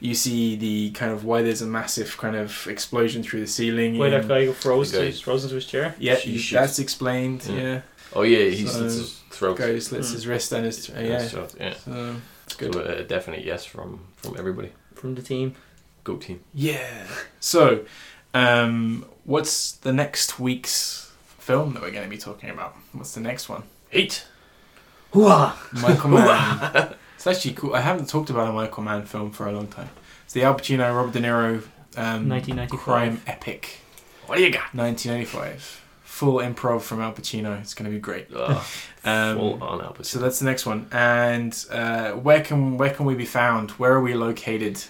You 0.00 0.14
see 0.14 0.56
the 0.56 0.90
kind 0.90 1.12
of 1.12 1.24
why 1.24 1.42
there's 1.42 1.62
a 1.62 1.66
massive 1.66 2.16
kind 2.18 2.36
of 2.36 2.66
explosion 2.68 3.22
through 3.22 3.40
the 3.40 3.46
ceiling. 3.46 3.96
Why 3.96 4.10
that 4.10 4.28
guy 4.28 4.52
froze 4.52 4.90
The 4.92 4.98
guy- 5.06 5.12
frozen 5.12 5.48
to 5.50 5.54
his 5.54 5.66
chair? 5.66 5.94
yeah, 5.98 6.16
She 6.16 6.32
you- 6.32 6.42
that's 6.52 6.78
explained. 6.78 7.46
Yeah. 7.48 7.54
Yeah, 7.62 7.80
Oh 8.12 8.22
yeah, 8.22 8.44
he 8.50 8.66
So- 8.66 8.72
slits 8.78 8.94
his 8.94 9.20
throat. 9.30 9.56
guy 9.58 9.78
slits 9.78 10.10
Mm. 10.10 10.14
his 10.14 10.26
wrist 10.26 10.52
and 10.52 10.64
his 10.66 10.90
uh, 10.90 11.00
yeah. 11.00 11.26
So, 11.26 11.48
yeah. 11.58 11.74
So 11.74 12.16
it's 12.46 12.54
So, 12.56 12.58
good. 12.58 12.76
uh, 12.76 13.02
a 13.02 13.04
definite 13.04 13.44
yes 13.44 13.64
from 13.64 14.00
from 14.16 14.36
everybody. 14.36 14.70
From 14.94 15.14
the 15.14 15.22
team. 15.22 15.54
Go 16.04 16.16
team. 16.16 16.40
Yeah. 16.52 17.06
So, 17.40 17.84
um, 18.34 19.06
what's 19.24 19.72
the 19.72 19.92
next 19.92 20.38
week's 20.38 21.12
film 21.38 21.74
that 21.74 21.82
we're 21.82 21.90
going 21.90 22.04
to 22.04 22.10
be 22.10 22.18
talking 22.18 22.50
about? 22.50 22.74
What's 22.92 23.14
the 23.14 23.20
next 23.20 23.48
one? 23.48 23.62
Eight. 23.92 24.26
Hooah! 25.12 25.54
Michael 25.82 26.10
Mann. 26.10 26.94
it's 27.14 27.26
actually 27.26 27.54
cool. 27.54 27.74
I 27.74 27.80
haven't 27.80 28.08
talked 28.08 28.30
about 28.30 28.48
a 28.48 28.52
Michael 28.52 28.82
Mann 28.82 29.04
film 29.04 29.30
for 29.30 29.46
a 29.46 29.52
long 29.52 29.68
time. 29.68 29.88
It's 30.24 30.32
the 30.34 30.42
Al 30.42 30.54
Pacino, 30.54 30.94
Robert 30.94 31.12
De 31.12 31.20
Niro 31.20 31.62
um, 31.96 32.28
1995. 32.28 32.80
crime 32.80 33.20
epic. 33.26 33.78
What 34.26 34.36
do 34.38 34.42
you 34.44 34.50
got? 34.50 34.74
1995. 34.74 35.82
Full 36.02 36.34
improv 36.38 36.80
from 36.82 37.00
Al 37.00 37.12
Pacino. 37.12 37.60
It's 37.60 37.74
going 37.74 37.90
to 37.90 37.94
be 37.94 38.00
great. 38.00 38.28
Oh, 38.34 38.66
Um, 39.06 39.36
full 39.36 39.62
on 39.62 39.82
opposite. 39.82 40.10
So 40.12 40.18
that's 40.18 40.38
the 40.38 40.46
next 40.46 40.64
one. 40.64 40.86
And 40.90 41.52
uh, 41.70 42.12
where 42.12 42.40
can 42.42 42.78
where 42.78 42.88
can 42.88 43.04
we 43.04 43.14
be 43.14 43.26
found? 43.26 43.72
Where 43.72 43.92
are 43.92 44.00
we 44.00 44.14
located 44.14 44.82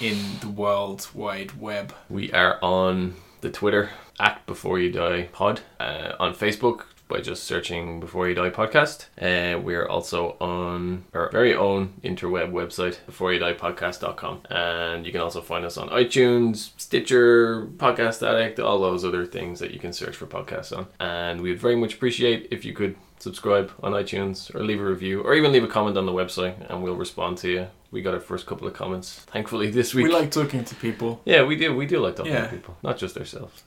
in 0.00 0.18
the 0.40 0.48
world 0.48 1.08
wide 1.14 1.60
web? 1.60 1.94
We 2.08 2.32
are 2.32 2.58
on 2.62 3.16
the 3.42 3.50
Twitter 3.50 3.90
at 4.18 4.44
Before 4.46 4.78
You 4.78 4.90
Die 4.90 5.28
Pod, 5.32 5.60
uh, 5.78 6.12
on 6.18 6.34
Facebook 6.34 6.84
by 7.06 7.20
just 7.20 7.44
searching 7.44 8.00
Before 8.00 8.28
You 8.28 8.34
Die 8.34 8.50
Podcast. 8.50 9.06
Uh, 9.20 9.58
we're 9.58 9.86
also 9.86 10.36
on 10.40 11.04
our 11.12 11.28
very 11.30 11.54
own 11.54 11.94
interweb 12.02 12.50
website, 12.50 13.04
Before 13.04 13.32
You 13.32 13.40
Die 13.40 13.52
beforeyoudiepodcast.com. 13.52 14.42
And 14.48 15.04
you 15.04 15.12
can 15.12 15.20
also 15.20 15.42
find 15.42 15.64
us 15.66 15.76
on 15.76 15.88
iTunes, 15.90 16.70
Stitcher, 16.78 17.66
Podcast 17.76 18.26
Addict, 18.26 18.58
all 18.58 18.80
those 18.80 19.04
other 19.04 19.26
things 19.26 19.58
that 19.60 19.72
you 19.72 19.80
can 19.80 19.92
search 19.92 20.16
for 20.16 20.26
podcasts 20.26 20.76
on. 20.76 20.86
And 20.98 21.42
we 21.42 21.50
would 21.50 21.60
very 21.60 21.76
much 21.76 21.94
appreciate 21.94 22.48
if 22.50 22.64
you 22.64 22.72
could 22.72 22.96
subscribe 23.20 23.70
on 23.82 23.92
iTunes 23.92 24.52
or 24.54 24.64
leave 24.64 24.80
a 24.80 24.84
review 24.84 25.20
or 25.22 25.34
even 25.34 25.52
leave 25.52 25.62
a 25.64 25.68
comment 25.68 25.96
on 25.96 26.06
the 26.06 26.12
website 26.12 26.54
and 26.70 26.82
we'll 26.82 26.96
respond 26.96 27.38
to 27.38 27.48
you. 27.50 27.66
We 27.92 28.02
got 28.02 28.14
our 28.14 28.20
first 28.20 28.46
couple 28.46 28.66
of 28.66 28.74
comments, 28.74 29.14
thankfully, 29.32 29.70
this 29.78 29.94
week. 29.94 30.06
We 30.06 30.12
like 30.12 30.30
talking 30.30 30.64
to 30.64 30.74
people. 30.76 31.20
Yeah, 31.24 31.42
we 31.44 31.56
do. 31.56 31.74
We 31.76 31.86
do 31.86 31.98
like 32.00 32.16
talking 32.16 32.32
Yeah. 32.32 32.46
to 32.46 32.48
people, 32.56 32.76
not 32.82 32.98
just 32.98 33.16
ourselves. 33.16 33.62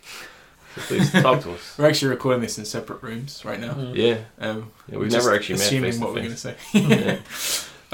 So 0.76 0.82
please 0.82 1.12
talk 1.12 1.42
to 1.44 1.52
us. 1.54 1.76
We're 1.78 1.88
actually 1.88 2.10
recording 2.10 2.42
this 2.42 2.58
in 2.58 2.66
separate 2.66 3.04
rooms 3.04 3.44
right 3.46 3.60
now. 3.60 3.74
Mm. 3.74 3.96
Yeah, 3.96 4.18
Um, 4.40 4.72
yeah 4.90 4.98
we've 4.98 5.12
never 5.12 5.34
actually 5.36 5.56
met 5.60 5.68
assuming 5.68 5.92
face 5.92 6.00
to 6.00 6.06
what 6.06 6.14
we're 6.14 6.22
going 6.22 6.32
to 6.32 6.38
say. 6.38 6.56
Yeah. 6.74 7.20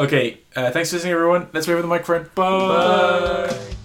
okay, 0.05 0.38
uh, 0.55 0.72
thanks 0.72 0.89
for 0.89 0.95
listening, 0.95 1.14
everyone. 1.14 1.47
Let's 1.51 1.68
wait 1.68 1.76
for 1.76 1.82
the 1.82 1.88
microphone. 1.89 2.30
Bye. 2.36 3.47
Bye. 3.49 3.76